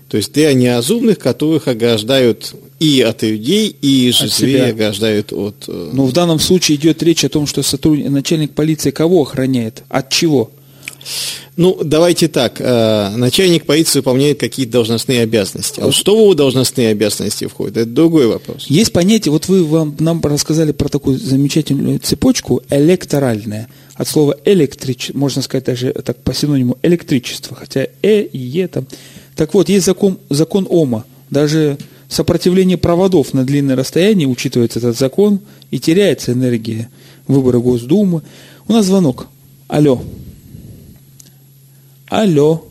То 0.08 0.18
есть 0.18 0.34
для 0.34 0.54
неразумных, 0.54 1.20
которых 1.20 1.68
ограждают 1.68 2.54
и 2.80 3.02
от 3.02 3.24
людей, 3.24 3.76
и 3.82 4.12
же 4.12 4.28
зверей 4.28 4.72
ограждают 4.72 5.32
от... 5.32 5.68
Но 5.68 6.06
в 6.06 6.12
данном 6.14 6.40
случае 6.40 6.78
идет 6.78 7.02
речь 7.04 7.24
о 7.24 7.30
том, 7.30 7.48
что 7.48 7.64
сотрудник, 7.64 8.10
начальник 8.10 8.54
полиции 8.54 8.92
кого 8.92 9.22
охраняет? 9.22 9.84
От 9.88 10.10
чего? 10.10 10.52
Ну, 11.58 11.78
давайте 11.84 12.28
так. 12.28 12.60
э, 12.60 13.10
Начальник 13.16 13.66
полиции 13.66 14.00
выполняет 14.00 14.40
какие-то 14.40 14.74
должностные 14.74 15.22
обязанности. 15.22 15.80
А 15.80 15.86
вот 15.86 15.96
что 15.96 16.16
в 16.16 16.22
его 16.22 16.34
должностные 16.34 16.90
обязанности 16.90 17.46
входит, 17.48 17.78
это 17.78 17.90
другой 17.90 18.28
вопрос. 18.28 18.66
Есть 18.68 18.94
понятие, 18.94 19.32
вот 19.32 19.48
вы 19.48 19.64
вам, 19.64 19.96
нам 20.00 20.22
рассказали 20.22 20.72
про 20.72 20.88
такую 20.88 21.18
замечательную 21.20 22.00
цепочку 22.00 22.62
электоральная. 22.70 23.68
От 23.96 24.08
слова 24.08 24.36
электрич, 24.46 25.12
можно 25.14 25.42
сказать 25.42 25.66
даже 25.66 25.92
так 25.92 26.18
по 26.24 26.34
синониму 26.34 26.78
электричество, 26.82 27.56
хотя 27.56 27.88
э 28.02 28.22
и 28.24 28.38
е 28.38 28.68
там. 28.68 28.88
Так 29.36 29.54
вот, 29.54 29.70
есть 29.70 29.86
закон, 29.86 30.18
закон 30.30 30.66
Ома. 30.70 31.06
Даже 31.30 31.78
сопротивление 32.10 32.78
проводов 32.78 33.34
на 33.34 33.44
длинное 33.46 33.76
расстояние 33.76 34.28
учитывается 34.28 34.80
этот 34.80 34.98
закон 34.98 35.40
и 35.72 35.80
теряется 35.80 36.34
энергия 36.34 36.90
выбора 37.28 37.60
Госдумы. 37.60 38.22
У 38.68 38.74
нас 38.74 38.86
звонок. 38.86 39.28
Алло. 39.68 40.02
Алло. 42.12 42.62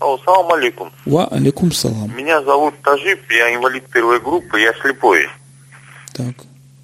Алло, 0.00 0.18
салам 0.24 0.52
алейкум. 0.52 0.90
Ва 1.06 1.28
алейкум 1.28 1.70
салам. 1.70 2.10
Меня 2.16 2.42
зовут 2.42 2.74
Тажип, 2.82 3.30
я 3.30 3.54
инвалид 3.54 3.88
первой 3.90 4.18
группы, 4.18 4.60
я 4.60 4.72
слепой. 4.82 5.28
Так. 6.12 6.34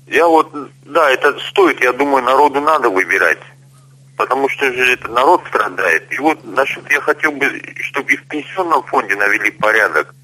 Я 0.07 0.29
вот, 0.29 0.49
да, 0.87 1.11
это 1.11 1.37
стоит, 1.51 1.81
я 1.81 1.93
думаю, 1.93 2.23
народу 2.23 2.61
надо 2.61 2.89
выбирать. 2.89 3.41
Потому 4.17 4.49
что 4.49 4.73
же 4.73 4.93
это 4.93 5.09
народ 5.09 5.43
страдает. 5.49 6.05
И 6.13 6.19
вот 6.19 6.39
насчет 6.45 6.89
я 6.89 7.01
хотел 7.01 7.33
бы, 7.33 7.47
чтобы 7.81 8.13
и 8.13 8.17
в 8.17 8.25
пенсионном 8.29 8.85
фонде 8.85 9.17
навели 9.17 9.51
порядок. 9.51 10.15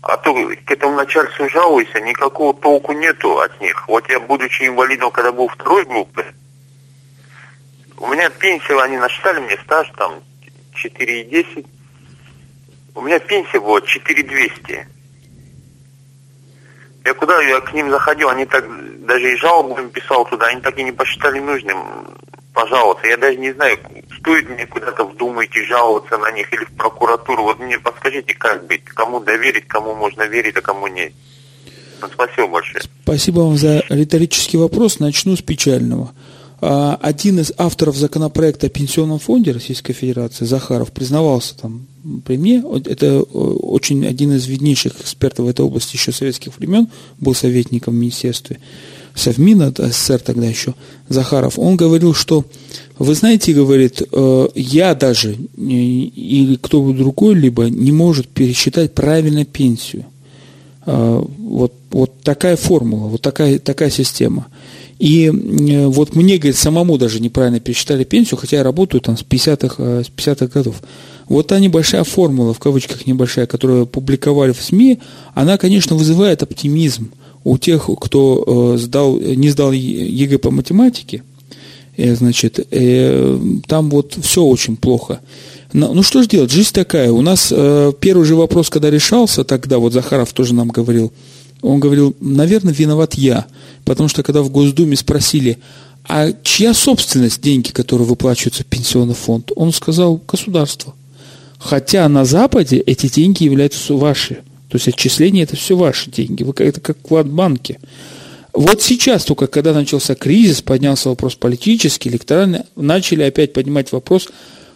А 0.00 0.16
то 0.16 0.32
к 0.32 0.70
этому 0.70 0.96
начальству 0.96 1.46
жалуйся, 1.50 2.00
никакого 2.00 2.54
толку 2.54 2.92
нету 2.92 3.38
от 3.38 3.60
них. 3.60 3.86
Вот 3.86 4.08
я, 4.08 4.18
будучи 4.18 4.66
инвалидом, 4.66 5.10
когда 5.10 5.30
был 5.30 5.48
второй 5.48 5.84
группы, 5.84 6.24
у 7.98 8.06
меня 8.08 8.30
пенсия, 8.30 8.80
они 8.80 8.96
насчитали 8.96 9.40
мне 9.40 9.56
стаж 9.64 9.90
там 9.96 10.22
4,10. 10.74 11.66
У 12.94 13.00
меня 13.00 13.18
пенсия 13.18 13.60
была 13.60 13.80
4,200. 13.80 14.88
Я 17.04 17.14
куда 17.14 17.40
я 17.42 17.60
к 17.60 17.72
ним 17.72 17.90
заходил, 17.90 18.28
они 18.28 18.46
так 18.46 18.64
даже 19.06 19.32
и 19.32 19.36
жалобу 19.36 19.78
им 19.78 19.90
писал 19.90 20.24
туда, 20.24 20.46
они 20.46 20.60
так 20.60 20.76
и 20.76 20.82
не 20.82 20.92
посчитали 20.92 21.38
нужным 21.38 21.78
пожаловаться. 22.52 23.06
Я 23.06 23.16
даже 23.16 23.36
не 23.36 23.52
знаю, 23.52 23.78
стоит 24.18 24.48
мне 24.48 24.66
куда-то 24.66 25.04
в 25.04 25.14
идти 25.44 25.62
жаловаться 25.66 26.18
на 26.18 26.32
них 26.32 26.52
или 26.52 26.64
в 26.64 26.72
прокуратуру. 26.76 27.44
Вот 27.44 27.60
мне 27.60 27.78
подскажите, 27.78 28.34
как 28.34 28.66
быть, 28.66 28.84
кому 28.84 29.20
доверить, 29.20 29.68
кому 29.68 29.94
можно 29.94 30.22
верить, 30.22 30.56
а 30.56 30.62
кому 30.62 30.88
нет. 30.88 31.12
Ну, 32.00 32.08
спасибо 32.12 32.48
большое. 32.48 32.82
Спасибо 33.04 33.40
вам 33.40 33.56
за 33.56 33.84
риторический 33.88 34.56
вопрос. 34.56 34.98
Начну 34.98 35.36
с 35.36 35.42
печального. 35.42 36.12
А, 36.60 36.98
Один 37.02 37.40
из 37.40 37.52
авторов 37.58 37.96
законопроекта 37.96 38.66
о 38.66 38.70
Пенсионном 38.70 39.18
фонде 39.18 39.52
Российской 39.52 39.92
Федерации, 39.92 40.44
Захаров, 40.44 40.92
признавался 40.92 41.56
там 41.56 41.86
при 42.24 42.38
мне. 42.38 42.62
Это 42.86 43.06
э, 43.06 43.20
очень 43.20 44.06
один 44.06 44.32
из 44.32 44.46
виднейших 44.46 45.00
экспертов 45.00 45.46
в 45.46 45.48
этой 45.48 45.64
области 45.64 45.96
еще 45.96 46.12
советских 46.12 46.56
времен, 46.56 46.88
был 47.18 47.34
советником 47.34 47.94
в 47.94 47.98
Министерстве 47.98 48.58
Совмина, 49.14 49.72
СССР 49.76 50.20
тогда 50.20 50.46
еще, 50.46 50.74
Захаров. 51.08 51.58
Он 51.58 51.76
говорил, 51.76 52.14
что, 52.14 52.44
вы 52.98 53.14
знаете, 53.14 53.52
говорит, 53.52 54.02
э, 54.10 54.48
я 54.54 54.94
даже 54.94 55.32
э, 55.34 55.60
или 55.60 56.56
кто 56.56 56.92
другой 56.92 57.34
либо 57.34 57.64
не 57.64 57.92
может 57.92 58.28
пересчитать 58.28 58.94
правильно 58.94 59.44
пенсию. 59.44 60.04
Э, 60.84 61.22
Вот, 61.38 61.72
вот 61.90 62.20
такая 62.22 62.56
формула, 62.56 63.08
вот 63.08 63.22
такая, 63.22 63.58
такая 63.58 63.90
система. 63.90 64.46
И 64.98 65.26
э, 65.26 65.86
вот 65.86 66.14
мне, 66.14 66.38
говорит, 66.38 66.56
самому 66.56 66.96
даже 66.98 67.20
неправильно 67.20 67.60
пересчитали 67.60 68.04
пенсию, 68.04 68.38
хотя 68.38 68.58
я 68.58 68.62
работаю 68.62 69.00
там 69.00 69.16
с 69.16 69.22
50-х, 69.22 69.74
э, 69.78 70.02
с 70.04 70.10
50-х 70.10 70.46
годов. 70.46 70.76
Вот 71.28 71.48
та 71.48 71.58
небольшая 71.58 72.04
формула, 72.04 72.54
в 72.54 72.58
кавычках 72.58 73.06
небольшая, 73.06 73.46
которую 73.46 73.86
публиковали 73.86 74.52
в 74.52 74.62
СМИ, 74.62 74.98
она, 75.34 75.58
конечно, 75.58 75.96
вызывает 75.96 76.42
оптимизм 76.42 77.10
у 77.44 77.58
тех, 77.58 77.90
кто 78.00 78.74
э, 78.74 78.78
сдал, 78.78 79.18
не 79.18 79.50
сдал 79.50 79.72
ЕГЭ 79.72 80.38
по 80.38 80.50
математике. 80.50 81.22
Э, 81.96 82.14
Значит, 82.14 82.66
э, 82.70 83.38
там 83.66 83.90
вот 83.90 84.16
все 84.20 84.42
очень 84.42 84.76
плохо. 84.76 85.20
Ну 85.72 86.02
что 86.02 86.22
же 86.22 86.28
делать, 86.28 86.50
жизнь 86.50 86.72
такая. 86.72 87.12
У 87.12 87.20
нас 87.20 87.52
э, 87.54 87.92
первый 88.00 88.24
же 88.24 88.34
вопрос, 88.34 88.70
когда 88.70 88.88
решался, 88.88 89.44
тогда 89.44 89.78
вот 89.78 89.92
Захаров 89.92 90.32
тоже 90.32 90.54
нам 90.54 90.68
говорил, 90.68 91.12
он 91.62 91.80
говорил, 91.80 92.16
наверное, 92.20 92.72
виноват 92.72 93.14
я. 93.14 93.46
Потому 93.84 94.08
что 94.08 94.22
когда 94.22 94.42
в 94.42 94.50
Госдуме 94.50 94.96
спросили, 94.96 95.58
а 96.08 96.32
чья 96.42 96.74
собственность 96.74 97.40
деньги, 97.40 97.70
которые 97.70 98.06
выплачиваются 98.06 98.62
в 98.62 98.66
пенсионный 98.66 99.14
фонд, 99.14 99.50
он 99.56 99.72
сказал, 99.72 100.20
государство. 100.28 100.94
Хотя 101.58 102.08
на 102.08 102.24
Западе 102.24 102.78
эти 102.78 103.08
деньги 103.08 103.44
являются 103.44 103.94
ваши. 103.94 104.36
То 104.68 104.76
есть 104.76 104.88
отчисления 104.88 105.44
это 105.44 105.56
все 105.56 105.76
ваши 105.76 106.10
деньги. 106.10 106.42
Вы 106.42 106.52
Это 106.58 106.80
как 106.80 106.98
вклад 106.98 107.26
в 107.26 107.34
банке. 107.34 107.78
Вот 108.52 108.80
сейчас 108.80 109.24
только, 109.24 109.48
когда 109.48 109.74
начался 109.74 110.14
кризис, 110.14 110.62
поднялся 110.62 111.10
вопрос 111.10 111.34
политический, 111.34 112.08
электоральный, 112.08 112.60
начали 112.74 113.22
опять 113.22 113.52
поднимать 113.52 113.92
вопрос, 113.92 114.28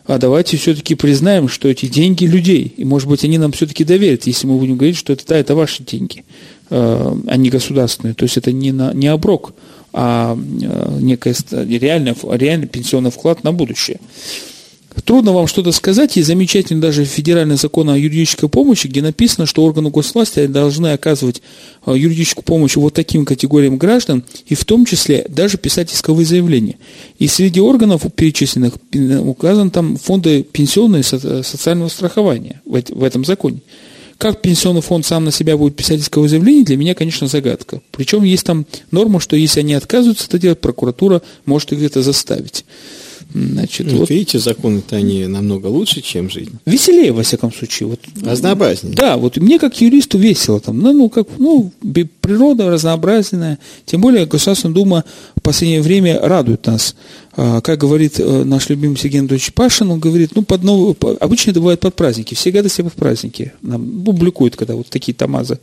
а 0.07 0.19
давайте 0.19 0.59
все-таки 0.59 0.95
признаем, 0.95 1.49
что 1.49 1.69
эти 1.69 1.87
деньги 1.87 2.27
людей, 2.27 2.75
и 2.77 2.85
может 2.85 3.09
быть 3.09 3.25
они 3.25 3.39
нам 3.39 3.53
все-таки 3.53 3.85
доверят, 3.85 4.27
если 4.27 4.47
мы 4.47 4.59
будем 4.59 4.77
говорить, 4.77 4.99
что 4.99 5.15
это, 5.15 5.25
да, 5.27 5.39
это 5.39 5.55
ваши 5.55 5.83
деньги, 5.83 6.25
э, 6.71 7.13
не 7.37 7.51
государственные. 7.51 8.15
То 8.15 8.25
есть 8.25 8.37
это 8.37 8.53
не, 8.53 8.73
на, 8.73 8.93
не 8.93 9.09
оброк, 9.09 9.53
а 9.93 10.37
э, 10.37 10.99
некая 11.01 11.35
реальный, 11.51 12.15
реальный 12.37 12.67
пенсионный 12.69 13.11
вклад 13.11 13.45
на 13.45 13.53
будущее. 13.53 13.99
Трудно 15.05 15.33
вам 15.33 15.47
что-то 15.47 15.73
сказать. 15.73 16.17
Есть 16.17 16.29
замечательный 16.29 16.81
даже 16.81 17.05
федеральный 17.05 17.57
закон 17.57 17.89
о 17.91 17.97
юридической 17.97 18.49
помощи, 18.49 18.87
где 18.87 19.03
написано, 19.03 19.47
что 19.47 19.65
органы 19.65 19.91
госвласти 19.91 20.47
должны 20.47 20.93
оказывать 20.93 21.43
э, 21.87 21.95
юридическую 21.97 22.45
помощь 22.45 22.77
вот 22.77 22.95
таким 22.95 23.25
категориям 23.25 23.77
граждан, 23.77 24.25
и 24.47 24.55
в 24.55 24.65
том 24.65 24.85
числе 24.85 25.25
даже 25.29 25.59
писать 25.59 25.93
исковые 25.93 26.27
заявления. 26.27 26.77
И 27.19 27.29
среди 27.29 27.61
органов 27.61 28.03
перечисленных 28.15 28.75
указан 29.21 29.71
там 29.71 29.97
фонды 29.97 30.43
пенсионные 30.43 31.03
со- 31.03 31.43
социального 31.43 31.89
страхования 31.89 32.61
в 32.65 33.05
этом 33.05 33.25
законе. 33.25 33.61
Как 34.21 34.43
пенсионный 34.43 34.83
фонд 34.83 35.07
сам 35.07 35.25
на 35.25 35.33
себя 35.33 35.57
будет 35.57 35.77
писать 35.77 36.01
исковое 36.01 36.29
заявление, 36.29 36.63
для 36.63 36.77
меня, 36.77 36.95
конечно, 36.95 37.27
загадка. 37.27 37.81
Причем 37.91 38.23
есть 38.23 38.45
там 38.45 38.67
норма, 38.91 39.19
что 39.19 39.35
если 39.35 39.61
они 39.61 39.73
отказываются 39.73 40.27
это 40.27 40.39
делать, 40.39 40.61
прокуратура 40.61 41.23
может 41.47 41.73
их 41.73 41.79
где-то 41.79 42.03
заставить. 42.03 42.67
Значит, 43.33 43.91
Вот 43.93 44.01
вот 44.01 44.11
видите, 44.11 44.39
законы-то 44.39 44.97
они 44.97 45.27
намного 45.27 45.67
лучше, 45.69 46.01
чем 46.01 46.29
жизнь. 46.31 46.53
веселее, 46.67 47.13
во 47.13 47.23
всяком 47.23 47.53
случае. 47.53 47.89
Вот, 47.91 48.01
Разнообразнее. 48.23 48.95
да, 48.95 49.17
вот 49.17 49.37
мне 49.37 49.59
как 49.59 49.81
юристу 49.81 50.19
весело 50.19 50.61
там, 50.61 50.79
ну, 50.79 50.93
ну 50.93 51.09
как, 51.09 51.29
ну, 51.39 51.71
природа 52.21 52.71
разнообразная, 52.71 53.59
тем 53.87 54.01
более 54.01 54.27
Государственная 54.27 54.75
Дума 54.75 55.05
в 55.37 55.43
последнее 55.43 55.81
время 55.83 56.19
радует 56.21 56.67
нас. 56.67 56.97
А, 57.37 57.61
Как 57.61 57.79
говорит 57.79 58.19
э, 58.19 58.45
наш 58.45 58.69
любимый 58.69 58.97
Сергей 58.97 59.21
Анатольевич 59.21 59.53
Пашин, 59.53 59.91
он 59.91 60.01
говорит, 60.01 60.33
ну, 60.35 60.43
под 60.43 60.63
по- 60.99 61.17
обычно 61.21 61.53
это 61.53 61.61
бывает 61.61 61.79
под 61.81 61.95
праздники, 61.95 62.35
все 62.35 62.51
гадости 62.51 62.83
под 62.83 62.95
праздники. 62.95 63.53
Нам 63.63 64.03
публикуют, 64.05 64.57
когда 64.57 64.75
вот 64.75 64.89
такие 64.89 65.15
томазы 65.15 65.59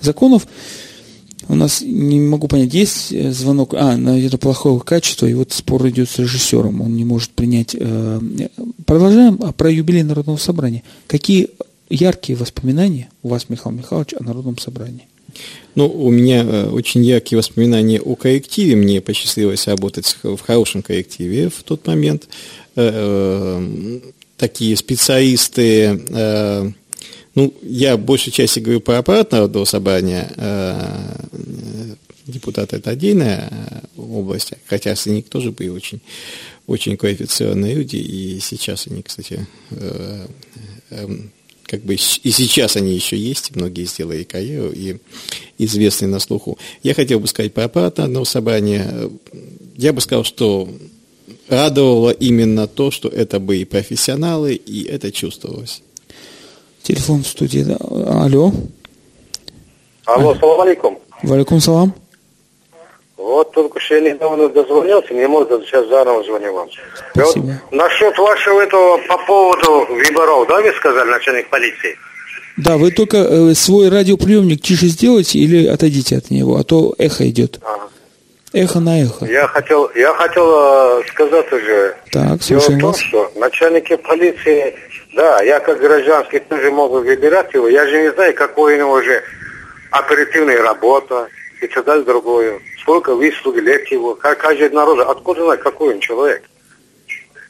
законов. 0.00 0.46
У 1.48 1.54
нас, 1.54 1.82
не 1.82 2.20
могу 2.20 2.48
понять, 2.48 2.72
есть 2.74 3.12
э, 3.12 3.32
звонок, 3.32 3.74
а, 3.74 3.96
наверное, 3.96 4.38
плохого 4.38 4.80
качества, 4.80 5.26
и 5.26 5.34
вот 5.34 5.52
спор 5.52 5.88
идет 5.88 6.08
с 6.08 6.18
режиссером, 6.18 6.80
он 6.80 6.94
не 6.94 7.04
может 7.04 7.30
принять. 7.30 7.74
э, 7.78 8.20
Продолжаем 8.86 9.38
а 9.42 9.52
про 9.52 9.70
юбилей 9.70 10.02
Народного 10.02 10.36
собрания. 10.36 10.82
Какие 11.06 11.48
яркие 11.90 12.36
воспоминания 12.36 13.08
у 13.22 13.28
вас, 13.28 13.48
Михаил 13.48 13.76
Михайлович, 13.76 14.14
о 14.18 14.22
Народном 14.22 14.58
собрании? 14.58 15.06
Ну, 15.74 15.88
у 15.88 16.10
меня 16.10 16.44
э, 16.44 16.68
очень 16.68 17.02
яркие 17.04 17.38
воспоминания 17.38 18.00
о 18.00 18.14
коллективе. 18.16 18.76
Мне 18.76 19.00
посчастливилось 19.00 19.66
работать 19.66 20.16
в 20.22 20.38
хорошем 20.38 20.82
коллективе 20.82 21.48
в 21.48 21.62
тот 21.62 21.86
момент. 21.86 22.28
Э, 22.76 22.90
э, 22.92 24.00
Такие 24.36 24.76
специалисты, 24.76 26.02
э, 26.08 26.72
ну, 27.34 27.54
я 27.62 27.96
большей 27.96 28.32
части 28.32 28.60
говорю 28.60 28.80
про 28.80 28.98
аппарат 28.98 29.32
Народного 29.32 29.64
собрания. 29.64 30.30
э, 30.36 31.94
Депутаты– 32.26 32.76
это 32.78 32.90
отдельная 32.90 33.48
э, 33.96 34.00
область, 34.00 34.52
хотя 34.66 34.94
они 35.06 35.22
тоже 35.22 35.50
были 35.50 35.68
очень, 35.68 36.00
очень 36.66 36.96
квалифицированные 36.96 37.74
люди, 37.74 37.96
и 37.96 38.38
сейчас 38.40 38.86
они, 38.86 39.02
кстати, 39.02 39.46
э, 39.70 40.26
как 41.64 41.82
бы 41.82 41.94
и 41.94 41.96
сейчас 42.30 42.76
они 42.76 42.94
еще 42.94 43.16
есть, 43.16 43.56
многие 43.56 43.86
сделали 43.86 44.22
карьеру 44.24 44.70
и 44.70 44.98
известны 45.58 46.06
на 46.06 46.20
слуху. 46.20 46.58
Я 46.82 46.94
хотел 46.94 47.18
бы 47.18 47.26
сказать 47.26 47.54
про 47.54 47.64
аппарат 47.64 47.98
одного 47.98 48.24
собрания. 48.24 49.10
Я 49.76 49.92
бы 49.92 50.00
сказал, 50.00 50.24
что 50.24 50.68
радовало 51.48 52.10
именно 52.10 52.66
то, 52.68 52.90
что 52.90 53.08
это 53.08 53.40
были 53.40 53.64
профессионалы, 53.64 54.54
и 54.54 54.84
это 54.84 55.10
чувствовалось. 55.10 55.82
Телефон 56.82 57.22
в 57.22 57.26
студии. 57.28 57.60
да. 57.60 57.76
Алло. 58.24 58.52
Алло, 60.06 60.34
салам 60.34 60.60
алейкум. 60.62 60.98
Валикум 61.22 61.60
салам. 61.60 61.94
Вот 63.16 63.52
только 63.52 63.78
что 63.78 63.94
я 63.94 64.00
недавно 64.12 64.48
дозвонился, 64.48 65.14
не 65.14 65.26
может, 65.28 65.48
сейчас 65.64 65.86
заново 65.88 66.24
звоню 66.24 66.52
вам. 66.54 66.68
И 66.68 67.18
вот 67.20 67.28
Спасибо. 67.30 67.60
насчет 67.70 68.18
вашего 68.18 68.60
этого 68.60 68.98
по 69.08 69.16
поводу 69.26 69.86
выборов, 69.94 70.48
да, 70.48 70.60
вы 70.60 70.72
сказали, 70.72 71.08
начальник 71.08 71.48
полиции? 71.48 71.96
Да, 72.56 72.76
вы 72.76 72.90
только 72.90 73.18
э, 73.18 73.54
свой 73.54 73.88
радиоприемник 73.88 74.60
тише 74.60 74.86
сделайте 74.86 75.38
или 75.38 75.66
отойдите 75.68 76.16
от 76.18 76.30
него, 76.30 76.56
а 76.56 76.64
то 76.64 76.94
эхо 76.98 77.28
идет. 77.30 77.60
Ага. 77.62 77.88
Эхо 78.52 78.80
на 78.80 79.00
эхо. 79.02 79.24
Я 79.24 79.46
хотел, 79.46 79.88
я 79.94 80.12
хотел 80.14 80.98
э, 81.00 81.02
сказать 81.08 81.50
уже. 81.52 81.94
Так, 82.10 82.24
Дело 82.24 82.36
в 82.38 82.44
слушаем 82.44 82.80
том, 82.80 82.90
вас. 82.90 83.00
что 83.00 83.32
начальники 83.36 83.96
полиции, 83.96 84.74
да, 85.12 85.42
я 85.42 85.60
как 85.60 85.78
гражданский 85.78 86.38
тоже 86.40 86.70
могу 86.70 87.00
выбирать 87.00 87.52
его. 87.52 87.68
Я 87.68 87.86
же 87.86 88.00
не 88.00 88.12
знаю, 88.12 88.34
какой 88.34 88.74
у 88.74 88.78
него 88.78 89.02
же 89.02 89.22
оперативная 89.90 90.62
работа 90.62 91.28
и 91.60 91.66
так 91.66 91.84
далее 91.84 92.04
другое. 92.04 92.60
Сколько 92.80 93.14
выслуг 93.14 93.56
лет 93.56 93.86
его, 93.88 94.14
каждый 94.14 94.70
народ, 94.70 95.00
откуда 95.00 95.44
знать, 95.44 95.60
какой 95.60 95.94
он 95.94 96.00
человек. 96.00 96.42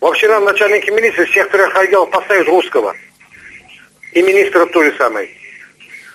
Вообще 0.00 0.28
нам 0.28 0.44
начальники 0.44 0.90
милиции 0.90 1.24
всех 1.24 1.50
трех 1.50 1.74
отделов 1.76 2.10
поставят 2.10 2.48
русского. 2.48 2.94
И 4.12 4.22
министра 4.22 4.66
тоже 4.66 4.92
самый. 4.98 5.30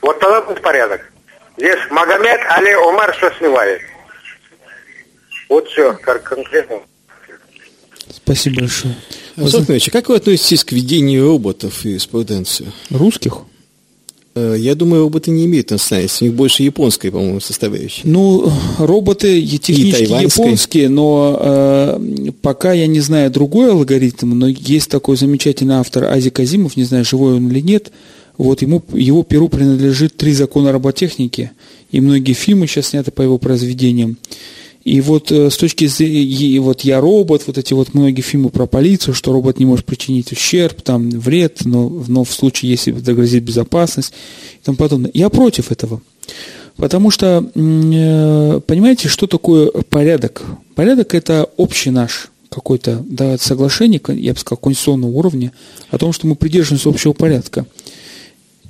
Вот 0.01 0.19
тогда 0.19 0.41
будет 0.41 0.61
порядок. 0.61 1.01
Здесь 1.55 1.79
Магомед 1.89 2.41
Али 2.49 2.75
Умар 2.75 3.13
что 3.15 3.31
снимает. 3.39 3.81
Вот 5.49 5.67
все, 5.69 5.93
как 5.93 6.23
конкретно. 6.23 6.81
Спасибо 8.09 8.59
большое. 8.59 8.95
Александр 9.37 9.67
Иванович, 9.67 9.87
а 9.89 9.91
как 9.91 10.09
вы 10.09 10.15
относитесь 10.15 10.63
к 10.63 10.71
ведению 10.71 11.27
роботов 11.27 11.85
и 11.85 11.89
юриспруденцию? 11.89 12.73
Русских? 12.89 13.37
Э, 14.35 14.55
Я 14.57 14.75
думаю, 14.75 15.03
роботы 15.03 15.31
не 15.31 15.45
имеют 15.45 15.69
национальности, 15.71 16.23
у 16.23 16.27
них 16.27 16.35
больше 16.35 16.63
японской, 16.63 17.11
по-моему, 17.11 17.39
составляющей. 17.39 18.01
Ну, 18.03 18.51
роботы 18.79 19.41
технически 19.41 20.23
японские, 20.23 20.89
но 20.89 21.37
э, 21.39 22.31
пока 22.41 22.73
я 22.73 22.87
не 22.87 22.99
знаю 22.99 23.31
другой 23.31 23.71
алгоритм, 23.71 24.37
но 24.37 24.47
есть 24.47 24.89
такой 24.89 25.17
замечательный 25.17 25.75
автор 25.75 26.05
Ази 26.05 26.29
Казимов, 26.31 26.75
не 26.75 26.83
знаю, 26.83 27.05
живой 27.05 27.35
он 27.35 27.49
или 27.49 27.61
нет. 27.61 27.91
Вот 28.37 28.61
ему, 28.61 28.83
его 28.93 29.23
перу 29.23 29.49
принадлежит 29.49 30.15
три 30.17 30.33
закона 30.33 30.71
роботехники, 30.71 31.51
и 31.91 32.01
многие 32.01 32.33
фильмы 32.33 32.67
сейчас 32.67 32.87
сняты 32.87 33.11
по 33.11 33.21
его 33.23 33.37
произведениям. 33.39 34.17
И 34.87 35.01
вот 35.01 35.33
э, 35.33 35.49
с 35.49 35.57
точки 35.57 35.85
зрения, 35.85 36.61
вот 36.61 36.79
я 36.79 37.01
робот, 37.01 37.43
вот 37.45 37.57
эти 37.57 37.73
вот 37.73 37.93
многие 37.93 38.21
фильмы 38.21 38.49
про 38.49 38.67
полицию, 38.67 39.15
что 39.15 39.33
робот 39.33 39.59
не 39.59 39.65
может 39.65 39.85
причинить 39.85 40.31
ущерб, 40.31 40.81
там, 40.81 41.09
вред, 41.09 41.65
но, 41.65 41.89
но 42.07 42.23
в 42.23 42.31
случае, 42.31 42.71
если 42.71 42.93
догрозит 42.93 43.43
безопасность 43.43 44.13
и 44.61 44.63
тому 44.63 44.77
подобное. 44.77 45.11
Я 45.13 45.27
против 45.27 45.73
этого. 45.73 46.01
Потому 46.77 47.11
что, 47.11 47.51
э, 47.53 48.61
понимаете, 48.65 49.09
что 49.09 49.27
такое 49.27 49.71
порядок? 49.89 50.45
Порядок– 50.73 51.13
это 51.15 51.49
общий 51.57 51.89
наш 51.89 52.29
какой-то 52.49 53.03
да, 53.05 53.37
соглашение, 53.37 53.99
я 54.07 54.31
бы 54.31 54.39
сказал, 54.39 54.57
конституционного 54.57 55.11
уровня, 55.11 55.51
о 55.91 55.97
том, 55.97 56.13
что 56.13 56.27
мы 56.27 56.35
придерживаемся 56.35 56.87
общего 56.87 57.11
порядка. 57.11 57.65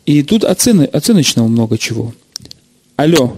И 0.07 0.24
тут 0.24 0.45
оцены, 0.45 0.86
оценочного 0.86 1.47
много 1.47 1.78
чего. 1.78 2.11
Алло. 2.95 3.38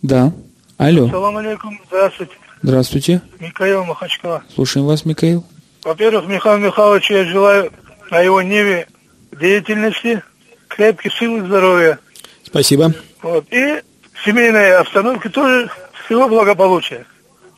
Да. 0.00 0.32
Алло. 0.78 1.08
Салам 1.08 1.36
алейкум, 1.36 1.80
здравствуйте. 1.88 2.32
Здравствуйте. 2.62 3.22
Михаил 3.40 3.84
Махачкала. 3.84 4.42
Слушаем 4.54 4.86
вас, 4.86 5.04
Михаил. 5.04 5.44
Во-первых, 5.84 6.26
Михаилу 6.26 6.58
Михайловичу 6.60 7.14
я 7.14 7.24
желаю 7.24 7.72
на 8.10 8.20
его 8.20 8.42
ниве 8.42 8.86
деятельности 9.32 10.22
крепких 10.68 11.12
сил 11.14 11.36
и 11.36 11.40
здоровья. 11.40 11.98
Спасибо. 12.44 12.92
Вот. 13.22 13.44
И 13.52 13.82
семейной 14.24 14.76
обстановки 14.76 15.28
тоже 15.28 15.70
всего 16.04 16.28
благополучия. 16.28 17.06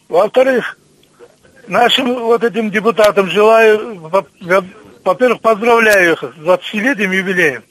Во-вторых, 0.08 0.76
нашим 1.68 2.14
вот 2.14 2.42
этим 2.42 2.70
депутатам 2.70 3.30
желаю, 3.30 4.00
во- 4.00 4.26
во- 4.40 4.64
во-первых, 5.04 5.40
поздравляю 5.40 6.12
их 6.12 6.20
с 6.22 6.38
20-летним 6.42 7.12
юбилеем. 7.12 7.62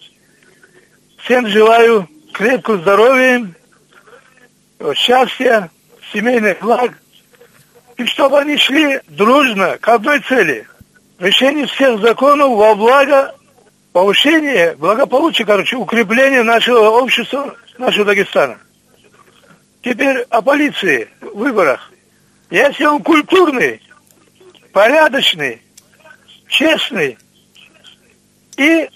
Всем 1.18 1.47
желаю 1.47 2.08
крепкого 2.34 2.78
здоровья, 2.78 3.52
счастья, 4.95 5.69
семейных 6.13 6.59
благ, 6.59 6.93
и 7.97 8.05
чтобы 8.05 8.39
они 8.39 8.57
шли 8.57 9.01
дружно 9.07 9.77
к 9.77 9.88
одной 9.88 10.19
цели. 10.21 10.67
Решение 11.19 11.65
всех 11.67 11.99
законов 11.99 12.57
во 12.57 12.75
благо 12.75 13.36
повышения 13.91 14.75
благополучия, 14.75 15.45
короче, 15.45 15.75
укрепления 15.75 16.43
нашего 16.43 16.89
общества, 16.89 17.55
нашего 17.77 18.05
Дагестана. 18.05 18.57
Теперь 19.82 20.21
о 20.30 20.41
полиции 20.41 21.09
в 21.21 21.38
выборах. 21.38 21.91
Если 22.49 22.86
он 22.86 23.03
культурный, 23.03 23.82
порядочный, 24.71 25.61
честный 26.47 27.17
и 28.57 28.89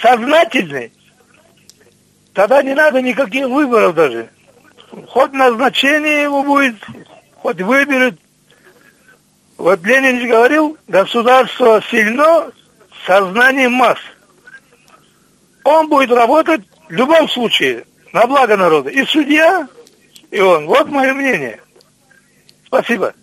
сознательный, 0.00 0.92
тогда 2.32 2.62
не 2.62 2.74
надо 2.74 3.02
никаких 3.02 3.46
выборов 3.46 3.94
даже. 3.94 4.30
Хоть 5.08 5.32
назначение 5.32 6.22
его 6.22 6.42
будет, 6.42 6.76
хоть 7.36 7.60
выберет. 7.60 8.18
Вот 9.56 9.82
Ленин 9.84 10.20
же 10.20 10.28
говорил, 10.28 10.76
государство 10.88 11.82
сильно 11.90 12.50
сознанием 13.06 13.72
масс. 13.72 13.98
Он 15.64 15.88
будет 15.88 16.10
работать 16.10 16.62
в 16.88 16.92
любом 16.92 17.28
случае 17.28 17.84
на 18.12 18.26
благо 18.26 18.56
народа. 18.56 18.90
И 18.90 19.04
судья, 19.04 19.68
и 20.30 20.40
он. 20.40 20.66
Вот 20.66 20.88
мое 20.88 21.12
мнение. 21.12 21.60
Спасибо. 22.66 23.14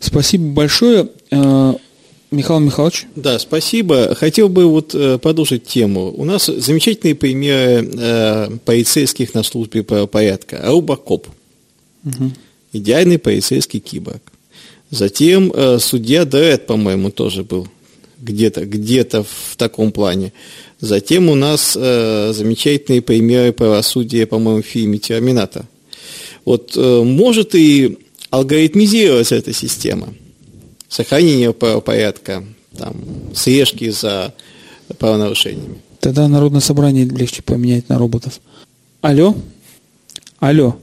Спасибо 0.00 0.54
большое. 0.54 1.08
Михаил 2.30 2.60
Михайлович. 2.60 3.06
Да, 3.14 3.38
спасибо. 3.38 4.14
Хотел 4.14 4.48
бы 4.48 4.66
вот 4.66 4.94
э, 4.94 5.18
продолжить 5.18 5.64
тему. 5.64 6.12
У 6.16 6.24
нас 6.24 6.46
замечательные 6.46 7.14
примеры 7.14 7.88
э, 7.92 8.50
полицейских 8.64 9.34
на 9.34 9.42
службе 9.44 9.84
правопорядка. 9.84 10.60
Робокоп. 10.64 11.28
Идеальный 12.72 13.18
полицейский 13.18 13.80
киборг. 13.80 14.22
Затем 14.90 15.52
э, 15.54 15.78
судья 15.78 16.24
Дред, 16.24 16.66
по-моему, 16.66 17.10
тоже 17.10 17.44
был 17.44 17.68
где-то 18.18 18.64
где 18.64 19.04
в 19.04 19.56
таком 19.56 19.92
плане. 19.92 20.32
Затем 20.80 21.28
у 21.28 21.34
нас 21.34 21.76
э, 21.78 22.32
замечательные 22.34 23.02
примеры 23.02 23.52
правосудия, 23.52 24.26
по-моему, 24.26 24.62
в 24.62 24.66
фильме 24.66 24.98
«Терминатор». 24.98 25.64
Вот 26.44 26.76
э, 26.76 27.02
может 27.02 27.54
и 27.54 27.98
алгоритмизироваться 28.30 29.36
эта 29.36 29.52
система 29.52 30.12
сохранения 30.88 31.52
правопорядка, 31.52 32.44
там, 32.76 32.94
слежки 33.34 33.90
за 33.90 34.34
правонарушениями. 34.98 35.80
Тогда 36.00 36.28
Народное 36.28 36.60
собрание 36.60 37.04
легче 37.04 37.42
поменять 37.42 37.88
на 37.88 37.98
роботов. 37.98 38.40
Алло. 39.00 39.34
Алло. 40.38 40.76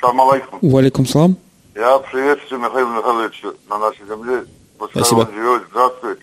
Салам 0.00 0.28
алейкум. 0.28 0.58
Валикум 0.62 1.06
салам. 1.06 1.36
Я 1.74 1.98
приветствую 1.98 2.60
Михаила 2.60 2.98
Михайловича 2.98 3.48
на 3.68 3.78
нашей 3.78 4.06
земле. 4.06 4.44
Пускай 4.78 5.02
Спасибо. 5.02 5.20
он 5.20 5.34
живет, 5.34 5.62
здравствует. 5.70 6.20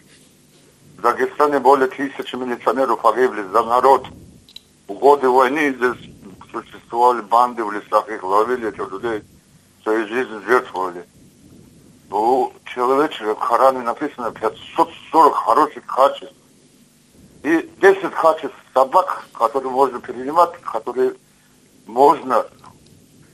В 0.97 1.01
Дагестане 1.01 1.59
более 1.59 1.87
тысячи 1.87 2.35
милиционеров 2.35 3.01
погибли 3.01 3.41
за 3.51 3.63
народ. 3.63 4.05
В 4.87 4.93
годы 4.93 5.29
войны 5.29 5.73
здесь 5.75 6.11
существовали 6.51 7.21
банды 7.21 7.63
в 7.63 7.71
лесах, 7.71 8.09
их 8.09 8.23
ловили, 8.23 8.69
этих 8.69 8.91
людей, 8.91 9.21
свою 9.83 10.07
жизнь 10.07 10.45
жертвовали. 10.45 11.05
У 12.11 12.51
человека 12.65 13.35
в 13.35 13.39
Коране 13.39 13.81
написано 13.81 14.31
540 14.31 15.33
хороших 15.33 15.85
качеств. 15.85 16.33
И 17.43 17.69
10 17.79 18.11
качеств 18.11 18.55
собак, 18.73 19.25
которые 19.33 19.71
можно 19.71 19.99
перенимать, 20.01 20.59
которые 20.61 21.13
можно 21.85 22.45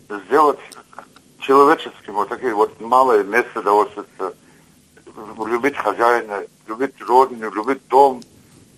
сделать 0.09 0.59
человеческим, 1.39 2.13
вот 2.13 2.29
такие 2.29 2.53
вот 2.53 2.79
малые 2.81 3.23
места 3.23 3.61
довольствия, 3.61 4.05
любить 5.45 5.77
хозяина, 5.77 6.43
любить 6.67 7.01
родину, 7.01 7.51
любить 7.51 7.87
дом 7.87 8.21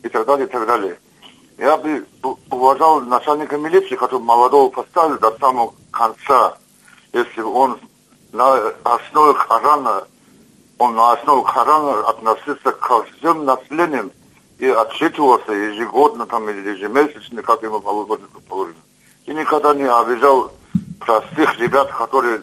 и 0.04 0.10
так 0.10 0.26
далее, 0.26 0.48
и 0.48 0.50
так 0.50 0.66
далее. 0.68 1.00
Я 1.58 1.76
бы 1.76 2.06
уважал 2.52 3.02
начальника 3.02 3.58
милиции, 3.58 3.96
который 3.96 4.22
молодого 4.22 4.70
поставил 4.70 5.18
до 5.18 5.36
самого 5.40 5.74
конца, 5.92 6.58
если 7.14 7.42
он 7.42 7.80
на 8.32 8.74
основе 8.84 9.34
Корана, 9.48 10.04
он 10.78 10.96
на 10.96 11.14
основе 11.14 11.44
Корана 11.52 12.08
относился 12.08 12.72
ко 12.72 13.04
всем 13.04 13.46
населениям 13.46 14.12
и 14.60 14.68
отчитывался 14.68 15.52
ежегодно 15.52 16.26
там 16.26 16.50
или 16.50 16.70
ежемесячно, 16.70 17.42
как 17.42 17.62
ему 17.64 17.80
положено. 17.80 18.76
И 19.26 19.34
никогда 19.34 19.74
не 19.74 19.84
обижал 19.84 20.52
простых 21.00 21.60
ребят, 21.60 21.92
которые 21.92 22.42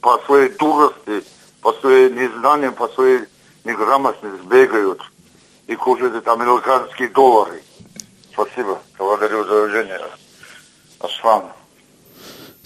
по 0.00 0.18
своей 0.26 0.50
дурости, 0.50 1.24
по 1.62 1.72
своей 1.74 2.10
незнанию, 2.12 2.72
по 2.72 2.88
своей 2.88 3.20
неграмотности 3.64 4.46
бегают 4.46 5.00
и 5.66 5.74
кушают 5.74 6.26
американские 6.28 7.08
доллары. 7.08 7.62
Спасибо. 8.32 8.80
Благодарю 8.98 9.44
за 9.44 9.54
уважение. 9.54 10.00
Аслан. 11.00 11.55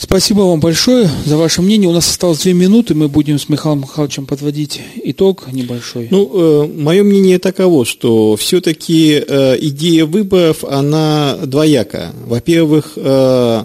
Спасибо 0.03 0.41
вам 0.41 0.61
большое 0.61 1.11
за 1.27 1.37
ваше 1.37 1.61
мнение. 1.61 1.87
У 1.87 1.93
нас 1.93 2.09
осталось 2.09 2.39
две 2.39 2.55
минуты, 2.55 2.95
мы 2.95 3.07
будем 3.09 3.39
с 3.39 3.51
Михаилом 3.51 3.81
Михайловичем 3.81 4.25
подводить 4.25 4.81
итог 5.05 5.53
небольшой. 5.53 6.09
Ну, 6.11 6.31
э, 6.33 6.67
мое 6.67 7.03
мнение 7.03 7.39
таково, 7.39 7.85
что 7.85 8.35
все-таки 8.37 9.23
э, 9.25 9.59
идея 9.61 10.07
выборов, 10.07 10.65
она 10.65 11.37
двояка. 11.45 12.15
Во-первых, 12.25 12.93
э, 12.97 13.65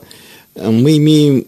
мы 0.56 0.98
имеем 0.98 1.46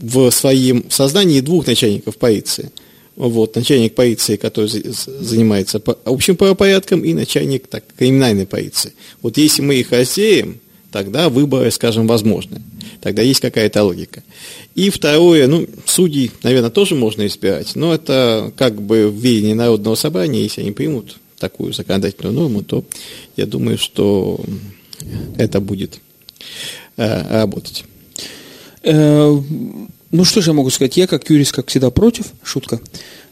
в 0.00 0.30
своем 0.30 0.86
сознании 0.88 1.40
двух 1.40 1.66
начальников 1.66 2.16
полиции. 2.16 2.72
Вот, 3.16 3.54
начальник 3.54 3.94
полиции, 3.94 4.36
который 4.36 4.68
занимается 4.94 5.82
общим 6.06 6.36
правопорядком, 6.36 7.04
и 7.04 7.12
начальник 7.12 7.66
так, 7.66 7.84
криминальной 7.98 8.46
полиции. 8.46 8.94
Вот 9.20 9.36
если 9.36 9.60
мы 9.60 9.74
их 9.74 9.92
разделим, 9.92 10.58
тогда 10.92 11.28
выборы, 11.28 11.70
скажем, 11.70 12.06
возможны. 12.06 12.62
Тогда 13.00 13.22
есть 13.22 13.40
какая-то 13.40 13.82
логика. 13.82 14.22
И 14.74 14.90
второе, 14.90 15.48
ну, 15.48 15.66
судей, 15.86 16.30
наверное, 16.42 16.70
тоже 16.70 16.94
можно 16.94 17.26
избирать, 17.26 17.74
но 17.74 17.92
это 17.92 18.52
как 18.56 18.80
бы 18.80 19.08
в 19.08 19.14
видении 19.14 19.54
Народного 19.54 19.96
собрания, 19.96 20.42
если 20.42 20.60
они 20.60 20.70
примут 20.70 21.16
такую 21.38 21.72
законодательную 21.72 22.34
норму, 22.34 22.62
то 22.62 22.84
я 23.36 23.46
думаю, 23.46 23.78
что 23.78 24.40
это 25.36 25.60
будет 25.60 25.98
э, 26.96 27.40
работать. 27.40 27.84
Э, 28.84 29.36
ну, 30.12 30.24
что 30.24 30.40
же 30.42 30.50
я 30.50 30.54
могу 30.54 30.70
сказать? 30.70 30.96
Я, 30.96 31.06
как 31.06 31.28
юрист, 31.30 31.52
как 31.52 31.68
всегда, 31.68 31.90
против. 31.90 32.26
Шутка. 32.44 32.80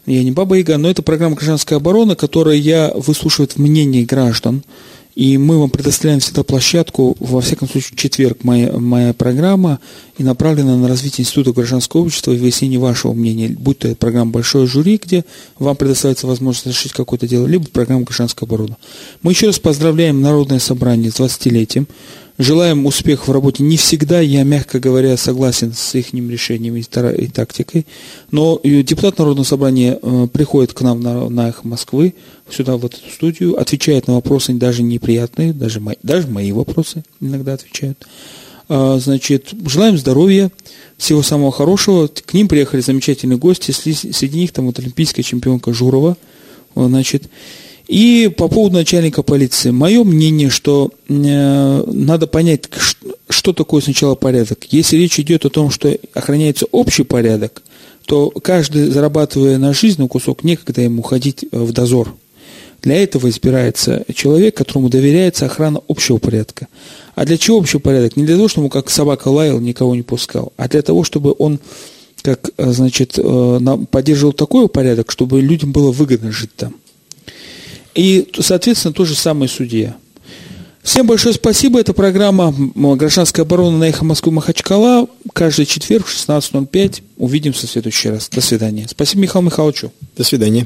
Я 0.05 0.23
не 0.23 0.31
баба 0.31 0.57
Яга, 0.57 0.77
но 0.77 0.89
это 0.89 1.03
программа 1.03 1.35
«Гражданская 1.35 1.77
оборона», 1.77 2.15
которая 2.15 2.55
я 2.55 2.91
выслушивает 2.95 3.57
мнение 3.57 4.03
граждан, 4.03 4.63
и 5.15 5.37
мы 5.37 5.59
вам 5.59 5.69
предоставляем 5.69 6.21
всегда 6.21 6.43
площадку, 6.43 7.15
во 7.19 7.41
всяком 7.41 7.67
случае, 7.67 7.97
четверг 7.97 8.43
моя, 8.43 8.71
моя 8.77 9.13
программа 9.13 9.79
и 10.17 10.23
направлена 10.23 10.77
на 10.77 10.87
развитие 10.87 11.23
Института 11.23 11.51
гражданского 11.51 12.01
общества 12.01 12.31
и 12.31 12.37
выяснение 12.37 12.79
вашего 12.79 13.13
мнения, 13.13 13.49
будь 13.49 13.79
то 13.79 13.93
программа 13.95 14.31
«Большое 14.31 14.67
жюри», 14.67 14.99
где 15.03 15.25
вам 15.59 15.75
предоставляется 15.75 16.27
возможность 16.27 16.67
решить 16.67 16.93
какое-то 16.93 17.27
дело, 17.27 17.45
либо 17.45 17.65
программа 17.67 18.03
«Гражданская 18.03 18.47
оборона». 18.47 18.77
Мы 19.21 19.33
еще 19.33 19.47
раз 19.47 19.59
поздравляем 19.59 20.21
Народное 20.21 20.59
собрание 20.59 21.11
с 21.11 21.19
20-летием. 21.19 21.87
Желаем 22.37 22.85
успеха 22.85 23.29
в 23.29 23.31
работе. 23.31 23.61
Не 23.61 23.77
всегда 23.77 24.19
я, 24.19 24.43
мягко 24.43 24.79
говоря, 24.79 25.15
согласен 25.17 25.73
с 25.73 25.95
их 25.95 26.13
решениями 26.13 26.79
и, 26.79 27.27
тактикой, 27.27 27.85
но 28.31 28.59
депутат 28.63 29.19
Народного 29.19 29.45
собрания 29.45 29.99
э, 30.01 30.27
приходит 30.31 30.73
к 30.73 30.81
нам 30.81 31.01
на, 31.01 31.29
на 31.29 31.49
их 31.49 31.63
Москвы, 31.63 32.15
сюда, 32.49 32.77
в 32.77 32.85
эту 32.85 32.97
студию, 33.13 33.59
отвечает 33.59 34.07
на 34.07 34.15
вопросы 34.15 34.53
даже 34.53 34.81
неприятные, 34.81 35.53
даже 35.53 35.79
мои, 35.79 35.95
даже 36.03 36.27
мои 36.27 36.51
вопросы 36.51 37.03
иногда 37.19 37.53
отвечают. 37.53 38.07
А, 38.73 38.97
значит, 38.99 39.49
желаем 39.67 39.97
здоровья, 39.97 40.49
всего 40.97 41.21
самого 41.23 41.51
хорошего. 41.51 42.07
К 42.07 42.33
ним 42.33 42.47
приехали 42.47 42.79
замечательные 42.79 43.37
гости, 43.37 43.71
среди 43.71 44.39
них 44.39 44.53
там 44.53 44.65
вот 44.67 44.79
олимпийская 44.79 45.23
чемпионка 45.23 45.73
Журова, 45.73 46.15
значит, 46.73 47.23
и 47.91 48.29
по 48.29 48.47
поводу 48.47 48.77
начальника 48.77 49.21
полиции. 49.21 49.71
Мое 49.71 50.05
мнение, 50.05 50.49
что 50.49 50.91
э, 51.09 51.83
надо 51.91 52.25
понять, 52.25 52.69
что 53.27 53.51
такое 53.51 53.81
сначала 53.81 54.15
порядок. 54.15 54.63
Если 54.69 54.95
речь 54.95 55.19
идет 55.19 55.43
о 55.43 55.49
том, 55.49 55.69
что 55.69 55.93
охраняется 56.13 56.67
общий 56.71 57.03
порядок, 57.03 57.61
то 58.05 58.29
каждый, 58.29 58.85
зарабатывая 58.85 59.57
на 59.57 59.73
жизнь 59.73 60.01
на 60.01 60.07
кусок, 60.07 60.45
некогда 60.45 60.79
ему 60.83 61.01
ходить 61.01 61.43
э, 61.43 61.59
в 61.59 61.73
дозор. 61.73 62.15
Для 62.81 62.95
этого 62.95 63.29
избирается 63.29 64.05
человек, 64.15 64.55
которому 64.55 64.87
доверяется 64.87 65.47
охрана 65.47 65.81
общего 65.89 66.17
порядка. 66.17 66.69
А 67.15 67.25
для 67.25 67.37
чего 67.37 67.57
общий 67.57 67.79
порядок? 67.79 68.15
Не 68.15 68.23
для 68.23 68.37
того, 68.37 68.47
чтобы 68.47 68.65
он 68.67 68.71
как 68.71 68.89
собака 68.89 69.27
лаял, 69.27 69.59
никого 69.59 69.95
не 69.95 70.03
пускал, 70.03 70.53
а 70.55 70.69
для 70.69 70.81
того, 70.81 71.03
чтобы 71.03 71.35
он 71.37 71.59
как, 72.21 72.51
э, 72.55 72.71
значит, 72.71 73.19
поддерживал 73.91 74.31
такой 74.31 74.69
порядок, 74.69 75.11
чтобы 75.11 75.41
людям 75.41 75.73
было 75.73 75.91
выгодно 75.91 76.31
жить 76.31 76.55
там. 76.55 76.75
И, 77.95 78.29
соответственно, 78.39 78.93
то 78.93 79.05
же 79.05 79.15
самое 79.15 79.49
судья. 79.49 79.95
Всем 80.83 81.05
большое 81.05 81.35
спасибо. 81.35 81.79
Это 81.79 81.93
программа 81.93 82.53
«Гражданская 82.75 83.45
оборона» 83.45 83.77
на 83.77 83.83
«Эхо 83.85 84.03
Москвы» 84.03 84.31
Махачкала. 84.31 85.07
Каждый 85.33 85.65
четверг 85.65 86.07
в 86.07 86.29
16.05. 86.29 87.03
Увидимся 87.17 87.67
в 87.67 87.69
следующий 87.69 88.09
раз. 88.09 88.29
До 88.29 88.41
свидания. 88.41 88.87
Спасибо 88.89 89.21
Михаилу 89.21 89.45
Михайловичу. 89.45 89.91
До 90.17 90.23
свидания. 90.23 90.65